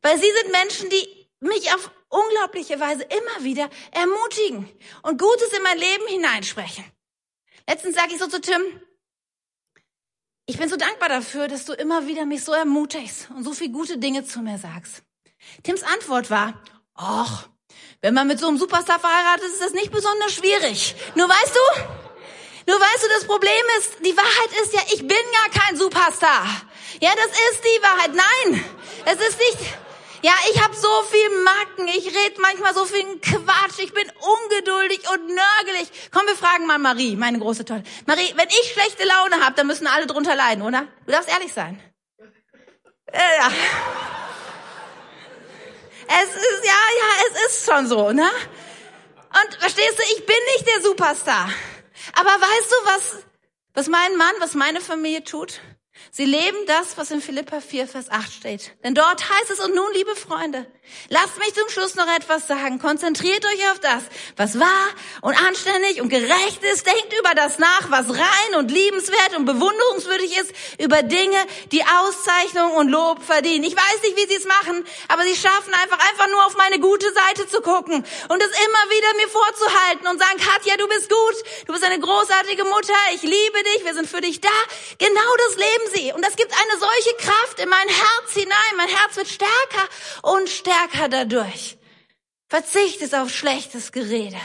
Weil 0.03 0.19
sie 0.19 0.31
sind 0.43 0.53
Menschen, 0.53 0.91
die 0.91 1.22
mich 1.43 1.73
auf 1.75 1.91
unglaubliche 2.09 2.79
Weise 2.81 3.03
immer 3.03 3.45
wieder 3.45 3.69
ermutigen 3.91 4.69
und 5.03 5.21
Gutes 5.21 5.53
in 5.53 5.63
mein 5.63 5.79
Leben 5.79 6.07
hineinsprechen. 6.09 6.85
Letztens 7.69 7.97
sage 7.97 8.13
ich 8.13 8.19
so 8.19 8.27
zu 8.29 8.41
Tim, 8.41 8.63
ich 10.47 10.59
bin 10.59 10.69
so 10.69 10.77
dankbar 10.77 11.09
dafür, 11.09 11.49
dass 11.49 11.65
du 11.65 11.73
immer 11.73 12.07
wieder 12.07 12.27
mich 12.27 12.45
so 12.45 12.53
ermutigst 12.53 13.31
und 13.31 13.45
so 13.45 13.53
viel 13.53 13.71
gute 13.71 13.99
Dinge 13.99 14.25
zu 14.25 14.41
mir 14.41 14.59
sagst. 14.59 15.03
Tims 15.63 15.83
Antwort 15.83 16.31
war, 16.31 16.61
ach, 16.95 17.49
wenn 18.01 18.15
man 18.15 18.27
mit 18.27 18.39
so 18.39 18.49
einem 18.49 18.59
Superstar 18.59 18.99
verheiratet 18.99 19.47
ist, 19.47 19.55
ist 19.55 19.63
das 19.63 19.73
nicht 19.73 19.93
besonders 19.93 20.33
schwierig. 20.35 20.95
Nur 21.15 21.29
weißt 21.29 21.55
du, 21.55 21.83
nur 22.67 22.81
weißt 22.81 23.05
du, 23.05 23.09
das 23.09 23.25
Problem 23.27 23.65
ist, 23.79 24.05
die 24.05 24.17
Wahrheit 24.17 24.63
ist 24.63 24.75
ja, 24.75 24.81
ich 24.93 25.07
bin 25.07 25.11
ja 25.11 25.61
kein 25.61 25.77
Superstar. 25.77 26.47
Ja, 27.01 27.11
das 27.15 27.27
ist 27.27 27.65
die 27.65 27.83
Wahrheit. 27.83 28.15
Nein, 28.15 28.65
es 29.07 29.15
ist 29.15 29.39
nicht, 29.39 29.75
ja, 30.23 30.33
ich 30.53 30.63
habe 30.63 30.75
so 30.75 31.03
viel 31.11 31.43
Macken, 31.43 31.89
ich 31.89 32.07
rede 32.07 32.41
manchmal 32.41 32.75
so 32.75 32.85
viel 32.85 33.19
Quatsch, 33.21 33.79
ich 33.79 33.93
bin 33.93 34.11
ungeduldig 34.21 35.01
und 35.11 35.27
nörgelig. 35.27 35.91
Komm, 36.13 36.27
wir 36.27 36.37
fragen 36.37 36.67
mal 36.67 36.79
Marie, 36.79 37.17
meine 37.17 37.41
große 37.41 37.65
Tolle. 37.65 37.83
Marie, 38.07 38.33
wenn 38.37 38.49
ich 38.49 38.73
schlechte 38.73 39.05
Laune 39.05 39.45
habe, 39.45 39.57
dann 39.57 39.67
müssen 39.67 39.89
alle 39.89 40.07
drunter 40.07 40.37
leiden, 40.37 40.63
oder? 40.63 40.87
Du 41.07 41.13
darfst 41.13 41.29
ehrlich 41.29 41.53
sein. 41.53 41.83
Äh, 43.07 43.19
ja. 43.39 43.53
Es 46.07 46.29
ist, 46.29 46.65
ja, 46.65 46.73
ja, 46.73 47.25
es 47.27 47.47
ist 47.47 47.67
schon 47.67 47.87
so, 47.87 48.13
ne? 48.13 48.29
Und 49.31 49.55
verstehst 49.59 49.99
du, 49.99 50.03
ich 50.15 50.27
bin 50.27 50.37
nicht 50.55 50.67
der 50.69 50.83
Superstar. 50.83 51.49
Aber 52.15 52.31
weißt 52.31 52.71
du, 52.71 52.77
was, 52.85 53.25
was 53.75 53.89
mein 53.89 54.17
Mann, 54.17 54.35
was 54.39 54.55
meine 54.55 54.81
Familie 54.81 55.25
tut? 55.25 55.61
Sie 56.11 56.25
leben 56.25 56.57
das, 56.67 56.97
was 56.97 57.11
in 57.11 57.21
Philippa 57.21 57.61
4, 57.61 57.87
Vers 57.87 58.11
8 58.11 58.33
steht. 58.33 58.75
Denn 58.83 58.95
dort 58.95 59.29
heißt 59.29 59.51
es, 59.51 59.61
und 59.61 59.75
nun, 59.75 59.93
liebe 59.95 60.15
Freunde, 60.17 60.67
lasst 61.09 61.39
mich 61.39 61.55
zum 61.55 61.69
Schluss 61.69 61.95
noch 61.95 62.09
etwas 62.17 62.47
sagen. 62.47 62.79
Konzentriert 62.79 63.45
euch 63.45 63.71
auf 63.71 63.81
das, 63.81 64.03
was 64.37 64.59
wahr 64.59 64.89
und 65.21 65.35
anständig 65.35 66.01
und 66.01 66.09
gerecht 66.09 66.63
ist. 66.73 66.87
Denkt 66.87 67.13
über 67.19 67.35
das 67.35 67.59
nach, 67.59 67.91
was 67.91 68.09
rein 68.09 68.55
und 68.57 68.71
liebenswert 68.71 69.37
und 69.37 69.45
bewunderungswürdig 69.45 70.37
ist, 70.39 70.53
über 70.79 71.03
Dinge, 71.03 71.39
die 71.71 71.85
Auszeichnung 71.85 72.73
und 72.73 72.89
Lob 72.89 73.23
verdienen. 73.23 73.65
Ich 73.65 73.77
weiß 73.77 74.03
nicht, 74.03 74.17
wie 74.17 74.27
sie 74.27 74.37
es 74.37 74.47
machen, 74.47 74.85
aber 75.09 75.23
sie 75.25 75.37
schaffen 75.37 75.75
einfach, 75.75 75.99
einfach 76.11 76.29
nur 76.29 76.47
auf 76.47 76.57
meine 76.57 76.81
gute 76.81 77.13
Seite 77.13 77.47
zu 77.49 77.61
gucken 77.61 78.05
und 78.29 78.43
es 78.43 78.51
immer 78.51 78.91
wieder 78.91 79.17
mir 79.17 79.29
vorzuhalten 79.29 80.07
und 80.09 80.19
sagen, 80.19 80.39
Katja, 80.39 80.77
du 80.77 80.89
bist 80.89 81.09
gut, 81.09 81.37
du 81.67 81.73
bist 81.73 81.85
eine 81.85 82.01
großartige 82.01 82.65
Mutter, 82.65 82.95
ich 83.15 83.23
liebe 83.23 83.63
dich, 83.75 83.85
wir 83.85 83.95
sind 83.95 84.09
für 84.09 84.21
dich 84.21 84.41
da. 84.41 84.49
Genau 84.99 85.37
das 85.47 85.57
leben 85.57 85.95
sie. 85.95 86.13
Und 86.13 86.27
es 86.27 86.37
gibt 86.37 86.53
eine 86.53 86.81
solche 86.81 87.17
Kraft 87.19 87.61
in 87.61 87.69
mein 87.69 87.89
Herz 87.89 88.33
hinein. 88.33 88.77
Mein 88.77 88.89
Herz 88.89 89.17
wird 89.17 89.29
stärker 89.29 89.89
und 90.23 90.49
stärker 90.49 90.72
dadurch. 91.09 91.79
Verzichtest 92.49 93.15
auf 93.15 93.31
schlechtes 93.31 93.93
Gerede 93.93 94.41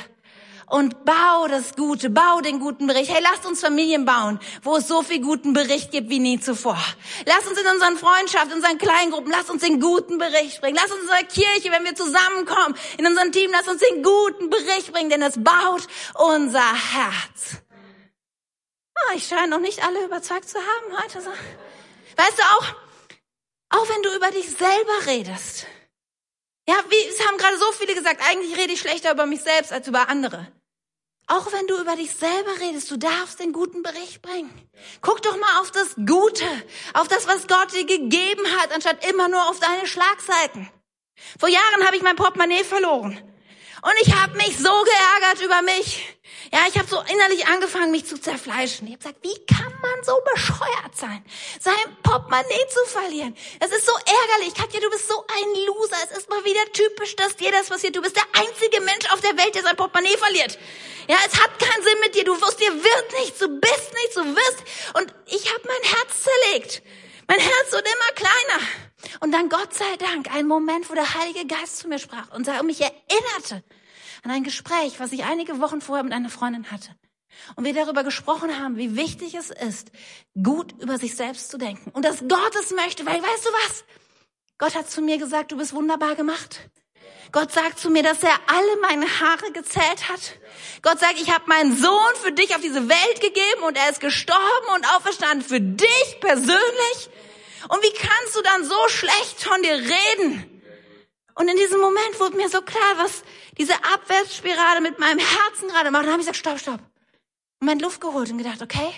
und 0.70 1.06
bau 1.06 1.48
das 1.48 1.76
Gute, 1.76 2.10
bau 2.10 2.42
den 2.42 2.60
guten 2.60 2.88
Bericht. 2.88 3.12
Hey, 3.12 3.22
lasst 3.22 3.46
uns 3.46 3.62
Familien 3.62 4.06
bauen, 4.06 4.40
wo 4.64 4.78
es 4.78 4.88
so 4.88 5.02
viel 5.02 5.22
guten 5.22 5.54
Bericht 5.54 5.92
gibt 5.92 6.10
wie 6.10 6.20
nie 6.20 6.40
zuvor. 6.40 6.78
Lasst 7.26 7.48
uns 7.48 7.60
in 7.60 7.68
unseren 7.68 7.98
Freundschaften, 7.98 8.52
in 8.52 8.58
unseren 8.58 8.78
Kleingruppen, 8.78 9.32
lasst 9.32 9.50
uns 9.50 9.62
den 9.62 9.80
guten 9.80 10.18
Bericht 10.18 10.62
bringen. 10.62 10.76
Lasst 10.76 10.92
uns 10.92 11.04
in 11.04 11.10
unserer 11.10 11.24
Kirche, 11.24 11.72
wenn 11.72 11.86
wir 11.86 11.96
zusammenkommen, 11.96 12.76
in 12.98 13.06
unserem 13.08 13.32
Team, 13.32 13.52
lasst 13.52 13.70
uns 13.70 13.82
den 13.82 14.04
guten 14.04 14.50
Bericht 14.50 14.92
bringen, 14.92 15.10
denn 15.10 15.22
es 15.22 15.42
baut 15.42 15.88
unser 16.16 16.60
Herz. 16.60 17.62
Ah, 18.96 19.14
ich 19.16 19.28
scheine 19.28 19.48
noch 19.48 19.60
nicht 19.60 19.84
alle 19.84 20.04
überzeugt 20.04 20.50
zu 20.50 20.58
haben 20.58 20.98
heute. 21.02 21.20
Weißt 22.18 22.38
du 22.38 22.44
auch, 22.44 22.66
auch 23.70 23.90
wenn 23.90 24.02
du 24.02 24.16
über 24.16 24.32
dich 24.32 24.50
selber 24.50 25.06
redest. 25.06 25.68
Ja, 26.70 26.76
wie, 26.90 27.10
es 27.10 27.26
haben 27.26 27.38
gerade 27.38 27.58
so 27.58 27.72
viele 27.72 27.96
gesagt, 27.96 28.22
eigentlich 28.30 28.58
rede 28.58 28.74
ich 28.74 28.80
schlechter 28.80 29.12
über 29.12 29.26
mich 29.26 29.42
selbst 29.42 29.72
als 29.72 29.88
über 29.88 30.10
andere. 30.10 30.52
Auch 31.28 31.52
wenn 31.52 31.68
du 31.68 31.80
über 31.80 31.96
dich 31.96 32.12
selber 32.12 32.60
redest, 32.62 32.90
du 32.90 32.98
darfst 32.98 33.40
den 33.40 33.52
guten 33.52 33.84
Bericht 33.84 34.22
bringen. 34.22 34.70
Guck 35.02 35.22
doch 35.22 35.38
mal 35.38 35.62
auf 35.62 35.72
das 35.72 35.96
Gute, 35.96 36.46
auf 36.94 37.08
das, 37.10 37.28
was 37.28 37.48
Gott 37.48 37.74
dir 37.74 37.86
gegeben 37.86 38.46
hat, 38.58 38.74
anstatt 38.74 39.06
immer 39.10 39.28
nur 39.28 39.50
auf 39.50 39.60
deine 39.60 39.88
Schlagseiten. 39.88 40.70
Vor 41.38 41.50
Jahren 41.50 41.86
habe 41.86 41.98
ich 41.98 42.02
mein 42.02 42.16
Portemonnaie 42.16 42.64
verloren. 42.64 43.20
Und 43.82 43.94
ich 44.02 44.14
habe 44.16 44.36
mich 44.38 44.58
so 44.58 44.72
geärgert 44.84 45.42
über 45.44 45.62
mich. 45.62 46.18
Ja, 46.52 46.60
ich 46.70 46.78
habe 46.78 46.88
so 46.88 47.02
innerlich 47.12 47.46
angefangen, 47.48 47.92
mich 47.92 48.06
zu 48.06 48.20
zerfleischen. 48.20 48.88
Ich 48.88 48.94
habe 48.94 49.04
gesagt, 49.04 49.24
wie 49.24 49.46
kann 49.46 49.74
man 49.82 50.04
so 50.04 50.18
bescheuert 50.34 50.96
sein, 50.96 51.24
sein 51.60 51.76
Portemonnaie 52.04 52.68
zu 52.70 52.86
verlieren? 52.90 53.36
Es 53.60 53.72
ist 53.72 53.86
so 53.86 53.92
ärgerlich. 53.92 54.54
Katja, 54.54 54.80
du 54.80 54.90
bist 54.90 55.08
so 55.08 55.26
ein 55.28 55.66
Loser. 55.66 55.98
Es 56.06 56.18
ist 56.18 56.30
mal 56.30 56.44
wieder 56.46 56.64
typisch, 56.72 57.16
dass 57.16 57.36
dir 57.36 57.52
das 57.52 57.68
passiert. 57.68 57.96
Du 57.96 58.02
bist 58.02 58.16
der 58.16 58.26
einzige 58.34 58.82
Mensch 58.82 59.12
auf 59.12 59.22
der 59.22 59.38
Welt, 59.38 59.56
der 59.56 59.64
sein 59.64 59.76
Portemonnaie 59.76 60.18
verliert. 60.18 60.58
Ja, 61.08 61.18
es 61.26 61.42
hat 61.42 61.60
keinen 61.60 61.84
Sinn 61.84 62.00
mit 62.02 62.16
dir. 62.16 62.24
Du 62.24 62.40
wirst, 62.40 62.60
dir 62.60 62.74
wird 62.74 63.14
nichts. 63.20 63.40
Du 63.40 63.48
bist 63.60 63.94
nichts. 63.94 64.16
Du 64.16 64.24
wirst. 64.24 64.64
Und 64.96 65.14
ich 65.26 65.54
habe 65.54 65.64
mein 65.66 65.92
Herz 65.92 66.24
zerlegt. 66.24 66.82
Mein 67.28 67.40
Herz 67.40 67.72
wird 67.72 67.88
immer 67.88 68.12
kleiner. 68.16 68.87
Und 69.20 69.32
dann 69.32 69.50
Gott 69.50 69.74
sei 69.74 69.96
Dank 69.98 70.34
ein 70.34 70.48
Moment, 70.48 70.90
wo 70.90 70.96
der 70.96 71.14
Heilige 71.14 71.46
Geist 71.46 71.78
zu 71.78 71.88
mir 71.88 72.00
sprach 72.00 72.34
und 72.34 72.48
mich 72.64 72.82
erinnerte 72.82 73.64
an 74.24 74.32
ein 74.32 74.44
Gespräch, 74.44 75.00
was 75.00 75.12
ich 75.12 75.24
einige 75.24 75.60
Wochen 75.60 75.82
vorher 75.82 76.04
mit 76.04 76.14
einer 76.14 76.30
Freundin 76.30 76.72
hatte. 76.72 76.90
Und 77.56 77.66
wir 77.66 77.74
darüber 77.74 78.04
gesprochen 78.04 78.60
haben, 78.60 78.78
wie 78.78 78.96
wichtig 78.96 79.36
es 79.36 79.52
ist, 79.52 79.92
gut 80.42 80.74
über 80.82 80.98
sich 80.98 81.16
selbst 81.16 81.52
zu 81.52 81.58
denken. 81.58 81.92
Und 81.92 82.04
dass 82.04 82.20
Gott 82.28 82.56
es 82.60 82.72
möchte, 82.72 83.06
weil 83.06 83.22
weißt 83.22 83.46
du 83.46 83.50
was? 83.50 83.86
Gott 84.58 84.76
hat 84.76 84.90
zu 84.90 85.02
mir 85.02 85.20
gesagt, 85.20 85.52
du 85.52 85.58
bist 85.58 85.74
wunderbar 85.74 86.16
gemacht. 86.16 86.70
Gott 87.32 87.52
sagt 87.52 87.80
zu 87.80 87.90
mir, 87.90 88.04
dass 88.04 88.24
er 88.24 88.34
alle 88.48 88.78
meine 88.82 89.06
Haare 89.06 89.52
gezählt 89.52 90.10
hat. 90.10 90.40
Gott 90.82 91.00
sagt, 91.00 91.20
ich 91.22 91.32
habe 91.32 91.44
meinen 91.48 91.76
Sohn 91.76 92.16
für 92.16 92.32
dich 92.32 92.56
auf 92.56 92.62
diese 92.62 92.90
Welt 92.90 93.22
gegeben 93.22 93.64
und 93.68 93.78
er 93.78 93.90
ist 93.90 94.00
gestorben 94.00 94.68
und 94.76 94.88
auferstanden 94.96 95.48
für 95.48 95.60
dich 95.60 96.20
persönlich. 96.22 97.10
Und 97.70 97.84
wie 97.84 97.94
kannst 97.94 98.36
du 98.36 98.42
dann 98.42 98.64
so 98.64 98.88
schlecht 98.88 99.44
von 99.44 99.62
dir 99.62 99.76
reden? 99.76 100.62
Und 101.36 101.48
in 101.48 101.58
diesem 101.58 101.80
Moment 101.80 102.20
wurde 102.20 102.38
mir 102.38 102.50
so 102.50 102.62
klar, 102.62 102.98
was 102.98 103.24
diese 103.58 103.76
Abwärtsspirale 103.76 104.82
mit 104.82 104.98
meinem 105.00 105.20
Herzen 105.20 105.68
gerade 105.68 105.92
macht. 105.92 106.02
Und 106.02 106.08
dann 106.08 106.14
habe 106.14 106.22
ich 106.22 106.28
gesagt, 106.28 106.38
stopp, 106.38 106.60
stopp. 106.60 106.80
Moment 107.60 107.82
Luft 107.82 108.02
geholt 108.02 108.32
und 108.32 108.38
gedacht, 108.38 108.62
okay, 108.62 108.92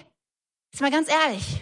jetzt 0.71 0.81
mal 0.81 0.91
ganz 0.91 1.09
ehrlich. 1.09 1.61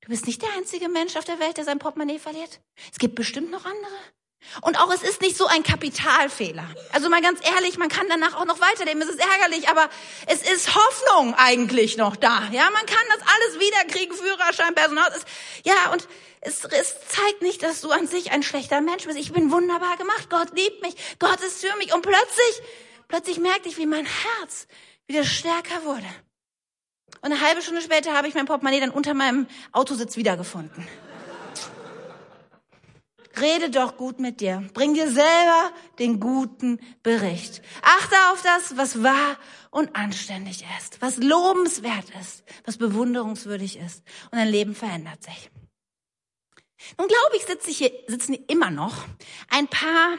Du 0.00 0.08
bist 0.08 0.26
nicht 0.26 0.42
der 0.42 0.52
einzige 0.54 0.88
Mensch 0.88 1.16
auf 1.16 1.24
der 1.24 1.38
Welt, 1.38 1.56
der 1.56 1.64
sein 1.64 1.78
Portemonnaie 1.78 2.18
verliert. 2.18 2.60
Es 2.90 2.98
gibt 2.98 3.14
bestimmt 3.14 3.50
noch 3.50 3.64
andere. 3.64 3.92
Und 4.62 4.78
auch 4.80 4.92
es 4.92 5.02
ist 5.02 5.20
nicht 5.20 5.36
so 5.36 5.46
ein 5.46 5.62
Kapitalfehler. 5.62 6.64
Also 6.92 7.08
mal 7.08 7.20
ganz 7.20 7.40
ehrlich, 7.54 7.76
man 7.76 7.88
kann 7.88 8.06
danach 8.08 8.34
auch 8.34 8.46
noch 8.46 8.60
weiterleben. 8.60 9.02
Es 9.02 9.08
ist 9.08 9.20
ärgerlich, 9.20 9.68
aber 9.68 9.88
es 10.26 10.42
ist 10.42 10.74
Hoffnung 10.74 11.34
eigentlich 11.34 11.96
noch 11.96 12.16
da. 12.16 12.48
Ja, 12.52 12.70
man 12.70 12.86
kann 12.86 13.04
das 13.08 13.20
alles 13.26 13.60
wiederkriegen, 13.60 14.16
Führerschein, 14.16 14.74
Personal. 14.74 15.10
Es, 15.14 15.24
ja, 15.64 15.92
und 15.92 16.08
es, 16.40 16.64
es 16.64 16.96
zeigt 17.08 17.42
nicht, 17.42 17.62
dass 17.62 17.80
du 17.80 17.90
an 17.90 18.06
sich 18.06 18.30
ein 18.30 18.42
schlechter 18.42 18.80
Mensch 18.80 19.04
bist. 19.04 19.18
Ich 19.18 19.32
bin 19.32 19.50
wunderbar 19.50 19.96
gemacht. 19.96 20.30
Gott 20.30 20.56
liebt 20.56 20.82
mich. 20.82 20.94
Gott 21.18 21.40
ist 21.40 21.64
für 21.64 21.76
mich. 21.76 21.92
Und 21.92 22.02
plötzlich, 22.02 22.62
plötzlich 23.08 23.38
merkte 23.38 23.68
ich, 23.68 23.76
wie 23.76 23.86
mein 23.86 24.06
Herz 24.06 24.66
wieder 25.06 25.24
stärker 25.24 25.84
wurde. 25.84 26.06
Und 27.20 27.32
eine 27.32 27.40
halbe 27.40 27.62
Stunde 27.62 27.82
später 27.82 28.14
habe 28.14 28.28
ich 28.28 28.34
mein 28.34 28.46
Portemonnaie 28.46 28.80
dann 28.80 28.90
unter 28.90 29.14
meinem 29.14 29.46
Autositz 29.72 30.16
wiedergefunden. 30.16 30.86
Rede 33.40 33.70
doch 33.70 33.96
gut 33.96 34.18
mit 34.20 34.40
dir. 34.40 34.64
Bring 34.74 34.94
dir 34.94 35.10
selber 35.10 35.70
den 35.98 36.18
guten 36.18 36.80
Bericht. 37.02 37.62
Achte 37.82 38.16
auf 38.32 38.42
das, 38.42 38.76
was 38.76 39.02
wahr 39.02 39.36
und 39.70 39.94
anständig 39.94 40.64
ist, 40.78 41.00
was 41.00 41.18
lobenswert 41.18 42.06
ist, 42.20 42.42
was 42.64 42.78
bewunderungswürdig 42.78 43.78
ist. 43.78 44.02
Und 44.30 44.38
dein 44.38 44.48
Leben 44.48 44.74
verändert 44.74 45.22
sich. 45.22 45.50
Nun 46.96 47.08
glaube 47.08 47.36
ich, 47.36 47.44
sitze 47.44 47.70
ich 47.70 47.78
hier, 47.78 47.92
sitzen 48.06 48.34
hier 48.34 48.48
immer 48.48 48.70
noch 48.70 49.04
ein 49.50 49.68
paar, 49.68 50.16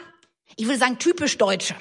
ich 0.55 0.65
würde 0.65 0.77
sagen, 0.77 0.99
typisch 0.99 1.37
Deutsche. 1.37 1.75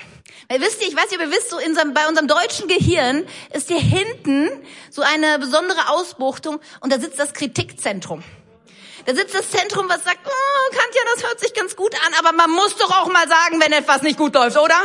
Weil 0.48 0.60
wisst 0.60 0.80
ihr, 0.80 0.88
ich 0.88 0.96
weiß 0.96 1.10
nicht, 1.10 1.20
ob 1.20 1.26
ihr 1.26 1.32
wisst, 1.32 1.50
so 1.50 1.58
in 1.58 1.70
unserem, 1.70 1.94
bei 1.94 2.08
unserem 2.08 2.28
deutschen 2.28 2.68
Gehirn 2.68 3.26
ist 3.52 3.68
hier 3.68 3.80
hinten 3.80 4.48
so 4.90 5.02
eine 5.02 5.38
besondere 5.38 5.90
Ausbuchtung 5.90 6.60
und 6.80 6.92
da 6.92 7.00
sitzt 7.00 7.18
das 7.18 7.34
Kritikzentrum. 7.34 8.22
Da 9.08 9.14
sitzt 9.14 9.34
das 9.34 9.50
Zentrum, 9.50 9.88
was 9.88 10.04
sagt, 10.04 10.18
oh, 10.26 10.76
Kantja, 10.76 11.00
das 11.14 11.24
hört 11.24 11.40
sich 11.40 11.54
ganz 11.54 11.74
gut 11.76 11.94
an, 11.94 12.12
aber 12.18 12.32
man 12.32 12.50
muss 12.50 12.76
doch 12.76 12.90
auch 12.90 13.10
mal 13.10 13.26
sagen, 13.26 13.58
wenn 13.58 13.72
etwas 13.72 14.02
nicht 14.02 14.18
gut 14.18 14.34
läuft, 14.34 14.58
oder? 14.58 14.78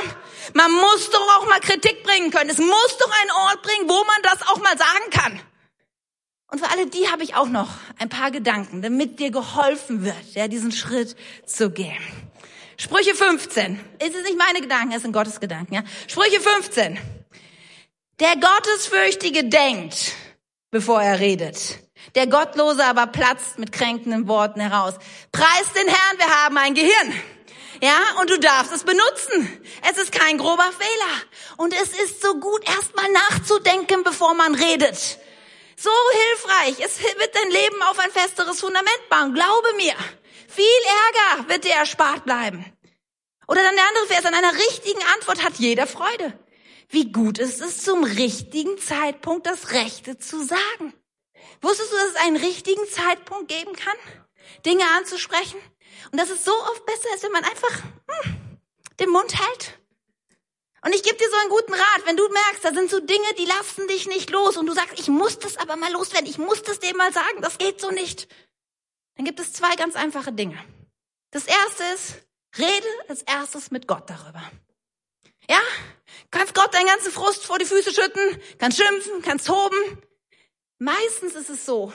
Man 0.53 0.71
muss 0.71 1.09
doch 1.09 1.38
auch 1.38 1.45
mal 1.45 1.59
Kritik 1.59 2.03
bringen 2.03 2.32
können. 2.32 2.49
Es 2.49 2.57
muss 2.57 2.97
doch 2.99 3.11
einen 3.21 3.32
Ort 3.32 3.61
bringen, 3.63 3.89
wo 3.89 4.01
man 4.05 4.21
das 4.21 4.47
auch 4.47 4.59
mal 4.59 4.78
sagen 4.78 5.09
kann. 5.11 5.41
Und 6.49 6.59
für 6.59 6.71
alle 6.71 6.88
die 6.88 7.09
habe 7.09 7.21
ich 7.21 7.36
auch 7.36 7.49
noch 7.49 7.67
ein 7.99 8.07
paar 8.07 8.32
Gedanken, 8.32 8.82
damit 8.82 9.19
dir 9.19 9.30
geholfen 9.30 10.05
wird, 10.05 10.36
ja, 10.36 10.47
diesen 10.47 10.71
Schritt 10.71 11.17
zu 11.45 11.69
gehen. 11.69 12.01
Sprüche 12.78 13.15
15. 13.15 13.78
Es 13.99 14.15
ist 14.15 14.24
nicht 14.24 14.38
meine 14.38 14.61
Gedanken, 14.61 14.93
es 14.93 15.01
sind 15.01 15.11
Gottes 15.11 15.41
Gedanken, 15.41 15.74
ja. 15.74 15.84
Sprüche 16.07 16.39
15. 16.39 16.97
Der 18.21 18.36
Gottesfürchtige 18.38 19.43
denkt, 19.43 20.13
bevor 20.71 21.01
er 21.01 21.19
redet. 21.19 21.83
Der 22.16 22.28
Gottlose 22.28 22.84
aber 22.86 23.08
platzt 23.08 23.58
mit 23.60 23.72
kränkenden 23.72 24.28
Worten 24.28 24.60
heraus. 24.60 24.95
Preis 25.32 25.72
den 25.76 25.88
Herrn, 25.88 26.18
wir 26.18 26.43
haben 26.43 26.58
ein 26.58 26.74
Gehirn. 26.74 27.14
Ja, 27.82 27.99
und 28.22 28.30
du 28.30 28.39
darfst 28.39 28.72
es 28.72 28.84
benutzen. 28.84 29.62
Es 29.89 29.97
ist 29.97 30.12
kein 30.12 30.38
grober 30.38 30.70
Fehler. 30.78 31.24
Und 31.58 31.74
es 31.74 31.89
ist 31.99 32.22
so 32.22 32.39
gut, 32.39 32.66
erstmal 32.68 33.10
nachzudenken, 33.12 34.04
bevor 34.04 34.34
man 34.36 34.56
redet. 34.56 35.20
So 35.76 35.91
hilfreich. 36.12 36.86
Es 36.86 37.01
wird 37.01 37.36
dein 37.36 37.51
Leben 37.51 37.82
auf 37.84 37.99
ein 37.99 38.12
festeres 38.12 38.62
Fundament 38.62 39.10
bauen. 39.10 39.34
Glaube 39.34 39.74
mir. 39.76 39.95
Viel 40.47 40.66
Ärger 41.36 41.49
wird 41.49 41.66
dir 41.66 41.74
erspart 41.74 42.24
bleiben. 42.26 42.66
Oder 43.47 43.64
dann 43.64 43.76
der 43.76 43.88
andere 43.88 44.08
Vers, 44.08 44.26
an 44.26 44.34
einer 44.34 44.54
richtigen 44.54 45.01
Antwort 45.16 45.43
hat 45.43 45.56
jeder 45.56 45.88
Freude. 45.88 46.39
Wie 46.89 47.12
gut 47.12 47.39
ist 47.39 47.60
es, 47.60 47.84
zum 47.84 48.04
richtigen 48.04 48.78
Zeitpunkt 48.78 49.47
das 49.47 49.72
Rechte 49.72 50.18
zu 50.20 50.43
sagen. 50.43 50.93
Wusstest 51.64 51.93
du, 51.93 51.95
dass 51.95 52.09
es 52.09 52.16
einen 52.18 52.36
richtigen 52.36 52.86
Zeitpunkt 52.89 53.47
geben 53.47 53.74
kann, 53.74 53.95
Dinge 54.66 54.84
anzusprechen? 54.97 55.59
Und 56.11 56.20
dass 56.20 56.30
es 56.30 56.43
so 56.43 56.51
oft 56.51 56.86
besser 56.86 57.07
ist, 57.16 57.24
wenn 57.24 57.32
man 57.32 57.45
einfach 57.45 57.82
hm, 58.07 58.59
den 58.99 59.09
Mund 59.09 59.34
hält. 59.39 59.80
Und 60.86 60.93
ich 60.93 61.03
gebe 61.03 61.16
dir 61.16 61.30
so 61.30 61.38
einen 61.38 61.49
guten 61.49 61.74
Rat, 61.74 62.01
wenn 62.05 62.18
du 62.18 62.28
merkst, 62.28 62.66
da 62.66 62.74
sind 62.74 62.89
so 62.89 62.99
Dinge, 62.99 63.34
die 63.39 63.45
lassen 63.45 63.88
dich 63.88 64.07
nicht 64.07 64.30
los 64.30 64.57
und 64.57 64.66
du 64.66 64.74
sagst, 64.74 64.99
ich 64.99 65.07
muss 65.07 65.39
das 65.39 65.55
aber 65.55 65.78
mal 65.78 65.91
loswerden, 65.93 66.30
ich 66.30 66.38
muss 66.38 66.61
das 66.64 66.82
dem 66.82 66.97
mal 66.97 67.14
sagen, 67.14 67.41
das 67.41 67.57
geht 67.57 67.80
so 67.80 67.89
nicht. 67.89 68.28
Dann 69.16 69.26
gibt 69.26 69.39
es 69.39 69.53
zwei 69.53 69.74
ganz 69.78 69.95
einfache 69.95 70.34
Dinge. 70.34 70.59
Das 71.32 71.45
erste 71.45 71.84
ist, 71.95 72.16
rede 72.57 72.88
als 73.07 73.22
erstes 73.22 73.72
mit 73.72 73.88
Gott 73.88 74.09
darüber. 74.09 74.43
Ja? 75.49 75.61
Kannst 76.32 76.53
Gott 76.53 76.74
deinen 76.74 76.88
ganzen 76.88 77.14
Frust 77.14 77.45
vor 77.45 77.57
die 77.57 77.66
Füße 77.66 77.93
schütten, 77.93 78.41
kannst 78.59 78.78
schimpfen, 78.78 79.22
kannst 79.22 79.47
toben. 79.47 80.03
Meistens 80.80 81.36
ist 81.36 81.49
es 81.49 81.65
so, 81.65 81.93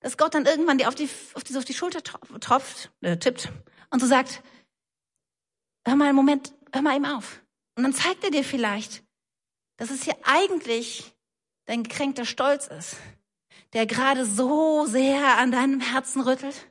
dass 0.00 0.16
Gott 0.16 0.34
dann 0.34 0.46
irgendwann 0.46 0.78
dir 0.78 0.88
auf 0.88 0.94
die, 0.94 1.08
auf 1.34 1.44
die, 1.44 1.56
auf 1.56 1.64
die 1.64 1.74
Schulter 1.74 2.02
tropft, 2.02 2.90
äh, 3.00 3.16
tippt 3.16 3.50
und 3.90 4.00
so 4.00 4.06
sagt, 4.06 4.42
hör 5.86 5.96
mal 5.96 6.06
einen 6.06 6.16
Moment, 6.16 6.52
hör 6.72 6.82
mal 6.82 6.96
ihm 6.96 7.04
auf. 7.04 7.40
Und 7.76 7.84
dann 7.84 7.94
zeigt 7.94 8.24
er 8.24 8.30
dir 8.30 8.44
vielleicht, 8.44 9.02
dass 9.76 9.90
es 9.90 10.04
hier 10.04 10.16
eigentlich 10.22 11.14
dein 11.66 11.82
gekränkter 11.82 12.24
Stolz 12.24 12.66
ist, 12.66 12.96
der 13.72 13.86
gerade 13.86 14.26
so 14.26 14.86
sehr 14.86 15.38
an 15.38 15.50
deinem 15.50 15.80
Herzen 15.80 16.22
rüttelt. 16.22 16.68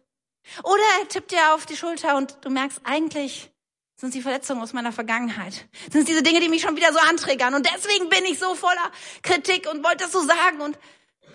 Oder 0.64 0.84
er 1.00 1.08
tippt 1.08 1.32
dir 1.32 1.54
auf 1.54 1.66
die 1.66 1.78
Schulter 1.78 2.18
und 2.18 2.38
du 2.42 2.50
merkst 2.50 2.82
eigentlich, 2.84 3.52
sind 3.96 4.10
es 4.10 4.16
die 4.16 4.22
Verletzungen 4.22 4.62
aus 4.62 4.74
meiner 4.74 4.92
Vergangenheit? 4.92 5.68
Sind 5.92 6.02
es 6.02 6.06
diese 6.06 6.24
Dinge, 6.24 6.40
die 6.40 6.50
mich 6.50 6.62
schon 6.62 6.76
wieder 6.76 6.92
so 6.92 7.00
anträgern? 7.00 7.54
Und 7.54 7.66
deswegen 7.66 8.10
bin 8.10 8.26
ich 8.26 8.40
so 8.40 8.54
voller 8.56 8.92
Kritik 9.22 9.70
und 9.72 9.84
wollte 9.84 10.04
das 10.04 10.12
so 10.12 10.22
sagen. 10.22 10.62
Und 10.62 10.78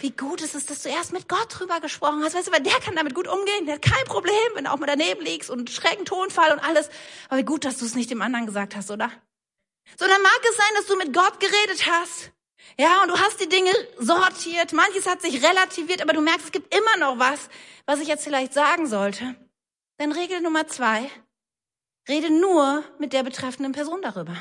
wie 0.00 0.10
gut 0.10 0.42
ist 0.42 0.54
es, 0.54 0.66
dass 0.66 0.82
du 0.82 0.88
erst 0.88 1.12
mit 1.12 1.28
Gott 1.28 1.46
drüber 1.50 1.80
gesprochen 1.80 2.22
hast. 2.22 2.34
Weißt 2.34 2.48
du, 2.48 2.52
weil 2.52 2.62
der 2.62 2.78
kann 2.80 2.94
damit 2.94 3.14
gut 3.14 3.26
umgehen. 3.26 3.66
Der 3.66 3.76
hat 3.76 3.82
kein 3.82 4.04
Problem, 4.04 4.34
wenn 4.54 4.64
du 4.64 4.72
auch 4.72 4.78
mal 4.78 4.86
daneben 4.86 5.24
liegst 5.24 5.50
und 5.50 5.70
schrägen 5.70 6.04
Tonfall 6.04 6.52
und 6.52 6.60
alles. 6.60 6.88
Aber 7.28 7.38
wie 7.38 7.44
gut, 7.44 7.64
dass 7.64 7.78
du 7.78 7.84
es 7.84 7.94
nicht 7.94 8.10
dem 8.10 8.22
anderen 8.22 8.46
gesagt 8.46 8.76
hast, 8.76 8.90
oder? 8.90 9.10
So, 9.96 10.06
dann 10.06 10.22
mag 10.22 10.40
es 10.48 10.56
sein, 10.56 10.70
dass 10.76 10.86
du 10.86 10.96
mit 10.96 11.12
Gott 11.12 11.40
geredet 11.40 11.86
hast. 11.90 12.32
Ja, 12.78 13.02
und 13.02 13.08
du 13.08 13.18
hast 13.18 13.40
die 13.40 13.48
Dinge 13.48 13.72
sortiert. 13.98 14.72
Manches 14.72 15.06
hat 15.06 15.22
sich 15.22 15.42
relativiert, 15.42 16.02
aber 16.02 16.12
du 16.12 16.20
merkst, 16.20 16.46
es 16.46 16.52
gibt 16.52 16.74
immer 16.74 16.96
noch 16.98 17.18
was, 17.18 17.48
was 17.86 18.00
ich 18.00 18.08
jetzt 18.08 18.24
vielleicht 18.24 18.52
sagen 18.52 18.86
sollte. 18.86 19.34
Dann 19.96 20.12
Regel 20.12 20.40
Nummer 20.40 20.68
zwei. 20.68 21.10
Rede 22.08 22.30
nur 22.30 22.84
mit 22.98 23.12
der 23.12 23.22
betreffenden 23.22 23.72
Person 23.72 24.00
darüber. 24.02 24.36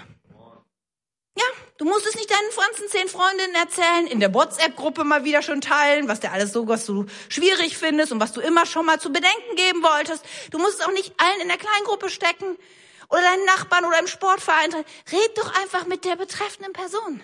Du 1.78 1.86
musst 1.86 2.08
es 2.08 2.16
nicht 2.16 2.32
deinen 2.32 2.50
ganzen 2.56 2.90
zehn 2.90 3.08
Freundinnen 3.08 3.54
erzählen, 3.54 4.08
in 4.08 4.20
der 4.20 4.34
WhatsApp-Gruppe 4.34 5.04
mal 5.04 5.24
wieder 5.24 5.44
schon 5.44 5.62
teilen, 5.62 6.08
was 6.08 6.20
der 6.20 6.32
alles 6.32 6.52
so, 6.52 6.68
was 6.68 6.86
du 6.88 7.06
schwierig 7.30 7.78
findest 7.78 8.12
und 8.12 8.20
was 8.20 8.34
du 8.34 8.42
immer 8.42 8.66
schon 8.66 8.86
mal 8.86 9.00
zu 9.00 9.12
bedenken 9.12 9.56
geben 9.56 9.84
wolltest. 9.84 10.26
Du 10.50 10.58
musst 10.58 10.80
es 10.80 10.86
auch 10.86 10.92
nicht 10.92 11.14
allen 11.18 11.42
in 11.42 11.48
der 11.48 11.58
Kleingruppe 11.58 12.10
stecken 12.10 12.58
oder 13.10 13.22
deinen 13.22 13.46
Nachbarn 13.46 13.86
oder 13.86 14.00
im 14.00 14.08
Sportverein. 14.08 14.74
Red 14.74 15.38
doch 15.38 15.54
einfach 15.62 15.86
mit 15.86 16.04
der 16.04 16.16
betreffenden 16.16 16.74
Person 16.74 17.22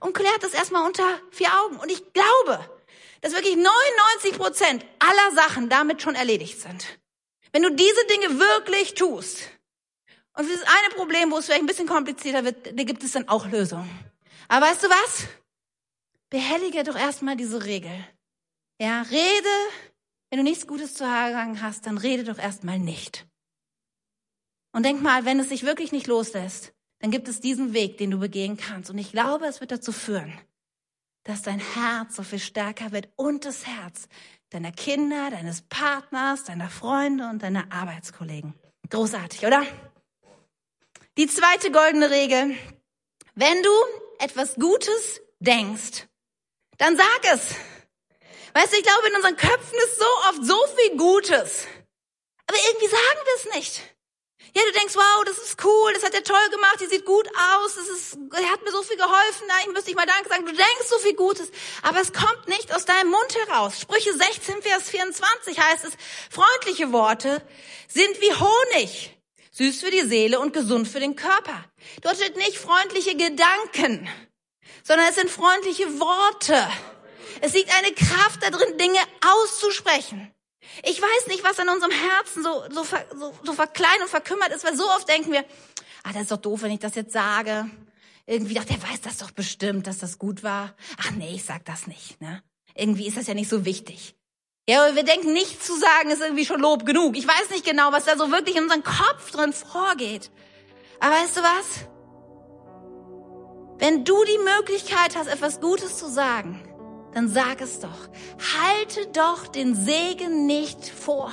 und 0.00 0.12
klärt 0.12 0.42
das 0.42 0.54
erstmal 0.54 0.86
unter 0.86 1.06
vier 1.30 1.48
Augen. 1.62 1.76
Und 1.76 1.90
ich 1.90 2.12
glaube, 2.12 2.68
dass 3.20 3.32
wirklich 3.32 3.56
99 3.56 4.36
Prozent 4.36 4.84
aller 4.98 5.34
Sachen 5.36 5.68
damit 5.68 6.02
schon 6.02 6.16
erledigt 6.16 6.60
sind. 6.60 6.84
Wenn 7.52 7.62
du 7.62 7.70
diese 7.70 8.06
Dinge 8.06 8.40
wirklich 8.40 8.94
tust, 8.94 9.38
Und 10.36 10.46
für 10.46 10.52
das 10.52 10.62
eine 10.62 10.94
Problem, 10.96 11.30
wo 11.30 11.38
es 11.38 11.46
vielleicht 11.46 11.62
ein 11.62 11.66
bisschen 11.66 11.86
komplizierter 11.86 12.44
wird, 12.44 12.78
da 12.78 12.82
gibt 12.84 13.04
es 13.04 13.12
dann 13.12 13.28
auch 13.28 13.46
Lösungen. 13.46 13.88
Aber 14.48 14.66
weißt 14.66 14.82
du 14.82 14.88
was? 14.88 15.26
Behellige 16.28 16.82
doch 16.82 16.96
erstmal 16.96 17.36
diese 17.36 17.64
Regel. 17.64 17.92
Ja, 18.80 19.02
rede, 19.02 19.48
wenn 20.30 20.38
du 20.38 20.42
nichts 20.42 20.66
Gutes 20.66 20.94
zu 20.94 21.04
sagen 21.04 21.62
hast, 21.62 21.86
dann 21.86 21.98
rede 21.98 22.24
doch 22.24 22.38
erstmal 22.38 22.80
nicht. 22.80 23.26
Und 24.72 24.84
denk 24.84 25.00
mal, 25.00 25.24
wenn 25.24 25.38
es 25.38 25.50
sich 25.50 25.62
wirklich 25.62 25.92
nicht 25.92 26.08
loslässt, 26.08 26.74
dann 26.98 27.12
gibt 27.12 27.28
es 27.28 27.40
diesen 27.40 27.72
Weg, 27.72 27.98
den 27.98 28.10
du 28.10 28.18
begehen 28.18 28.56
kannst. 28.56 28.90
Und 28.90 28.98
ich 28.98 29.12
glaube, 29.12 29.46
es 29.46 29.60
wird 29.60 29.70
dazu 29.70 29.92
führen, 29.92 30.36
dass 31.22 31.42
dein 31.42 31.60
Herz 31.60 32.16
so 32.16 32.24
viel 32.24 32.40
stärker 32.40 32.90
wird 32.90 33.08
und 33.14 33.44
das 33.44 33.66
Herz 33.66 34.08
deiner 34.50 34.72
Kinder, 34.72 35.30
deines 35.30 35.62
Partners, 35.62 36.44
deiner 36.44 36.70
Freunde 36.70 37.28
und 37.28 37.42
deiner 37.42 37.72
Arbeitskollegen. 37.72 38.54
Großartig, 38.90 39.46
oder? 39.46 39.64
Die 41.16 41.28
zweite 41.28 41.70
goldene 41.70 42.10
Regel. 42.10 42.56
Wenn 43.36 43.62
du 43.62 43.70
etwas 44.18 44.56
Gutes 44.56 45.20
denkst, 45.38 46.08
dann 46.78 46.96
sag 46.96 47.32
es. 47.32 47.54
Weißt 48.52 48.72
du, 48.72 48.76
ich 48.76 48.82
glaube, 48.82 49.08
in 49.08 49.14
unseren 49.14 49.36
Köpfen 49.36 49.78
ist 49.78 49.98
so 49.98 50.06
oft 50.28 50.44
so 50.44 50.58
viel 50.76 50.96
Gutes. 50.96 51.66
Aber 52.48 52.58
irgendwie 52.68 52.88
sagen 52.88 53.20
wir 53.24 53.34
es 53.36 53.56
nicht. 53.56 53.82
Ja, 54.56 54.62
du 54.64 54.72
denkst, 54.72 54.94
wow, 54.96 55.24
das 55.24 55.38
ist 55.38 55.64
cool, 55.64 55.92
das 55.94 56.02
hat 56.02 56.14
er 56.14 56.22
toll 56.22 56.50
gemacht, 56.50 56.78
die 56.80 56.86
sieht 56.86 57.04
gut 57.04 57.28
aus, 57.28 57.74
das 57.74 57.88
ist, 57.88 58.18
er 58.32 58.50
hat 58.50 58.62
mir 58.62 58.70
so 58.70 58.82
viel 58.82 58.96
geholfen, 58.96 59.46
nein, 59.48 59.72
müsste 59.72 59.90
ich 59.90 59.96
mal 59.96 60.06
Danke 60.06 60.28
sagen. 60.28 60.46
Du 60.46 60.52
denkst 60.52 60.88
so 60.88 60.98
viel 60.98 61.14
Gutes, 61.14 61.50
aber 61.82 62.00
es 62.00 62.12
kommt 62.12 62.48
nicht 62.48 62.72
aus 62.74 62.84
deinem 62.84 63.10
Mund 63.10 63.36
heraus. 63.46 63.80
Sprüche 63.80 64.12
16, 64.12 64.62
Vers 64.62 64.90
24 64.90 65.58
heißt 65.58 65.84
es, 65.84 65.92
freundliche 66.30 66.92
Worte 66.92 67.40
sind 67.88 68.20
wie 68.20 68.32
Honig, 68.32 69.13
süß 69.54 69.80
für 69.80 69.90
die 69.90 70.02
Seele 70.02 70.40
und 70.40 70.52
gesund 70.52 70.88
für 70.88 71.00
den 71.00 71.16
Körper. 71.16 71.64
Dort 72.02 72.16
steht 72.16 72.36
nicht 72.36 72.58
freundliche 72.58 73.16
Gedanken, 73.16 74.08
sondern 74.82 75.08
es 75.08 75.14
sind 75.14 75.30
freundliche 75.30 76.00
Worte. 76.00 76.56
Es 77.40 77.54
liegt 77.54 77.72
eine 77.76 77.94
Kraft 77.94 78.42
darin, 78.42 78.78
Dinge 78.78 78.98
auszusprechen. 79.26 80.30
Ich 80.82 81.00
weiß 81.00 81.26
nicht, 81.28 81.44
was 81.44 81.58
an 81.58 81.68
unserem 81.68 81.92
Herzen 81.92 82.42
so, 82.42 82.64
so, 82.70 82.84
so, 83.14 83.34
so 83.42 83.52
verklein 83.52 84.00
und 84.02 84.08
verkümmert 84.08 84.50
ist, 84.50 84.64
weil 84.64 84.76
so 84.76 84.88
oft 84.90 85.08
denken 85.08 85.32
wir, 85.32 85.44
ah, 86.02 86.12
das 86.12 86.22
ist 86.22 86.32
doch 86.32 86.38
doof, 86.38 86.62
wenn 86.62 86.72
ich 86.72 86.80
das 86.80 86.94
jetzt 86.94 87.12
sage. 87.12 87.70
Irgendwie 88.26 88.54
dachte, 88.54 88.72
der 88.72 88.82
weiß 88.82 89.02
das 89.02 89.18
doch 89.18 89.30
bestimmt, 89.30 89.86
dass 89.86 89.98
das 89.98 90.18
gut 90.18 90.42
war. 90.42 90.74
Ach 90.96 91.10
nee, 91.12 91.34
ich 91.34 91.44
sag 91.44 91.64
das 91.64 91.86
nicht. 91.86 92.20
Ne? 92.20 92.42
Irgendwie 92.74 93.06
ist 93.06 93.16
das 93.16 93.26
ja 93.26 93.34
nicht 93.34 93.50
so 93.50 93.64
wichtig. 93.64 94.16
Ja, 94.66 94.86
aber 94.86 94.96
wir 94.96 95.04
denken, 95.04 95.34
nichts 95.34 95.66
zu 95.66 95.76
sagen 95.78 96.10
ist 96.10 96.22
irgendwie 96.22 96.46
schon 96.46 96.60
Lob 96.60 96.86
genug. 96.86 97.18
Ich 97.18 97.28
weiß 97.28 97.50
nicht 97.50 97.66
genau, 97.66 97.92
was 97.92 98.06
da 98.06 98.16
so 98.16 98.30
wirklich 98.30 98.56
in 98.56 98.62
unserem 98.62 98.82
Kopf 98.82 99.30
drin 99.30 99.52
vorgeht. 99.52 100.30
Aber 101.00 101.14
weißt 101.16 101.36
du 101.36 101.40
was? 101.42 101.88
Wenn 103.78 104.04
du 104.06 104.24
die 104.24 104.38
Möglichkeit 104.38 105.16
hast, 105.16 105.26
etwas 105.26 105.60
Gutes 105.60 105.98
zu 105.98 106.08
sagen, 106.08 106.66
dann 107.12 107.28
sag 107.28 107.60
es 107.60 107.80
doch. 107.80 108.08
Halte 108.62 109.06
doch 109.08 109.48
den 109.48 109.74
Segen 109.74 110.46
nicht 110.46 110.88
vor. 110.88 111.30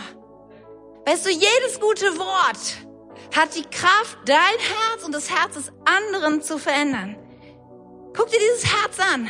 Weißt 1.06 1.26
du, 1.26 1.30
jedes 1.30 1.80
gute 1.80 2.18
Wort 2.18 2.86
hat 3.34 3.56
die 3.56 3.64
Kraft, 3.64 4.18
dein 4.26 4.38
Herz 4.38 5.06
und 5.06 5.16
das 5.16 5.30
Herz 5.32 5.54
des 5.54 5.72
anderen 5.86 6.42
zu 6.42 6.58
verändern. 6.58 7.16
Guck 8.14 8.30
dir 8.30 8.40
dieses 8.40 8.66
Herz 8.66 9.00
an. 9.00 9.30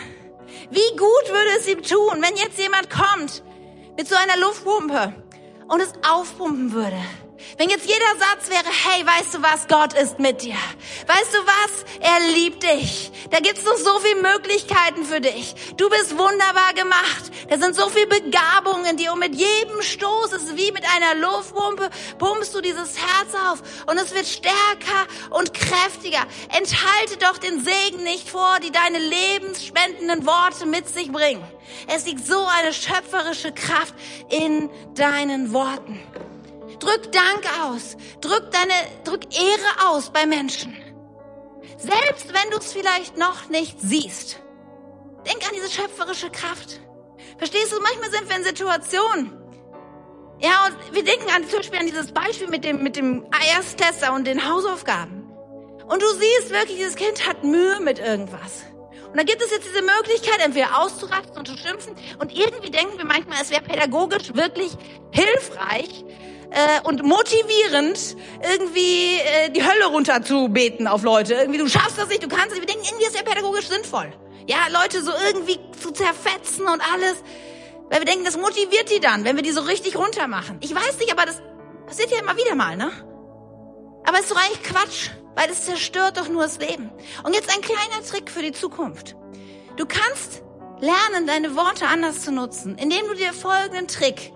Wie 0.72 0.90
gut 0.98 1.28
würde 1.28 1.52
es 1.60 1.68
ihm 1.68 1.84
tun, 1.84 2.20
wenn 2.20 2.36
jetzt 2.36 2.58
jemand 2.58 2.90
kommt 2.90 3.44
mit 3.98 4.08
so 4.08 4.16
einer 4.16 4.38
Luftpumpe 4.38 5.14
und 5.68 5.82
es 5.82 5.94
aufpumpen 6.08 6.74
würde. 6.74 6.98
Wenn 7.58 7.70
jetzt 7.70 7.86
jeder 7.86 8.06
Satz 8.20 8.50
wäre, 8.50 8.66
hey, 8.66 9.06
weißt 9.06 9.34
du 9.36 9.42
was, 9.42 9.68
Gott 9.68 9.94
ist 9.94 10.20
mit 10.20 10.42
dir. 10.42 10.56
Weißt 11.08 11.34
du 11.34 11.38
was, 11.40 11.86
er 12.00 12.34
liebt 12.34 12.64
dich. 12.64 13.12
Da 13.30 13.40
gibt's 13.40 13.66
noch 13.66 13.78
so 13.78 14.00
viele 14.00 14.22
Möglichkeiten 14.22 15.06
für 15.06 15.22
dich. 15.22 15.56
Du 15.78 15.90
bist 15.90 16.18
wunderbar 16.18 16.74
gemacht. 16.76 17.32
Da 17.50 17.58
sind 17.58 17.76
so 17.76 17.90
viele 17.90 18.08
Begabungen 18.08 18.86
in 18.86 18.98
dir 18.98 19.12
und 19.14 19.20
mit 19.20 19.36
jedem 19.36 19.82
Stoß 19.82 20.34
ist 20.34 20.56
wie 20.56 20.72
mit 20.72 20.84
einer 20.96 21.20
Luftpumpe, 21.20 21.90
pumpst 22.18 22.56
du 22.56 22.62
dieses 22.62 22.98
Herz 22.98 23.34
auf 23.50 23.62
und 23.88 23.98
es 23.98 24.14
wird 24.14 24.26
stärker 24.26 25.08
und 25.32 25.54
kräftiger. 25.54 26.26
Enthalte 26.58 27.18
doch 27.20 27.38
den 27.38 27.64
Segen 27.64 28.04
nicht 28.04 28.30
vor, 28.30 28.60
die 28.64 28.72
deine 28.72 29.00
lebensspendenden 29.00 30.26
Worte 30.26 30.66
mit 30.66 30.88
sich 30.88 31.12
bringen. 31.12 31.44
Es 31.88 32.06
liegt 32.06 32.26
so 32.26 32.46
eine 32.60 32.74
schöpferische 32.74 33.52
Kraft 33.52 33.94
in 34.30 34.70
deinen 34.96 35.54
Worten. 35.54 36.00
Drück 36.80 37.12
Dank 37.12 37.44
aus. 37.64 37.98
Drück 38.22 38.52
deine, 38.52 38.74
drück 39.04 39.24
Ehre 39.36 39.90
aus 39.90 40.12
bei 40.12 40.26
Menschen. 40.26 40.76
Selbst 41.78 42.34
wenn 42.34 42.52
du 42.52 42.58
es 42.58 42.74
vielleicht 42.74 43.18
noch 43.18 43.50
nicht 43.50 43.80
siehst. 43.80 44.40
Denk 45.26 45.48
an 45.48 45.56
diese 45.56 45.70
schöpferische 45.70 46.30
Kraft. 46.30 46.80
Verstehst 47.38 47.72
du, 47.72 47.80
manchmal 47.80 48.12
sind 48.12 48.30
wir 48.30 48.38
in 48.38 48.44
Situationen. 48.44 49.38
Ja, 50.40 50.66
und 50.66 50.96
wir 50.96 51.04
denken 51.04 51.30
an, 51.36 51.48
zum 51.48 51.60
Beispiel 51.60 51.80
an 51.80 51.86
dieses 51.86 52.12
Beispiel 52.12 52.48
mit 52.48 52.64
dem, 52.64 52.82
mit 52.82 52.96
dem 52.96 53.26
Ersttester 53.56 54.14
und 54.14 54.26
den 54.26 54.50
Hausaufgaben. 54.50 55.22
Und 55.88 56.02
du 56.02 56.08
siehst 56.14 56.52
wirklich, 56.52 56.78
dieses 56.78 56.96
Kind 56.96 57.28
hat 57.28 57.44
Mühe 57.44 57.80
mit 57.80 58.00
irgendwas. 58.00 58.64
Und 59.12 59.18
dann 59.18 59.26
gibt 59.26 59.42
es 59.42 59.52
jetzt 59.52 59.68
diese 59.68 59.82
Möglichkeit, 59.82 60.40
entweder 60.44 60.80
auszurasten 60.80 61.38
und 61.38 61.48
zu 61.48 61.58
schimpfen. 61.58 61.94
Und 62.20 62.32
irgendwie 62.32 62.72
denken 62.72 62.98
wir 62.98 63.06
manchmal, 63.06 63.40
es 63.42 63.52
wäre 63.52 63.62
pädagogisch 63.62 64.34
wirklich 64.34 64.72
hilfreich, 65.12 66.06
äh, 66.52 66.82
und 66.84 67.04
motivierend, 67.04 68.18
irgendwie 68.44 69.16
äh, 69.16 69.50
die 69.52 69.64
Hölle 69.64 69.86
runter 69.88 70.22
zu 70.22 70.50
beten 70.50 70.88
auf 70.88 71.04
Leute. 71.04 71.34
Irgendwie, 71.34 71.60
du 71.60 71.68
schaffst 71.68 71.98
das 71.98 72.10
nicht, 72.10 72.24
du 72.24 72.28
kannst 72.28 72.48
es 72.48 72.54
nicht. 72.54 72.68
Wir 72.68 72.74
denken, 72.74 72.86
irgendwie 72.86 73.06
ist 73.06 73.16
ja 73.16 73.24
pädagogisch 73.24 73.68
sinnvoll. 73.68 74.14
Ja, 74.48 74.58
Leute 74.70 75.02
so 75.02 75.12
irgendwie 75.28 75.60
zu 75.80 75.92
zerfetzen 75.92 76.68
und 76.68 76.82
alles. 76.94 77.24
Weil 77.90 78.00
wir 78.00 78.06
denken, 78.06 78.26
das 78.26 78.38
motiviert 78.38 78.90
die 78.94 79.00
dann, 79.00 79.24
wenn 79.24 79.36
wir 79.36 79.44
die 79.44 79.52
so 79.52 79.62
richtig 79.62 79.98
runter 79.98 80.28
machen. 80.28 80.58
Ich 80.62 80.74
weiß 80.74 80.98
nicht, 81.00 81.12
aber 81.12 81.26
das 81.26 81.42
passiert 81.86 82.12
ja 82.12 82.20
immer 82.20 82.36
wieder 82.38 82.56
mal, 82.56 82.76
ne? 82.76 82.92
Aber 84.06 84.18
es 84.18 84.24
ist 84.24 84.32
doch 84.32 84.38
eigentlich 84.38 84.64
Quatsch, 84.64 85.10
weil 85.36 85.50
es 85.50 85.66
zerstört 85.66 86.18
doch 86.18 86.28
nur 86.28 86.44
das 86.44 86.60
Leben. 86.60 86.90
Und 87.24 87.34
jetzt 87.34 87.54
ein 87.54 87.62
kleiner 87.62 88.06
Trick 88.08 88.30
für 88.30 88.42
die 88.42 88.52
Zukunft. 88.52 89.16
Du 89.78 89.86
kannst 89.86 90.44
lernen, 90.80 91.28
deine 91.28 91.56
Worte 91.56 91.88
anders 91.88 92.22
zu 92.22 92.32
nutzen, 92.32 92.78
indem 92.78 93.08
du 93.08 93.16
dir 93.16 93.34
folgenden 93.34 93.88
Trick 93.88 94.34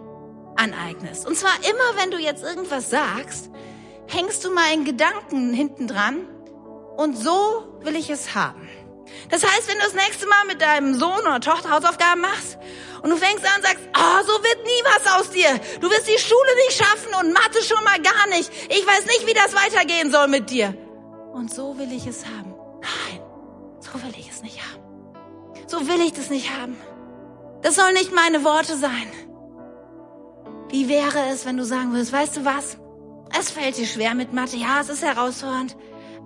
aneignest. 0.55 1.27
Und 1.27 1.35
zwar 1.35 1.53
immer, 1.61 2.01
wenn 2.01 2.11
du 2.11 2.17
jetzt 2.17 2.43
irgendwas 2.43 2.89
sagst, 2.89 3.49
hängst 4.07 4.45
du 4.45 4.51
mal 4.51 4.65
einen 4.71 4.85
Gedanken 4.85 5.53
hinten 5.53 5.87
dran 5.87 6.27
und 6.97 7.17
so 7.17 7.79
will 7.81 7.95
ich 7.95 8.09
es 8.09 8.35
haben. 8.35 8.69
Das 9.29 9.43
heißt, 9.43 9.67
wenn 9.67 9.77
du 9.77 9.83
das 9.83 9.93
nächste 9.93 10.27
Mal 10.27 10.45
mit 10.47 10.61
deinem 10.61 10.95
Sohn 10.95 11.21
oder 11.21 11.39
Tochter 11.39 11.71
Hausaufgaben 11.71 12.21
machst 12.21 12.57
und 13.05 13.11
du 13.11 13.17
fängst 13.17 13.45
an 13.45 13.57
und 13.57 13.67
sagst, 13.67 13.87
oh, 13.95 14.23
so 14.25 14.33
wird 14.43 14.63
nie 14.63 14.81
was 14.83 15.13
aus 15.13 15.29
dir. 15.29 15.59
Du 15.79 15.91
wirst 15.91 16.07
die 16.07 16.17
Schule 16.17 16.55
nicht 16.65 16.75
schaffen 16.75 17.13
und 17.19 17.33
Mathe 17.33 17.61
schon 17.63 17.83
mal 17.83 18.01
gar 18.01 18.27
nicht. 18.29 18.51
Ich 18.67 18.83
weiß 18.83 19.05
nicht, 19.05 19.27
wie 19.27 19.33
das 19.35 19.53
weitergehen 19.53 20.11
soll 20.11 20.27
mit 20.27 20.49
dir. 20.49 20.75
Und 21.31 21.53
so 21.53 21.77
will 21.77 21.91
ich 21.91 22.07
es 22.07 22.25
haben. 22.25 22.55
Nein, 22.81 23.21
so 23.79 23.93
will 24.01 24.11
ich 24.17 24.31
es 24.31 24.41
nicht 24.41 24.59
haben. 24.59 24.81
So 25.67 25.87
will 25.87 26.01
ich 26.01 26.13
das 26.13 26.31
nicht 26.31 26.49
haben. 26.59 26.77
Das 27.61 27.75
sollen 27.75 27.93
nicht 27.93 28.11
meine 28.11 28.43
Worte 28.43 28.75
sein. 28.75 29.11
Wie 30.69 30.89
wäre 30.89 31.29
es, 31.31 31.45
wenn 31.45 31.57
du 31.57 31.63
sagen 31.63 31.91
würdest, 31.91 32.11
weißt 32.11 32.37
du 32.37 32.43
was? 32.43 32.77
Es 33.39 33.51
fällt 33.51 33.77
dir 33.77 33.85
schwer 33.85 34.15
mit 34.15 34.33
Mathe. 34.33 34.57
Ja, 34.57 34.81
es 34.81 34.89
ist 34.89 35.03
herausfordernd. 35.03 35.77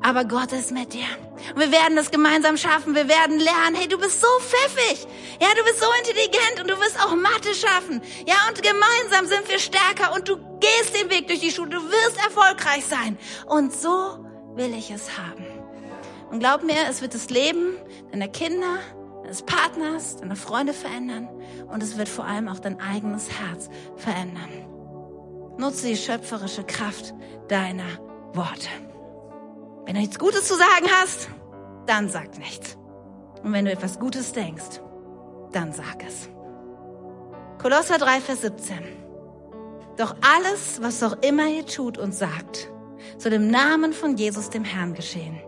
Aber 0.01 0.23
Gott 0.25 0.53
ist 0.53 0.71
mit 0.71 0.93
dir. 0.93 1.05
Und 1.53 1.59
wir 1.59 1.71
werden 1.71 1.95
das 1.95 2.11
gemeinsam 2.11 2.57
schaffen. 2.57 2.95
Wir 2.95 3.07
werden 3.09 3.39
lernen. 3.39 3.75
Hey, 3.75 3.87
du 3.87 3.97
bist 3.97 4.21
so 4.21 4.27
pfiffig. 4.39 5.05
Ja, 5.41 5.47
du 5.57 5.63
bist 5.63 5.79
so 5.79 5.87
intelligent 5.99 6.61
und 6.61 6.69
du 6.69 6.79
wirst 6.79 6.99
auch 7.03 7.15
Mathe 7.15 7.53
schaffen. 7.53 8.01
Ja, 8.25 8.35
und 8.47 8.61
gemeinsam 8.61 9.27
sind 9.27 9.49
wir 9.49 9.59
stärker 9.59 10.13
und 10.13 10.27
du 10.29 10.37
gehst 10.59 10.99
den 10.99 11.09
Weg 11.09 11.27
durch 11.27 11.41
die 11.41 11.51
Schule. 11.51 11.69
Du 11.69 11.81
wirst 11.81 12.17
erfolgreich 12.23 12.85
sein. 12.85 13.17
Und 13.47 13.73
so 13.73 14.25
will 14.55 14.73
ich 14.73 14.89
es 14.89 15.17
haben. 15.17 15.45
Und 16.31 16.39
glaub 16.39 16.63
mir, 16.63 16.87
es 16.89 17.01
wird 17.01 17.13
das 17.13 17.29
Leben 17.29 17.75
deiner 18.11 18.27
Kinder, 18.27 18.77
deines 19.23 19.41
Partners, 19.41 20.17
deiner 20.17 20.35
Freunde 20.35 20.73
verändern 20.73 21.27
und 21.67 21.81
es 21.81 21.97
wird 21.97 22.09
vor 22.09 22.25
allem 22.25 22.47
auch 22.47 22.59
dein 22.59 22.79
eigenes 22.79 23.29
Herz 23.31 23.69
verändern. 23.97 24.65
Nutze 25.57 25.87
die 25.87 25.97
schöpferische 25.97 26.63
Kraft 26.63 27.13
deiner 27.47 27.97
Worte. 28.33 28.69
Wenn 29.89 29.95
du 29.95 30.01
nichts 30.01 30.19
Gutes 30.19 30.47
zu 30.47 30.53
sagen 30.55 30.85
hast, 31.01 31.29
dann 31.87 32.09
sag 32.09 32.37
nichts. 32.37 32.77
Und 33.41 33.53
wenn 33.53 33.65
du 33.65 33.71
etwas 33.71 33.97
Gutes 33.97 34.33
denkst, 34.33 34.81
dann 35.51 35.73
sag 35.73 36.05
es. 36.07 36.29
Kolosser 37.59 37.97
3, 37.97 38.21
Vers 38.21 38.41
17. 38.41 38.77
Doch 39.97 40.15
alles, 40.21 40.79
was 40.79 41.01
auch 41.01 41.17
immer 41.23 41.47
ihr 41.47 41.65
tut 41.65 41.97
und 41.97 42.13
sagt, 42.13 42.69
soll 43.17 43.33
im 43.33 43.49
Namen 43.49 43.91
von 43.91 44.15
Jesus 44.15 44.51
dem 44.51 44.63
Herrn 44.63 44.93
geschehen, 44.93 45.39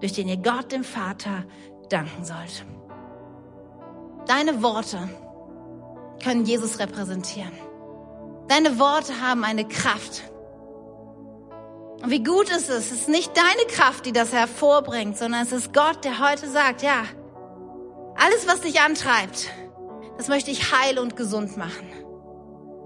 durch 0.00 0.14
den 0.14 0.28
ihr 0.28 0.38
Gott, 0.38 0.72
dem 0.72 0.82
Vater, 0.82 1.44
danken 1.90 2.24
sollt. 2.24 2.64
Deine 4.26 4.62
Worte 4.62 5.10
können 6.22 6.46
Jesus 6.46 6.78
repräsentieren. 6.78 7.52
Deine 8.48 8.78
Worte 8.78 9.20
haben 9.20 9.44
eine 9.44 9.68
Kraft. 9.68 10.22
Und 12.02 12.10
wie 12.10 12.22
gut 12.22 12.50
ist 12.50 12.68
es? 12.68 12.90
Es 12.90 12.92
ist 12.92 13.08
nicht 13.08 13.36
deine 13.36 13.66
Kraft, 13.68 14.06
die 14.06 14.12
das 14.12 14.32
hervorbringt, 14.32 15.16
sondern 15.16 15.42
es 15.42 15.52
ist 15.52 15.72
Gott, 15.72 16.04
der 16.04 16.18
heute 16.18 16.48
sagt, 16.48 16.82
ja, 16.82 17.04
alles, 18.16 18.46
was 18.46 18.60
dich 18.60 18.80
antreibt, 18.80 19.50
das 20.16 20.28
möchte 20.28 20.50
ich 20.50 20.72
heil 20.72 20.98
und 20.98 21.16
gesund 21.16 21.56
machen. 21.56 21.90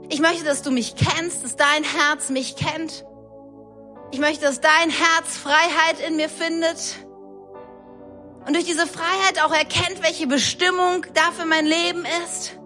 Ich 0.08 0.20
möchte, 0.20 0.44
dass 0.44 0.62
du 0.62 0.70
mich 0.70 0.94
kennst, 0.96 1.44
dass 1.44 1.56
dein 1.56 1.84
Herz 1.84 2.30
mich 2.30 2.56
kennt. 2.56 3.04
Ich 4.10 4.20
möchte, 4.20 4.44
dass 4.46 4.60
dein 4.60 4.90
Herz 4.90 5.36
Freiheit 5.36 6.00
in 6.06 6.16
mir 6.16 6.30
findet. 6.30 6.96
Und 8.46 8.54
durch 8.54 8.64
diese 8.64 8.86
Freiheit 8.86 9.44
auch 9.44 9.52
erkennt, 9.52 10.02
welche 10.02 10.26
Bestimmung 10.26 11.04
dafür 11.12 11.44
mein 11.44 11.66
Leben 11.66 12.06
ist. 12.24 12.56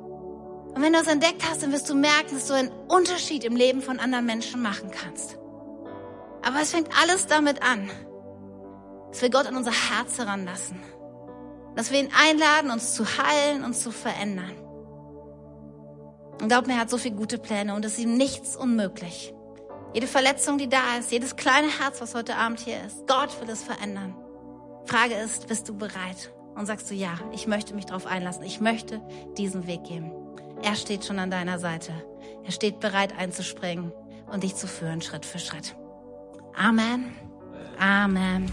Und 0.74 0.82
wenn 0.82 0.92
du 0.92 1.00
es 1.00 1.08
entdeckt 1.08 1.42
hast, 1.50 1.62
dann 1.62 1.72
wirst 1.72 1.90
du 1.90 1.94
merken, 1.94 2.34
dass 2.34 2.46
du 2.46 2.54
einen 2.54 2.70
Unterschied 2.88 3.42
im 3.42 3.56
Leben 3.56 3.82
von 3.82 3.98
anderen 3.98 4.24
Menschen 4.24 4.62
machen 4.62 4.90
kannst. 4.92 5.36
Aber 6.42 6.60
es 6.60 6.72
fängt 6.72 6.88
alles 7.00 7.26
damit 7.26 7.62
an, 7.62 7.88
dass 9.10 9.22
wir 9.22 9.30
Gott 9.30 9.46
an 9.46 9.56
unser 9.56 9.72
Herz 9.72 10.18
heranlassen. 10.18 10.80
Dass 11.76 11.90
wir 11.90 12.00
ihn 12.00 12.10
einladen, 12.12 12.70
uns 12.70 12.94
zu 12.94 13.04
heilen, 13.04 13.64
uns 13.64 13.82
zu 13.82 13.90
verändern. 13.90 14.56
Und 16.40 16.48
glaub 16.48 16.66
mir, 16.66 16.74
er 16.74 16.80
hat 16.80 16.90
so 16.90 16.98
viele 16.98 17.14
gute 17.14 17.38
Pläne 17.38 17.74
und 17.74 17.84
es 17.84 17.92
ist 17.92 18.00
ihm 18.00 18.16
nichts 18.16 18.56
unmöglich. 18.56 19.32
Jede 19.94 20.06
Verletzung, 20.06 20.58
die 20.58 20.68
da 20.68 20.96
ist, 20.98 21.12
jedes 21.12 21.36
kleine 21.36 21.68
Herz, 21.68 22.00
was 22.00 22.14
heute 22.14 22.36
Abend 22.36 22.60
hier 22.60 22.82
ist, 22.84 23.06
Gott 23.06 23.40
will 23.40 23.50
es 23.50 23.62
verändern. 23.62 24.16
Frage 24.86 25.14
ist, 25.14 25.46
bist 25.48 25.68
du 25.68 25.76
bereit? 25.76 26.32
Und 26.54 26.66
sagst 26.66 26.90
du, 26.90 26.94
ja, 26.94 27.18
ich 27.32 27.46
möchte 27.46 27.74
mich 27.74 27.86
darauf 27.86 28.06
einlassen. 28.06 28.42
Ich 28.42 28.60
möchte 28.60 29.00
diesen 29.38 29.66
Weg 29.66 29.84
gehen. 29.84 30.12
Er 30.62 30.74
steht 30.74 31.04
schon 31.04 31.18
an 31.18 31.30
deiner 31.30 31.58
Seite. 31.58 31.92
Er 32.44 32.52
steht 32.52 32.80
bereit 32.80 33.16
einzuspringen 33.16 33.92
und 34.30 34.42
dich 34.42 34.54
zu 34.54 34.66
führen, 34.66 35.00
Schritt 35.00 35.24
für 35.24 35.38
Schritt. 35.38 35.76
Amen. 36.58 37.14
Amen. 37.80 38.50